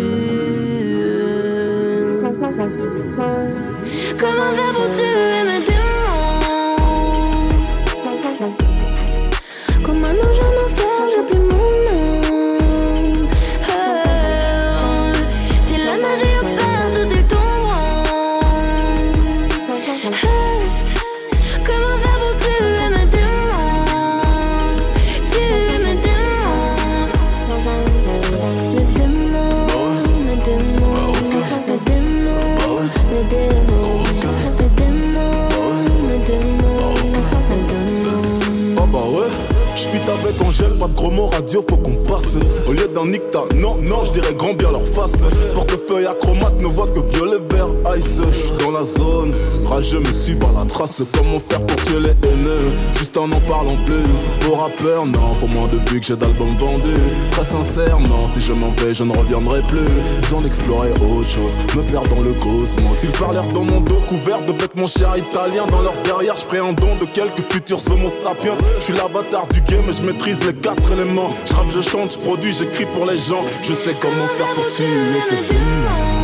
Comment 4.18 4.52
faire 4.56 4.72
pour 4.74 4.90
tuer? 4.90 5.35
faut 41.62 41.76
qu'on 41.76 41.96
passe. 42.04 42.36
Au 42.68 42.72
lieu 42.72 42.88
d'un 42.88 43.06
nick, 43.06 43.25
non, 43.54 43.76
non, 43.82 44.04
j'dirais 44.04 44.34
grand 44.34 44.54
bien 44.54 44.70
leur 44.70 44.86
face. 44.86 45.12
Portefeuille 45.54 46.06
acromate 46.06 46.60
ne 46.60 46.66
voit 46.66 46.86
que 46.86 47.00
violet, 47.14 47.38
vert, 47.50 47.68
ice. 47.96 48.20
J'suis 48.30 48.52
dans 48.58 48.70
la 48.70 48.84
zone, 48.84 49.32
rageux 49.66 50.00
me 50.00 50.12
suis 50.12 50.34
par 50.34 50.52
la 50.52 50.64
trace. 50.64 51.02
Comment 51.16 51.40
faire 51.40 51.60
pour 51.66 51.76
tuer 51.84 52.00
les 52.00 52.28
haineux? 52.28 52.70
Juste 52.98 53.16
en 53.16 53.30
en 53.30 53.40
parlant 53.40 53.76
plus. 53.84 54.46
Pour 54.46 54.60
rappeur, 54.60 55.06
non, 55.06 55.34
pour 55.40 55.48
moins 55.48 55.68
de 55.68 55.78
vues 55.90 56.00
que 56.00 56.06
j'ai 56.06 56.16
d'albums 56.16 56.56
vendus. 56.58 57.02
Très 57.32 57.44
sincèrement, 57.44 58.28
si 58.32 58.40
je 58.40 58.52
m'en 58.52 58.70
vais, 58.72 58.94
je 58.94 59.04
ne 59.04 59.16
reviendrai 59.16 59.62
plus. 59.62 59.86
Besoin 60.22 60.40
d'explorer 60.40 60.90
autre 60.90 61.28
chose, 61.28 61.52
me 61.76 61.82
perdre 61.82 62.08
dans 62.14 62.22
le 62.22 62.32
cosmos. 62.34 63.02
Ils 63.02 63.10
parlèrent 63.10 63.48
dans 63.48 63.64
mon 63.64 63.80
dos 63.80 64.00
couvert 64.08 64.42
de 64.42 64.52
vêtements 64.52 64.86
chers 64.86 65.16
italiens. 65.16 65.66
Dans 65.70 65.82
leur 65.82 65.94
derrière, 66.04 66.34
je 66.36 66.56
un 66.56 66.72
don 66.72 66.96
de 66.98 67.04
quelques 67.04 67.42
futurs 67.52 67.80
homo 67.90 68.10
sapiens. 68.22 68.54
Je 68.78 68.84
suis 68.84 68.94
l'avatar 68.94 69.46
du 69.48 69.60
game 69.62 69.88
et 69.88 69.92
je 69.92 70.02
maîtrise 70.02 70.42
les 70.44 70.54
quatre 70.54 70.92
éléments. 70.92 71.30
Je 71.44 71.54
je 71.76 71.80
chante, 71.80 72.12
je 72.12 72.18
produis, 72.18 72.52
j'écris 72.52 72.86
pour 72.86 73.04
les 73.04 73.15
Je 73.18 73.72
sais 73.72 73.96
comment 73.98 74.26
faire 74.28 74.52
pour 74.52 74.66
tuer 74.68 74.84
tes 75.30 75.46
Comme 75.46 76.15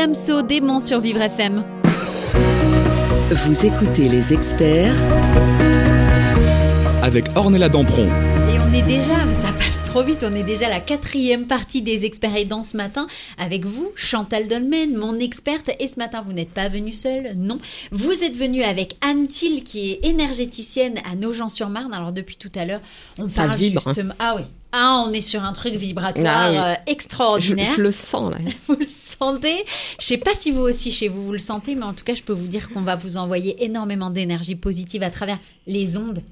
Damso, 0.00 0.40
démon 0.40 0.80
sur 0.80 0.98
Vivre 0.98 1.20
FM. 1.20 1.62
Vous 3.30 3.66
écoutez 3.66 4.08
les 4.08 4.32
experts 4.32 4.94
avec 7.02 7.26
Ornella 7.36 7.68
Dampron. 7.68 8.06
Et 8.48 8.58
on 8.60 8.72
est 8.72 8.80
déjà, 8.80 9.34
ça 9.34 9.52
passe 9.52 9.84
trop 9.84 10.02
vite, 10.02 10.24
on 10.26 10.34
est 10.34 10.42
déjà 10.42 10.68
à 10.68 10.70
la 10.70 10.80
quatrième 10.80 11.46
partie 11.46 11.82
des 11.82 12.06
experts 12.06 12.34
aidants 12.34 12.62
ce 12.62 12.78
matin 12.78 13.08
avec 13.36 13.66
vous, 13.66 13.92
Chantal 13.94 14.48
Dolmen, 14.48 14.96
mon 14.96 15.18
experte. 15.18 15.70
Et 15.80 15.86
ce 15.86 15.98
matin, 15.98 16.24
vous 16.26 16.32
n'êtes 16.32 16.54
pas 16.54 16.70
venue 16.70 16.92
seule, 16.92 17.34
non. 17.36 17.58
Vous 17.92 18.24
êtes 18.24 18.34
venue 18.34 18.62
avec 18.62 18.96
Anne 19.02 19.28
Thiel, 19.28 19.62
qui 19.62 19.90
est 19.90 20.06
énergéticienne 20.06 20.94
à 21.04 21.14
Nogent-sur-Marne. 21.14 21.92
Alors 21.92 22.12
depuis 22.12 22.36
tout 22.36 22.52
à 22.54 22.64
l'heure, 22.64 22.80
on 23.18 23.28
Ça 23.28 23.44
parle 23.44 23.58
vibre, 23.58 23.82
hein. 23.84 23.90
justement... 23.90 24.14
Ah 24.18 24.32
oui, 24.36 24.44
ah, 24.72 25.04
on 25.06 25.12
est 25.12 25.20
sur 25.20 25.42
un 25.42 25.52
truc 25.52 25.74
vibratoire 25.74 26.34
Ah 26.34 26.50
oui. 26.50 26.56
euh, 26.58 26.74
Je, 26.86 26.92
extraordinaire. 26.92 27.72
je 27.76 27.80
le 27.82 27.90
sens 27.90 28.32
là. 28.32 28.38
Vous 28.68 28.76
le 28.76 28.86
sentez? 28.86 29.64
Je 30.00 30.06
sais 30.06 30.16
pas 30.18 30.34
si 30.34 30.50
vous 30.50 30.60
aussi 30.62 30.90
chez 30.92 31.08
vous 31.08 31.24
vous 31.26 31.32
le 31.32 31.38
sentez, 31.38 31.74
mais 31.74 31.84
en 31.84 31.92
tout 31.94 32.04
cas, 32.04 32.14
je 32.14 32.22
peux 32.22 32.32
vous 32.32 32.46
dire 32.48 32.70
qu'on 32.70 32.82
va 32.82 32.96
vous 32.96 33.16
envoyer 33.16 33.64
énormément 33.64 34.10
d'énergie 34.10 34.54
positive 34.54 35.02
à 35.02 35.10
travers 35.10 35.38
les 35.66 35.96
ondes 35.96 36.22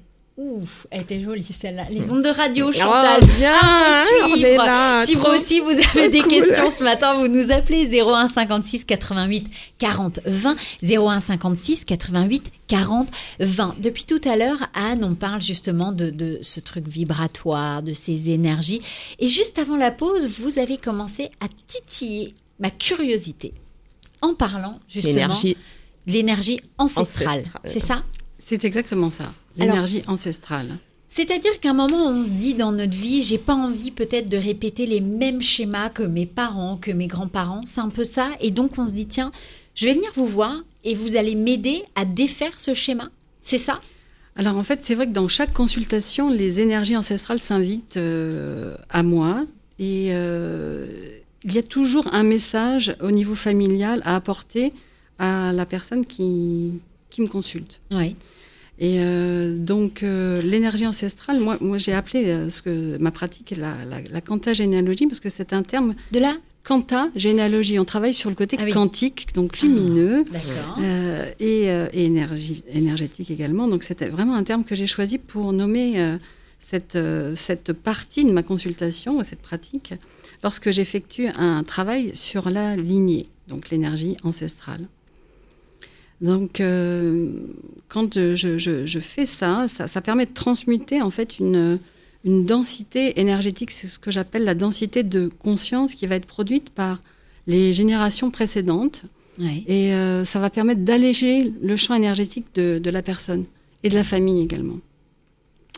Ouf, 0.41 0.87
elle 0.89 1.01
était 1.01 1.19
jolie 1.21 1.43
celle-là. 1.43 1.87
Les 1.89 2.13
ondes 2.13 2.23
de 2.23 2.29
radio, 2.29 2.67
Oh, 2.69 2.71
Chantal. 2.71 3.25
bien, 3.37 3.53
est 3.53 4.31
suivre. 4.35 4.55
là, 4.63 5.05
si 5.05 5.15
vous 5.15 5.25
aussi 5.25 5.59
vous 5.59 5.71
avez 5.71 6.07
des 6.07 6.21
cool. 6.21 6.29
questions 6.29 6.69
ce 6.71 6.81
matin, 6.81 7.13
vous 7.15 7.27
nous 7.27 7.51
appelez 7.51 7.85
01 8.01 8.29
56 8.29 8.85
88 8.85 9.47
40 9.79 10.21
20 10.25 10.55
01 10.81 11.19
56 11.19 11.83
88 11.83 12.51
40 12.67 13.09
20. 13.41 13.75
Depuis 13.79 14.05
tout 14.05 14.21
à 14.23 14.37
l'heure, 14.37 14.65
Anne, 14.73 15.03
on 15.03 15.13
parle 15.15 15.41
justement 15.41 15.91
de, 15.91 16.09
de 16.09 16.39
ce 16.41 16.61
truc 16.61 16.87
vibratoire, 16.87 17.83
de 17.83 17.91
ces 17.91 18.29
énergies. 18.29 18.81
Et 19.19 19.27
juste 19.27 19.59
avant 19.59 19.75
la 19.75 19.91
pause, 19.91 20.29
vous 20.39 20.57
avez 20.57 20.77
commencé 20.77 21.31
à 21.41 21.47
titiller 21.67 22.33
ma 22.59 22.69
curiosité 22.69 23.53
en 24.21 24.35
parlant 24.35 24.79
justement 24.87 25.13
L'énergie. 25.15 25.57
de 26.07 26.13
l'énergie 26.13 26.61
ancestrale. 26.77 27.43
C'est 27.65 27.79
ça? 27.79 28.03
C'est 28.41 28.63
exactement 28.63 29.09
ça, 29.09 29.33
l'énergie 29.59 30.03
ancestrale. 30.07 30.77
C'est-à-dire 31.09 31.59
qu'à 31.59 31.71
un 31.71 31.73
moment, 31.73 32.07
on 32.07 32.23
se 32.23 32.29
dit 32.29 32.53
dans 32.53 32.71
notre 32.71 32.95
vie, 32.95 33.23
j'ai 33.23 33.39
pas 33.39 33.55
envie 33.55 33.91
peut-être 33.91 34.29
de 34.29 34.37
répéter 34.37 34.85
les 34.85 35.01
mêmes 35.01 35.41
schémas 35.41 35.89
que 35.89 36.03
mes 36.03 36.27
parents, 36.27 36.77
que 36.77 36.91
mes 36.91 37.07
grands-parents. 37.07 37.61
C'est 37.65 37.81
un 37.81 37.89
peu 37.89 38.03
ça. 38.03 38.29
Et 38.39 38.51
donc, 38.51 38.77
on 38.77 38.85
se 38.85 38.91
dit, 38.91 39.07
tiens, 39.07 39.31
je 39.73 39.85
vais 39.85 39.93
venir 39.93 40.11
vous 40.15 40.27
voir 40.27 40.63
et 40.83 40.93
vous 40.93 41.15
allez 41.15 41.35
m'aider 41.35 41.83
à 41.95 42.05
défaire 42.05 42.59
ce 42.61 42.73
schéma. 42.73 43.09
C'est 43.41 43.57
ça? 43.57 43.81
Alors 44.35 44.55
en 44.55 44.63
fait, 44.63 44.81
c'est 44.83 44.95
vrai 44.95 45.07
que 45.07 45.11
dans 45.11 45.27
chaque 45.27 45.53
consultation, 45.53 46.29
les 46.29 46.61
énergies 46.61 46.95
ancestrales 46.95 47.41
s'invitent 47.41 47.97
euh, 47.97 48.75
à 48.89 49.03
moi 49.03 49.45
et 49.79 50.09
euh, 50.11 51.17
il 51.43 51.53
y 51.53 51.57
a 51.57 51.63
toujours 51.63 52.13
un 52.13 52.23
message 52.23 52.95
au 53.01 53.11
niveau 53.11 53.35
familial 53.35 54.01
à 54.05 54.15
apporter 54.15 54.71
à 55.17 55.51
la 55.51 55.65
personne 55.65 56.05
qui, 56.05 56.71
qui 57.09 57.21
me 57.21 57.27
consulte. 57.27 57.79
Oui. 57.91 58.15
Et 58.81 58.99
euh, 58.99 59.57
donc 59.57 60.03
euh, 60.03 60.41
l'énergie 60.41 60.87
ancestrale, 60.87 61.39
moi, 61.41 61.57
moi 61.59 61.77
j'ai 61.77 61.91
appelé 61.93 62.25
euh, 62.27 62.49
ce 62.49 62.61
que 62.61 62.97
ma 62.97 63.11
pratique 63.11 63.53
la, 63.57 63.73
la, 63.89 63.97
la 64.09 64.21
quantagénéalogie 64.21 65.05
parce 65.07 65.19
que 65.19 65.27
c'est 65.29 65.51
un 65.51 65.63
terme 65.63 65.95
De 66.13 66.19
là 66.19 66.33
quantagénéalogie. 66.63 67.79
On 67.79 67.85
travaille 67.85 68.13
sur 68.13 68.29
le 68.29 68.35
côté 68.35 68.55
Ah 68.59 68.63
oui. 68.63 68.71
quantique, 68.71 69.27
donc 69.33 69.59
lumineux. 69.59 70.23
D'accord. 70.31 70.77
Euh, 70.81 71.29
et, 71.39 71.63
et 71.65 72.05
énergie, 72.05 72.63
énergétique 72.71 73.31
également. 73.31 73.67
Donc 73.67 73.83
c'était 73.83 74.07
vraiment 74.09 74.35
un 74.35 74.43
terme 74.43 74.63
que 74.63 74.75
j'ai 74.75 74.85
choisi 74.87 75.17
pour 75.17 75.51
nommer 75.51 76.17
cette, 76.59 76.97
cette 77.35 77.73
partie 77.73 78.23
de 78.23 78.31
ma 78.31 78.43
consultation, 78.43 79.23
cette 79.23 79.41
pratique, 79.41 79.93
lorsque 80.43 80.69
j'effectue 80.71 81.27
un 81.35 81.63
travail 81.63 82.11
sur 82.13 82.49
la 82.49 82.75
lignée, 82.75 83.29
donc 83.47 83.69
l'énergie 83.71 84.17
ancestrale. 84.23 84.87
Donc 86.21 86.59
euh, 86.59 87.29
quand 87.87 88.13
je, 88.13 88.35
je- 88.35 88.57
je- 88.57 88.85
je 88.85 88.99
fais 88.99 89.25
ça, 89.25 89.67
ça, 89.67 89.87
ça 89.87 90.01
permet 90.01 90.25
de 90.25 90.33
transmuter 90.33 91.01
en 91.01 91.11
fait 91.11 91.39
une, 91.39 91.79
une 92.25 92.45
densité 92.45 93.19
énergétique, 93.21 93.71
c'est 93.71 93.87
ce 93.87 93.97
que 93.99 94.11
j'appelle 94.11 94.43
la 94.43 94.55
densité 94.55 95.03
de 95.03 95.27
conscience 95.27 95.95
qui 95.95 96.07
va 96.07 96.15
être 96.15 96.25
produite 96.25 96.69
par 96.71 97.01
les 97.47 97.71
générations 97.73 98.31
précédentes. 98.31 99.03
Oui. 99.39 99.63
Et 99.67 99.93
euh, 99.93 100.25
ça 100.25 100.39
va 100.39 100.49
permettre 100.49 100.81
d'alléger 100.81 101.53
le 101.61 101.75
champ 101.77 101.95
énergétique 101.95 102.47
de, 102.55 102.79
de 102.79 102.89
la 102.89 103.01
personne 103.01 103.45
et 103.83 103.89
de 103.89 103.95
la 103.95 104.03
famille 104.03 104.41
également. 104.43 104.79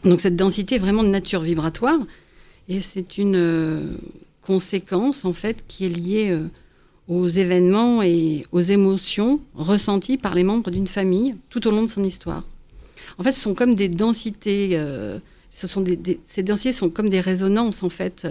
Donc 0.04 0.20
cette 0.22 0.36
densité 0.36 0.76
est 0.76 0.80
vraiment 0.80 1.04
de 1.04 1.10
nature 1.10 1.42
vibratoire 1.42 2.00
et 2.68 2.82
c'est 2.82 3.20
une 3.20 3.36
euh, 3.36 3.84
conséquence 4.42 5.24
en 5.26 5.34
fait 5.34 5.64
qui 5.68 5.86
est 5.86 5.90
liée 5.90 6.32
aux 7.12 7.28
événements 7.28 8.02
et 8.02 8.46
aux 8.54 8.62
émotions 8.62 9.42
ressenties 9.54 10.18
par 10.18 10.34
les 10.34 10.46
membres 10.46 10.72
d'une 10.72 10.88
famille 10.88 11.36
tout 11.50 11.68
au 11.68 11.72
long 11.72 11.84
de 11.84 11.90
son 11.90 12.04
histoire. 12.06 12.44
En 13.18 13.24
fait, 13.24 13.34
ce 13.34 13.42
sont 13.42 13.54
comme 13.54 13.76
des 13.76 13.90
densités. 13.90 14.70
euh, 14.74 15.20
ce 15.52 15.68
sont 15.68 15.84
ces 16.30 16.44
densités 16.44 16.72
sont 16.72 16.90
comme 16.90 17.10
des 17.10 17.20
résonances 17.20 17.84
en 17.84 17.90
fait 17.90 18.28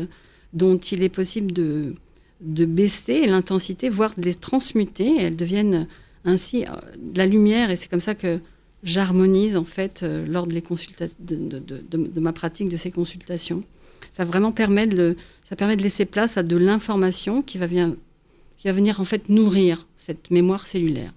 dont 0.54 0.78
il 0.78 1.02
est 1.02 1.14
possible 1.20 1.52
de 1.52 2.64
baisser 2.64 3.26
l'intensité, 3.26 3.90
voire 3.90 4.14
de 4.16 4.22
les 4.22 4.34
transmuter. 4.34 5.10
Elles 5.20 5.36
deviennent 5.36 5.86
ainsi 6.24 6.64
euh, 6.64 6.70
de 7.12 7.18
la 7.18 7.26
lumière, 7.26 7.70
et 7.70 7.76
c'est 7.76 7.88
comme 7.88 8.00
ça 8.10 8.14
que 8.14 8.40
j'harmonise 8.82 9.56
en 9.56 9.64
fait 9.76 10.02
euh, 10.02 10.26
lors 10.26 10.46
de, 10.46 10.54
les 10.54 10.64
de, 11.20 11.58
de- 12.14 12.20
ma 12.20 12.32
pratique 12.32 12.70
de 12.70 12.78
ces 12.78 12.90
consultations. 12.90 13.62
Ça 14.16 14.24
vraiment 14.24 14.52
permet 14.52 14.86
de, 14.86 15.16
ça 15.48 15.54
permet 15.56 15.76
de 15.76 15.82
laisser 15.82 16.06
place 16.06 16.38
à 16.38 16.42
de 16.42 16.56
l'information 16.56 17.42
qui 17.42 17.58
va, 17.58 17.66
bien, 17.66 17.96
qui 18.60 18.66
va 18.68 18.72
venir 18.74 19.00
en 19.00 19.04
fait 19.04 19.28
nourrir 19.28 19.86
cette 19.98 20.30
mémoire 20.30 20.66
cellulaire. 20.66 21.12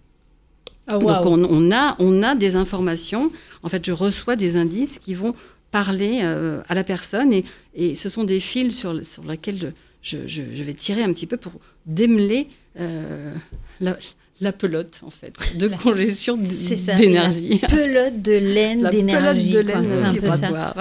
Oh, 0.91 0.97
Donc 0.97 1.25
on, 1.25 1.43
on 1.43 1.71
a, 1.71 1.95
on 1.99 2.23
a 2.23 2.35
des 2.35 2.55
informations, 2.55 3.31
en 3.63 3.69
fait 3.69 3.85
je 3.85 3.91
reçois 3.91 4.35
des 4.35 4.55
indices 4.57 4.99
qui 4.99 5.13
vont 5.13 5.33
parler 5.71 6.19
euh, 6.23 6.61
à 6.67 6.73
la 6.75 6.83
personne 6.83 7.31
et, 7.33 7.45
et 7.73 7.95
ce 7.95 8.09
sont 8.09 8.23
des 8.25 8.39
fils 8.39 8.77
sur, 8.77 9.05
sur 9.05 9.23
lesquels 9.23 9.73
je, 10.01 10.17
je, 10.17 10.27
je- 10.27 10.55
je 10.55 10.63
vais 10.63 10.73
tirer 10.73 11.03
un 11.03 11.11
petit 11.13 11.25
peu 11.27 11.37
pour 11.37 11.53
démêler 11.85 12.47
euh, 12.79 13.33
la, 13.79 13.97
la 14.41 14.51
pelote 14.51 14.99
en 15.05 15.09
fait 15.09 15.33
de 15.57 15.67
La- 15.67 15.77
congestion 15.77 16.37
d'énergie. 16.37 17.59
Pelote 17.69 18.21
de 18.21 18.33
laine 18.33 18.89
d'énergie. 18.91 19.51
de 19.51 19.61
quoi. 19.61 19.79
laine 19.81 19.89
C'est 19.89 20.03
un 20.03 20.13
peu 20.15 20.31
ça. 20.31 20.75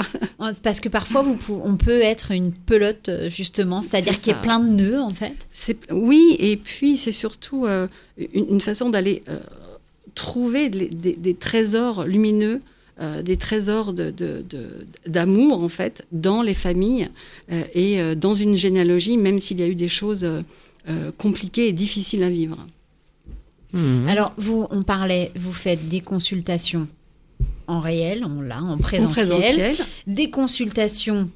Parce 0.62 0.80
que 0.80 0.88
parfois, 0.88 1.22
vous 1.22 1.38
on 1.64 1.76
peut 1.76 2.00
être 2.00 2.32
une 2.32 2.52
pelote, 2.52 3.08
euh, 3.08 3.30
justement, 3.30 3.82
c'est-à-dire 3.82 4.14
C'est 4.14 4.20
qu'il 4.20 4.32
y 4.32 4.34
a 4.34 4.38
plein 4.38 4.58
de 4.58 4.70
nœuds, 4.70 5.00
en 5.00 5.10
fait. 5.14 5.46
Oui, 5.92 6.36
et 6.38 6.56
puis 6.56 6.98
c'est 6.98 7.12
surtout 7.12 7.66
euh, 7.66 7.86
une, 8.34 8.46
une 8.54 8.60
façon 8.60 8.90
d'aller 8.90 9.20
euh, 9.28 9.38
trouver 10.14 10.68
des, 10.68 10.88
des- 10.88 11.16
des 11.16 11.34
trésors 11.34 12.04
lumineux, 12.04 12.60
euh, 13.00 13.22
des 13.22 13.36
trésors 13.36 13.92
de- 13.92 14.10
de- 14.10 14.44
de- 14.48 14.86
d'amour 15.06 15.62
en 15.62 15.68
fait 15.68 16.04
dans 16.12 16.42
les 16.42 16.54
familles 16.54 17.08
et 17.74 18.14
dans 18.16 18.34
une 18.34 18.56
généalogie, 18.56 19.16
même 19.16 19.38
s'il 19.38 19.60
y 19.60 19.62
a 19.62 19.66
eu 19.68 19.74
des 19.74 19.88
choses 19.88 20.26
compliquées 21.18 21.68
et 21.68 21.72
difficiles 21.72 22.22
à 22.24 22.28
vivre. 22.30 22.56
Mhm. 23.72 24.08
Alors, 24.08 24.32
vous, 24.36 24.66
on 24.70 24.82
parlait, 24.82 25.32
vous 25.36 25.52
faites 25.52 25.88
des 25.88 26.00
consultations 26.00 26.88
en 27.66 27.80
réel, 27.80 28.24
on 28.24 28.40
l'a, 28.40 28.60
en 28.62 28.72
En 28.72 28.78
présentiel, 28.78 29.28
présentiel, 29.28 29.74
des 30.06 30.30
consultations 30.30 31.30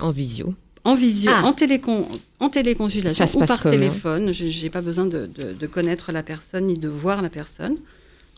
En 0.00 0.10
visio. 0.10 0.54
en 0.84 0.94
visio, 0.94 1.30
Ah. 1.32 1.44
en, 1.44 1.52
télécon, 1.52 2.08
en 2.40 2.48
téléconsultation 2.48 3.26
Ça 3.26 3.36
ou 3.36 3.44
par 3.46 3.62
téléphone. 3.62 4.32
Je 4.32 4.44
n'ai 4.46 4.70
pas 4.70 4.80
besoin 4.80 5.04
de, 5.06 5.26
de- 5.26 5.52
de 5.52 5.66
connaître 5.66 6.10
la 6.10 6.22
personne 6.22 6.66
ni 6.66 6.74
de 6.74 6.88
voir 6.88 7.22
la 7.22 7.28
personne. 7.30 7.76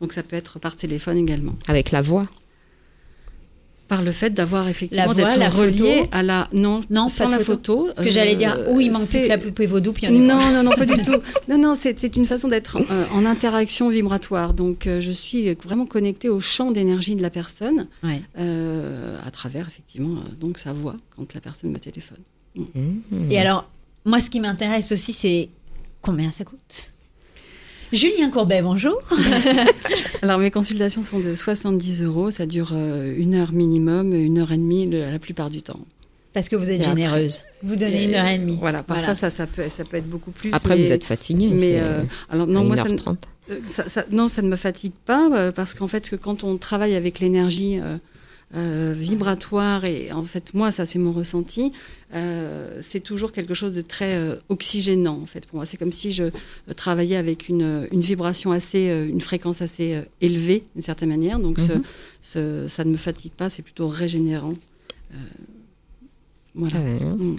Donc 0.01 0.13
ça 0.13 0.23
peut 0.23 0.37
être 0.37 0.59
par 0.59 0.77
téléphone 0.77 1.17
également. 1.17 1.55
Avec 1.69 1.91
la 1.93 2.03
voix. 2.03 2.27
Par 3.87 4.03
le 4.03 4.13
fait 4.13 4.31
d'avoir 4.31 4.67
effectivement 4.69 5.13
d'être 5.13 5.55
relié 5.57 5.77
photo 5.77 6.09
à 6.11 6.23
la 6.23 6.49
non 6.55 6.81
Non, 6.89 7.11
sans 7.11 7.25
pas 7.27 7.31
la 7.33 7.39
photo. 7.39 7.53
photo. 7.53 7.87
Parce 7.95 8.09
que 8.09 8.11
j'allais 8.15 8.35
dire, 8.35 8.57
euh, 8.59 8.73
où 8.73 8.81
il 8.81 8.91
manque 8.91 9.03
plus 9.09 9.19
c'est- 9.19 9.23
que 9.25 9.29
la 9.29 9.37
poupée 9.39 9.67
vaudou, 9.67 9.93
puis 9.93 10.07
on 10.09 10.15
est 10.15 10.19
Non, 10.19 10.51
non, 10.53 10.63
non, 10.63 10.71
pas 10.71 10.87
du 10.87 10.95
tout. 11.03 11.21
Non, 11.49 11.59
non, 11.59 11.75
c'est 11.75 11.99
c'est 11.99 12.17
une 12.17 12.25
façon 12.25 12.49
d'être 12.49 12.79
euh, 12.91 13.05
en 13.13 13.27
interaction 13.27 13.91
vibratoire. 13.91 14.55
Donc, 14.55 14.87
euh, 14.87 15.03
je 15.03 15.13
suis 15.13 15.53
vraiment 15.63 15.85
connectée 15.85 16.31
au 16.31 16.41
champ 16.41 16.71
d'énergie 16.71 17.15
de 17.15 17.21
la 17.23 17.29
personne 17.31 17.87
Ouais. 18.03 18.23
euh, 18.39 19.19
à 19.27 19.31
travers, 19.31 19.69
effectivement, 19.69 20.17
euh, 20.19 20.35
donc 20.41 20.57
sa 20.59 20.73
voix 20.73 20.97
quand 21.15 21.35
la 21.35 21.41
personne 21.41 21.71
me 21.71 21.79
téléphone. 21.79 22.19
Mhm. 22.57 23.03
Et 23.31 23.39
alors, 23.39 23.69
moi, 24.07 24.21
ce 24.21 24.31
qui 24.31 24.41
m'intéresse 24.41 24.93
aussi, 24.93 25.13
c'est 25.13 25.51
combien 26.01 26.31
ça 26.31 26.45
coûte? 26.45 26.91
Julien 27.95 28.29
Courbet, 28.31 28.61
bonjour. 28.61 29.01
Alors, 30.23 30.39
mes 30.39 30.51
consultations 30.51 31.05
sont 31.05 31.21
de 31.21 31.35
70 31.37 32.03
euros. 32.03 32.31
Ça 32.33 32.45
dure 32.45 32.71
euh, 32.73 33.15
une 33.17 33.35
heure 33.35 33.53
minimum, 33.53 34.13
une 34.13 34.39
heure 34.39 34.51
et 34.51 34.57
demie 34.57 34.91
la 34.91 35.19
plupart 35.21 35.49
du 35.49 35.63
temps. 35.63 35.79
Parce 36.33 36.49
que 36.49 36.57
vous 36.57 36.71
êtes 36.71 36.81
Et 36.81 36.85
après- 36.85 36.91
généreuse. 36.91 37.43
Vous 37.63 37.77
donnez 37.77 38.03
Et, 38.03 38.05
une 38.07 38.15
heure 38.17 38.27
et 38.27 38.39
demie. 38.39 38.57
Voilà, 38.59 38.83
parfois 38.83 39.05
Voilà. 39.05 39.15
Ça, 39.19 39.31
ça, 39.31 39.47
peut, 39.47 39.63
ça 39.71 39.85
peut 39.85 39.97
être 39.99 40.11
beaucoup 40.11 40.33
plus. 40.33 40.53
Après, 40.53 40.75
mais- 40.77 40.83
vous 40.83 40.93
êtes 40.93 41.05
fatigué. 41.05 41.51
Mais 41.53 41.79
euh, 41.79 42.03
alors 42.29 42.49
à 42.49 42.51
non, 42.51 42.65
moi 42.65 42.77
ça, 42.77 42.83
ne- 42.85 42.89
1h30. 42.97 43.17
Euh, 43.51 43.55
ça- 43.73 43.89
ça- 43.89 44.05
non, 44.11 44.29
ça 44.29 44.43
ne 44.43 44.49
me 44.49 44.57
fatigue 44.57 44.93
pas 45.07 45.53
parce 45.53 45.75
qu'en 45.75 45.87
fait, 45.87 46.11
que 46.11 46.17
quand 46.17 46.43
on 46.43 46.57
travaille 46.57 46.97
avec 46.97 47.21
l'énergie 47.21 47.79
euh, 47.81 47.99
euh, 48.55 48.95
vibratoire 48.97 49.85
et 49.85 50.13
en 50.13 50.23
fait, 50.25 50.55
moi, 50.55 50.71
ça 50.71 50.87
c'est 50.87 50.99
mon 50.99 51.11
ressenti, 51.13 51.73
euh, 52.15 52.79
c'est 52.83 53.01
toujours 53.01 53.33
quelque 53.33 53.55
chose 53.55 53.73
de 53.73 53.81
très 53.83 54.15
euh, 54.15 54.37
oxygénant 54.49 55.19
en 55.23 55.27
fait 55.27 55.45
pour 55.47 55.57
moi. 55.57 55.67
C'est 55.67 55.77
comme 55.77 55.93
si 55.93 56.13
je 56.13 56.25
travaillais 56.77 57.17
avec 57.17 57.49
une, 57.49 57.89
une 57.91 58.01
vibration 58.03 58.53
assez, 58.53 58.87
une 59.09 59.21
fréquence 59.21 59.61
assez 59.63 59.95
euh, 59.95 60.03
élevée 60.21 60.63
d'une 60.75 60.83
certaine 60.85 61.09
manière. 61.09 61.39
Donc, 61.41 61.59
Mhm. 61.59 61.83
ce- 62.23 62.69
ça 62.69 62.85
ne 62.85 62.91
me 62.91 62.97
fatigue 62.97 63.33
pas, 63.33 63.51
c'est 63.51 63.63
plutôt 63.63 63.89
régénérant. 63.89 64.55
Euh, 65.13 65.17
voilà. 66.55 66.79
Ouais. 66.81 67.01
Mm. 67.05 67.37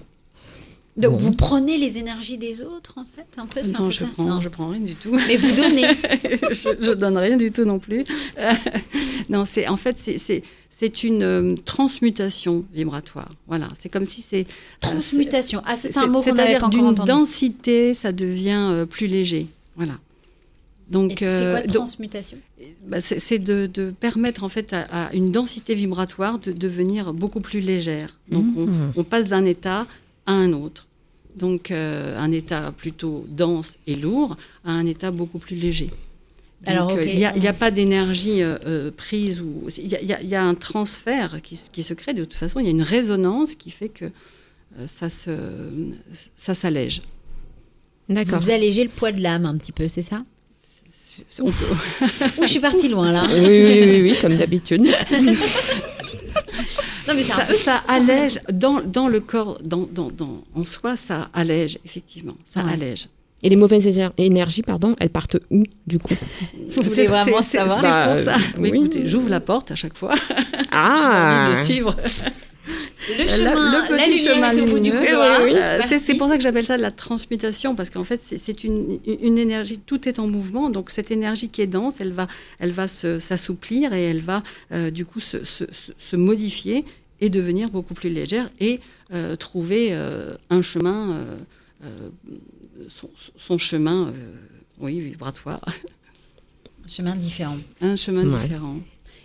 Donc, 0.97 1.11
Bon. 1.11 1.17
vous 1.17 1.31
prenez 1.33 1.77
les 1.77 1.97
énergies 1.97 2.37
des 2.37 2.61
autres, 2.61 2.93
en 2.97 3.03
fait, 3.03 3.25
un 3.37 3.45
peu, 3.47 3.59
c'est 3.63 3.75
un 3.75 3.79
Non, 3.79 3.85
peu 3.87 3.91
je 3.91 3.99
ça 3.99 4.05
prends, 4.13 4.23
Non. 4.23 4.39
je 4.41 4.47
prends 4.47 4.69
rien 4.69 4.79
du 4.79 4.95
tout. 4.95 5.11
Mais 5.13 5.35
vous 5.35 5.53
donnez. 5.53 5.87
je, 6.51 6.69
je 6.81 6.93
donne 6.93 7.17
rien 7.17 7.35
du 7.35 7.51
tout 7.51 7.65
non 7.65 7.79
plus. 7.79 8.05
Non, 9.29 9.43
c'est 9.45 9.67
en 9.67 9.75
fait 9.77 9.97
c'est- 10.01 10.43
c'est 10.77 11.03
une 11.03 11.23
euh, 11.23 11.55
transmutation 11.63 12.65
vibratoire. 12.73 13.31
Voilà, 13.47 13.69
c'est 13.79 13.89
comme 13.89 14.05
si 14.05 14.25
c'est 14.29 14.45
Transmutation. 14.81 15.61
Ah, 15.65 15.75
c'est- 15.77 15.97
un 15.97 16.07
mot 16.07 16.21
qu'on 16.21 16.33
n'avait 16.33 16.49
c'est-à-dire 16.53 16.59
pas 16.59 16.65
encore 16.67 16.79
d'une 16.79 16.87
entendu. 16.89 17.07
densité, 17.09 17.93
ça 17.93 18.11
devient 18.11 18.67
euh, 18.71 18.85
plus 18.85 19.07
léger. 19.07 19.47
Voilà. 19.75 19.93
Donc, 20.89 21.15
c'est 21.19 21.25
euh, 21.27 21.51
quoi 21.53 21.61
transmutation? 21.63 22.37
Bah, 22.85 23.01
c'est 23.01 23.39
de, 23.39 23.65
de 23.65 23.91
permettre 23.99 24.43
en 24.43 24.49
fait 24.49 24.71
à, 24.73 25.05
à 25.07 25.13
une 25.13 25.31
densité 25.31 25.73
vibratoire 25.73 26.37
de 26.39 26.51
devenir 26.51 27.11
beaucoup 27.13 27.39
plus 27.41 27.59
légère. 27.59 28.15
Donc 28.29 28.45
on, 28.55 28.67
on 28.95 29.03
passe 29.03 29.25
d'un 29.25 29.45
état 29.45 29.87
à 30.27 30.33
un 30.33 30.53
autre. 30.53 30.85
Donc 31.35 31.71
euh, 31.71 32.17
un 32.19 32.31
état 32.31 32.71
plutôt 32.71 33.25
dense 33.29 33.75
et 33.87 33.95
lourd 33.95 34.37
à 34.63 34.71
un 34.73 34.85
état 34.85 35.09
beaucoup 35.11 35.39
plus 35.39 35.55
léger. 35.55 35.89
Donc, 36.65 36.73
Alors, 36.75 36.89
euh, 36.91 36.95
ok. 36.95 37.03
il 37.07 37.15
n'y 37.15 37.25
a, 37.25 37.35
il 37.35 37.43
y 37.43 37.47
a 37.47 37.53
pas 37.53 37.69
d'énergie 37.71 38.41
euh, 38.41 38.57
euh, 38.65 38.91
prise 38.95 39.39
ou 39.41 39.67
il 39.77 39.87
y 39.87 39.95
a, 39.95 40.01
il 40.01 40.07
y 40.07 40.13
a- 40.13 40.21
il 40.21 40.27
y 40.29 40.35
a 40.35 40.43
un 40.43 40.55
transfert 40.55 41.41
qui, 41.43 41.83
se 41.83 41.93
crée 41.93 42.13
de 42.13 42.23
toute 42.25 42.33
façon. 42.33 42.59
Il 42.59 42.65
y 42.65 42.67
a 42.67 42.71
une 42.71 42.81
résonance 42.81 43.55
qui 43.55 43.69
fait 43.71 43.89
que 43.89 44.05
euh, 44.05 44.87
ça 44.87 45.09
se 45.09 45.31
ça 46.37 46.55
s'allège. 46.55 47.01
D'accord. 48.09 48.39
Vous 48.39 48.49
allégez 48.49 48.83
le 48.83 48.89
poids 48.89 49.11
de 49.11 49.21
l'âme 49.21 49.45
un 49.45 49.57
petit 49.57 49.71
peu, 49.71 49.87
c'est 49.87 50.01
ça? 50.01 50.23
On 51.39 51.45
peut- 51.45 51.51
Ou 52.39 52.41
je 52.43 52.47
suis 52.47 52.59
partie 52.59 52.89
loin 52.89 53.11
là 53.11 53.25
Oui, 53.29 53.39
oui, 53.39 53.79
oui, 53.83 54.01
oui, 54.11 54.15
comme 54.21 54.35
d'habitude. 54.35 54.81
Non 57.07 57.13
mais 57.15 57.23
ça, 57.23 57.45
peu 57.45 57.53
ça 57.53 57.83
allège 57.87 58.39
dans, 58.51 58.81
dans 58.81 59.07
le 59.07 59.19
corps, 59.19 59.59
dans, 59.63 59.87
dans, 59.91 60.09
dans- 60.09 60.43
en 60.55 60.65
soi, 60.65 60.97
ça 60.97 61.29
allège, 61.33 61.77
effectivement. 61.85 62.35
Ça 62.45 62.63
Ouais. 62.65 62.73
allège. 62.73 63.07
Et 63.43 63.49
les 63.49 63.55
mauvaises 63.57 63.85
éner- 63.87 64.09
énergies, 64.17 64.61
pardon, 64.63 64.95
elles 64.99 65.09
partent 65.09 65.37
où, 65.51 65.63
du 65.85 65.99
coup? 65.99 66.15
Vous 66.69 66.81
voulez 66.83 67.05
vraiment 67.05 67.41
savoir? 67.41 67.79
C'est 67.79 67.87
Bah, 67.87 68.07
pour 68.09 68.17
ça. 68.23 68.37
Mais 68.57 68.71
oui. 68.71 68.77
écoutez, 68.77 69.07
j'ouvre 69.07 69.29
la 69.29 69.39
porte 69.39 69.71
à 69.71 69.75
chaque 69.75 69.97
fois. 69.97 70.13
Ah 70.71 71.47
envie 71.49 71.59
de 71.59 71.63
suivre. 71.65 71.95
Le 73.17 73.27
chemin, 73.27 73.53
le 73.89 73.95
la 73.95 74.07
lumière 74.07 74.53
est 74.53 74.61
au 74.61 74.65
bout 74.65 74.79
du 74.79 74.89
lumineux. 74.89 75.05
couloir. 75.05 75.39
Euh, 75.41 75.79
c'est- 75.87 76.15
pour 76.17 76.27
ça 76.27 76.37
que 76.37 76.43
j'appelle 76.43 76.65
ça 76.65 76.75
de 76.77 76.81
la 76.81 76.89
transmutation, 76.91 77.75
parce 77.75 77.91
qu'en 77.91 78.03
fait, 78.03 78.19
c'est- 78.25 78.63
une, 78.63 78.97
une 79.21 79.37
énergie, 79.37 79.79
tout 79.85 80.09
est 80.09 80.17
en 80.17 80.27
mouvement, 80.27 80.69
donc 80.71 80.89
cette 80.89 81.11
énergie 81.11 81.49
qui 81.49 81.61
est 81.61 81.67
dense, 81.67 81.95
elle 81.99 82.13
va, 82.13 82.27
elle 82.59 82.71
va 82.71 82.87
s'assouplir 82.87 83.93
et 83.93 84.03
elle 84.05 84.21
va 84.21 84.41
euh, 84.71 84.89
du 84.89 85.05
coup 85.05 85.19
se, 85.19 85.45
se- 85.45 85.65
se- 85.71 85.91
se 85.97 86.15
modifier 86.15 86.83
et 87.21 87.29
devenir 87.29 87.69
beaucoup 87.69 87.93
plus 87.93 88.09
légère 88.09 88.49
et 88.59 88.79
euh, 89.13 89.35
trouver 89.35 89.89
euh, 89.91 90.33
un 90.49 90.63
chemin, 90.63 91.17
son, 92.89 93.09
son 93.37 93.57
chemin, 93.57 94.07
euh, 94.07 94.35
oui, 94.79 94.99
vibratoire, 94.99 95.61
Chemin 96.87 97.15
différent. 97.15 97.57
un 97.81 97.95
chemin 97.95 98.25
Ouais. 98.27 98.41
différent. 98.43 98.77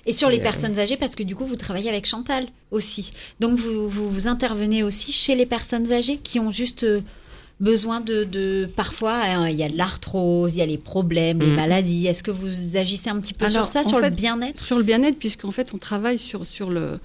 Et 0.07 0.13
sur 0.15 0.31
les 0.31 0.39
Euh, 0.39 0.43
personnes 0.43 0.79
âgées, 0.79 0.97
parce 0.97 1.15
que 1.15 1.23
du 1.23 1.37
coup, 1.37 1.45
vous 1.45 1.57
travaillez 1.57 1.91
avec 1.91 2.07
Chantal 2.07 2.47
aussi. 2.71 3.13
Donc, 3.39 3.59
vous, 3.59 3.89
vous, 3.89 4.09
vous 4.11 4.27
intervenez 4.27 4.83
aussi 4.83 5.13
chez 5.13 5.35
les 5.35 5.45
personnes 5.47 5.93
âgées 5.93 6.17
qui 6.17 6.41
ont 6.41 6.51
juste 6.51 6.85
euh, 6.85 7.03
besoin 7.61 8.01
de... 8.01 8.25
de 8.25 8.67
parfois, 8.75 9.17
hein, 9.23 9.49
il 9.51 9.59
y 9.59 9.63
a 9.63 9.69
de 9.69 9.77
l'arthrose, 9.77 10.55
il 10.55 10.61
y 10.61 10.63
a 10.63 10.67
les 10.67 10.79
problèmes, 10.79 11.41
les 11.41 11.49
Mhm. 11.49 11.55
maladies. 11.57 12.07
Est-ce 12.07 12.23
que 12.23 12.31
vous 12.31 12.79
agissez 12.79 13.11
un 13.11 13.21
petit 13.21 13.35
peu 13.35 13.45
Alors, 13.45 13.67
sur 13.69 13.69
ça, 13.69 13.85
sur 13.85 13.99
le 13.99 14.05
fait, 14.05 14.11
bien-être? 14.13 14.63
Sur 14.65 14.79
le 14.79 14.83
bien-être, 14.83 15.19
puisqu'en 15.19 15.53
fait, 15.53 15.75
on 15.75 15.79
travaille 15.79 16.19
sur, 16.19 16.47
sur 16.47 16.71
le, 16.71 16.99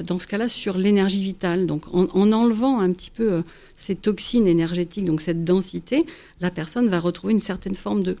dans 0.00 0.18
ce 0.18 0.26
cas-là, 0.26 0.48
sur 0.48 0.76
l'énergie 0.78 1.22
vitale. 1.22 1.66
Donc, 1.66 1.82
en, 1.94 2.06
en 2.14 2.32
enlevant 2.32 2.80
un 2.80 2.92
petit 2.92 3.10
peu 3.10 3.32
euh, 3.32 3.42
ces 3.76 3.94
toxines 3.94 4.46
énergétiques, 4.46 5.04
donc 5.04 5.20
cette 5.20 5.44
densité, 5.44 6.06
la 6.40 6.50
personne 6.50 6.88
va 6.88 6.98
retrouver 7.00 7.32
une 7.34 7.40
certaine 7.40 7.74
forme 7.74 8.02
de 8.02 8.12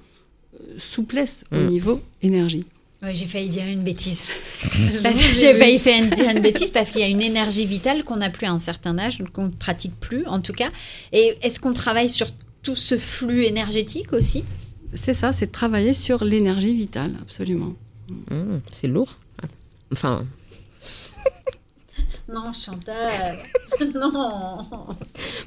euh, 0.54 0.58
souplesse 0.78 1.44
au 1.52 1.56
Mm. 1.56 1.66
niveau 1.68 2.00
énergie. 2.22 2.64
Ouais, 3.02 3.14
j'ai 3.14 3.26
failli 3.26 3.48
dire 3.48 3.64
une 3.66 3.82
bêtise. 3.82 4.26
Parce 5.02 5.16
que 5.20 5.34
j'ai 5.34 5.54
failli 5.54 5.78
faire 5.78 6.04
une, 6.04 6.10
dire 6.10 6.28
une 6.30 6.38
bêtise 6.40 6.70
parce 6.70 6.92
qu'il 6.92 7.00
y 7.00 7.04
a 7.04 7.08
une 7.08 7.20
énergie 7.22 7.66
vitale 7.66 8.04
qu'on 8.04 8.16
n'a 8.18 8.30
plus 8.30 8.46
à 8.46 8.52
un 8.52 8.60
certain 8.60 8.96
âge, 8.96 9.18
qu'on 9.32 9.46
ne 9.46 9.50
pratique 9.50 9.98
plus 9.98 10.24
en 10.26 10.40
tout 10.40 10.52
cas. 10.52 10.70
Et 11.12 11.34
est-ce 11.42 11.58
qu'on 11.58 11.72
travaille 11.72 12.08
sur 12.08 12.28
tout 12.62 12.76
ce 12.76 12.96
flux 12.96 13.42
énergétique 13.44 14.12
aussi? 14.12 14.44
C'est 14.94 15.14
ça, 15.14 15.32
c'est 15.32 15.50
travailler 15.50 15.94
sur 15.94 16.22
l'énergie 16.24 16.74
vitale, 16.74 17.14
absolument. 17.20 17.74
Mmh, 18.08 18.58
C'est 18.70 18.86
lourd. 18.86 19.16
Enfin, 19.90 20.18
Non, 22.32 22.52
Chantal. 22.52 23.38
non. 23.94 24.58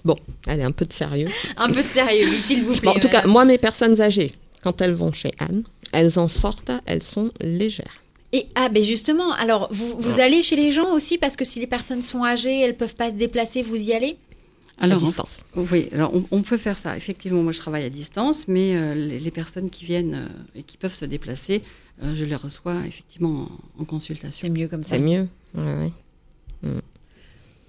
bon, 0.03 0.15
allez, 0.47 0.63
un 0.63 0.71
peu 0.71 0.85
de 0.85 0.93
sérieux. 0.93 1.29
Un 1.57 1.71
peu 1.71 1.81
de 1.83 1.87
sérieux, 1.89 2.27
s'il 2.37 2.63
vous 2.63 2.73
plaît. 2.73 2.81
Bon, 2.83 2.91
en 2.91 2.99
tout 2.99 3.07
cas, 3.07 3.17
madame. 3.17 3.31
moi, 3.31 3.45
mes 3.45 3.57
personnes 3.57 3.99
âgées, 4.01 4.31
quand 4.63 4.81
elles 4.81 4.93
vont 4.93 5.11
chez 5.13 5.31
Anne, 5.39 5.63
elles 5.91 6.19
en 6.19 6.27
sortent, 6.27 6.71
elles 6.85 7.03
sont 7.03 7.31
légères. 7.41 8.01
Et 8.33 8.47
ah, 8.55 8.69
ben 8.69 8.83
justement, 8.83 9.31
alors 9.31 9.69
vous, 9.71 9.95
vous 9.97 10.19
allez 10.19 10.43
chez 10.43 10.55
les 10.57 10.71
gens 10.71 10.91
aussi 10.93 11.17
parce 11.17 11.35
que 11.37 11.45
si 11.45 11.59
les 11.59 11.67
personnes 11.67 12.01
sont 12.01 12.23
âgées, 12.23 12.59
elles 12.59 12.75
peuvent 12.75 12.95
pas 12.95 13.09
se 13.09 13.15
déplacer, 13.15 13.61
vous 13.61 13.81
y 13.81 13.93
allez? 13.93 14.17
Alors, 14.77 14.97
à 15.01 15.05
distance. 15.05 15.41
Oui, 15.55 15.87
alors 15.93 16.13
on, 16.13 16.25
on 16.31 16.41
peut 16.41 16.57
faire 16.57 16.77
ça. 16.77 16.97
Effectivement, 16.97 17.41
moi 17.43 17.53
je 17.53 17.59
travaille 17.59 17.85
à 17.85 17.89
distance, 17.89 18.47
mais 18.49 18.75
euh, 18.75 18.93
les, 18.93 19.19
les 19.21 19.31
personnes 19.31 19.69
qui 19.69 19.85
viennent 19.85 20.15
euh, 20.15 20.59
et 20.59 20.63
qui 20.63 20.75
peuvent 20.75 20.93
se 20.93 21.05
déplacer, 21.05 21.61
euh, 22.03 22.13
je 22.13 22.25
les 22.25 22.35
reçois 22.35 22.75
effectivement 22.85 23.47
en, 23.77 23.83
en 23.83 23.85
consultation. 23.85 24.47
C'est 24.47 24.49
mieux 24.49 24.67
comme 24.67 24.83
ça. 24.83 24.89
C'est 24.95 24.99
mieux. 24.99 25.29
Ouais, 25.53 25.63
ouais. 25.63 25.91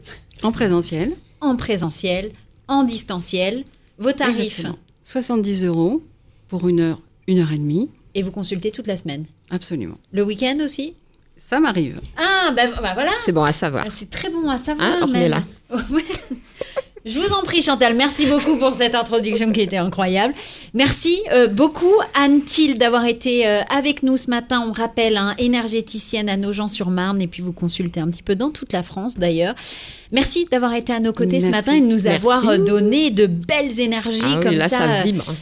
En 0.41 0.51
présentiel. 0.51 1.13
en 1.41 1.55
présentiel, 1.55 2.31
en 2.67 2.83
distanciel, 2.83 3.63
vos 3.97 4.11
tarifs, 4.11 4.59
Exactement. 4.59 4.77
70 5.03 5.63
euros 5.65 6.03
pour 6.47 6.67
une 6.67 6.79
heure, 6.79 7.01
une 7.27 7.39
heure 7.39 7.51
et 7.51 7.57
demie. 7.57 7.89
et 8.13 8.23
vous 8.23 8.31
consultez 8.31 8.71
toute 8.71 8.87
la 8.87 8.97
semaine. 8.97 9.25
Absolument. 9.49 9.97
Le 10.11 10.23
week-end 10.23 10.57
aussi? 10.63 10.93
Ça 11.37 11.59
m'arrive. 11.59 11.99
Ah, 12.17 12.53
bah, 12.55 12.63
bah 12.81 12.93
voilà. 12.93 13.11
C'est 13.25 13.31
bon 13.33 13.43
à 13.43 13.51
savoir. 13.51 13.83
Ah, 13.87 13.91
C'est 13.93 14.09
très 14.09 14.29
bon 14.29 14.49
à 14.49 14.57
savoir. 14.57 14.87
Hein, 14.87 14.93
même. 15.01 15.03
ornez-la. 15.03 15.43
Ouais. 15.91 16.03
Je 17.05 17.19
vous 17.19 17.33
en 17.33 17.43
prie, 17.43 17.61
Chantal. 17.61 17.93
Merci 17.93 18.25
beaucoup 18.25 18.57
pour 18.57 18.73
cette 18.73 18.95
introduction 18.95 19.51
qui 19.51 19.61
était 19.61 19.77
incroyable. 19.77 20.33
Merci 20.73 21.21
euh, 21.31 21.45
beaucoup, 21.47 21.93
Anne 22.15 22.41
Thiel, 22.41 22.79
d'avoir 22.79 23.05
été 23.05 23.45
euh, 23.45 23.61
avec 23.69 24.01
nous 24.01 24.17
ce 24.17 24.27
matin. 24.31 24.65
On 24.67 24.71
rappelle, 24.71 25.15
hein, 25.15 25.35
énergéticienne 25.37 26.29
à 26.29 26.35
Nogent-sur-Marne, 26.35 27.21
et 27.21 27.27
puis 27.27 27.43
vous 27.43 27.53
consultez 27.53 27.99
un 27.99 28.07
petit 28.09 28.23
peu 28.23 28.35
dans 28.35 28.49
toute 28.49 28.73
la 28.73 28.81
France 28.81 29.19
d'ailleurs. 29.19 29.53
Merci 30.11 30.47
d'avoir 30.51 30.73
été 30.73 30.93
à 30.93 30.99
nos 30.99 31.13
côtés 31.13 31.41
ce 31.41 31.47
matin 31.47 31.73
et 31.73 31.81
de 31.81 31.85
nous 31.85 32.03
Merci. 32.03 32.07
avoir 32.09 32.47
euh, 32.47 32.57
donné 32.57 33.09
de 33.09 33.25
belles 33.25 33.79
énergies 33.79 34.19
Ah 34.23 34.35
oui, 34.37 34.43
comme 34.43 34.57
là, 34.57 34.69
ça, 34.69 34.87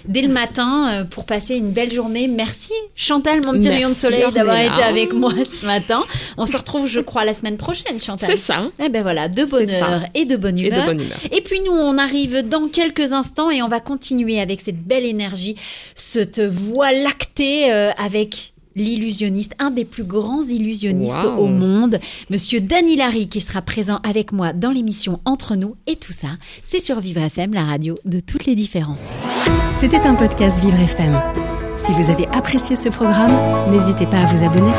dès 0.05 0.21
le 0.21 0.29
matin 0.29 1.05
pour 1.11 1.25
passer 1.25 1.55
une 1.55 1.71
belle 1.71 1.91
journée. 1.91 2.27
Merci 2.27 2.71
Chantal, 2.95 3.41
mon 3.41 3.51
petit 3.51 3.67
Merci, 3.67 3.69
rayon 3.69 3.89
de 3.89 3.95
soleil, 3.95 4.23
d'avoir 4.33 4.57
été 4.57 4.81
avec 4.81 5.13
moi 5.13 5.33
ce 5.59 5.65
matin. 5.65 6.03
On 6.37 6.45
se 6.45 6.57
retrouve, 6.57 6.87
je 6.87 7.01
crois, 7.01 7.23
la 7.25 7.33
semaine 7.33 7.57
prochaine, 7.57 7.99
Chantal. 7.99 8.29
C'est 8.29 8.37
ça. 8.37 8.67
Eh 8.83 8.89
ben 8.89 9.01
voilà, 9.03 9.27
de 9.27 9.43
bonheur 9.43 10.05
et 10.13 10.25
de 10.25 10.35
bonne 10.37 10.57
Et 10.57 10.67
humeur. 10.67 10.81
de 10.81 10.85
bonne 10.85 11.01
humeur. 11.01 11.17
Et 11.31 11.41
puis 11.41 11.52
nous, 11.59 11.71
on 11.71 11.97
arrive 11.97 12.47
dans 12.47 12.67
quelques 12.67 13.11
instants 13.11 13.49
et 13.49 13.61
on 13.61 13.67
va 13.67 13.79
continuer 13.79 14.39
avec 14.39 14.61
cette 14.61 14.81
belle 14.81 15.05
énergie, 15.05 15.55
cette 15.95 16.39
voie 16.39 16.91
lactée 16.91 17.71
euh, 17.71 17.91
avec 17.97 18.53
l'illusionniste, 18.75 19.53
un 19.59 19.71
des 19.71 19.85
plus 19.85 20.03
grands 20.03 20.41
illusionnistes 20.41 21.25
au 21.37 21.45
monde, 21.45 21.99
Monsieur 22.29 22.59
Dany 22.59 22.95
Larry, 22.95 23.27
qui 23.27 23.41
sera 23.41 23.61
présent 23.61 23.99
avec 24.03 24.31
moi 24.31 24.53
dans 24.53 24.71
l'émission 24.71 25.19
Entre 25.25 25.55
nous. 25.55 25.75
Et 25.87 25.95
tout 25.95 26.11
ça, 26.11 26.29
c'est 26.63 26.83
sur 26.83 26.99
Vivre 26.99 27.21
FM, 27.21 27.53
la 27.53 27.65
radio 27.65 27.97
de 28.05 28.19
toutes 28.19 28.45
les 28.45 28.55
différences. 28.55 29.17
C'était 29.75 30.01
un 30.01 30.15
podcast 30.15 30.59
Vivre 30.63 30.79
FM. 30.79 31.21
Si 31.75 31.91
vous 31.93 32.09
avez 32.09 32.27
apprécié 32.27 32.75
ce 32.75 32.89
programme, 32.89 33.35
n'hésitez 33.71 34.05
pas 34.05 34.19
à 34.19 34.25
vous 34.25 34.43
abonner. 34.43 34.71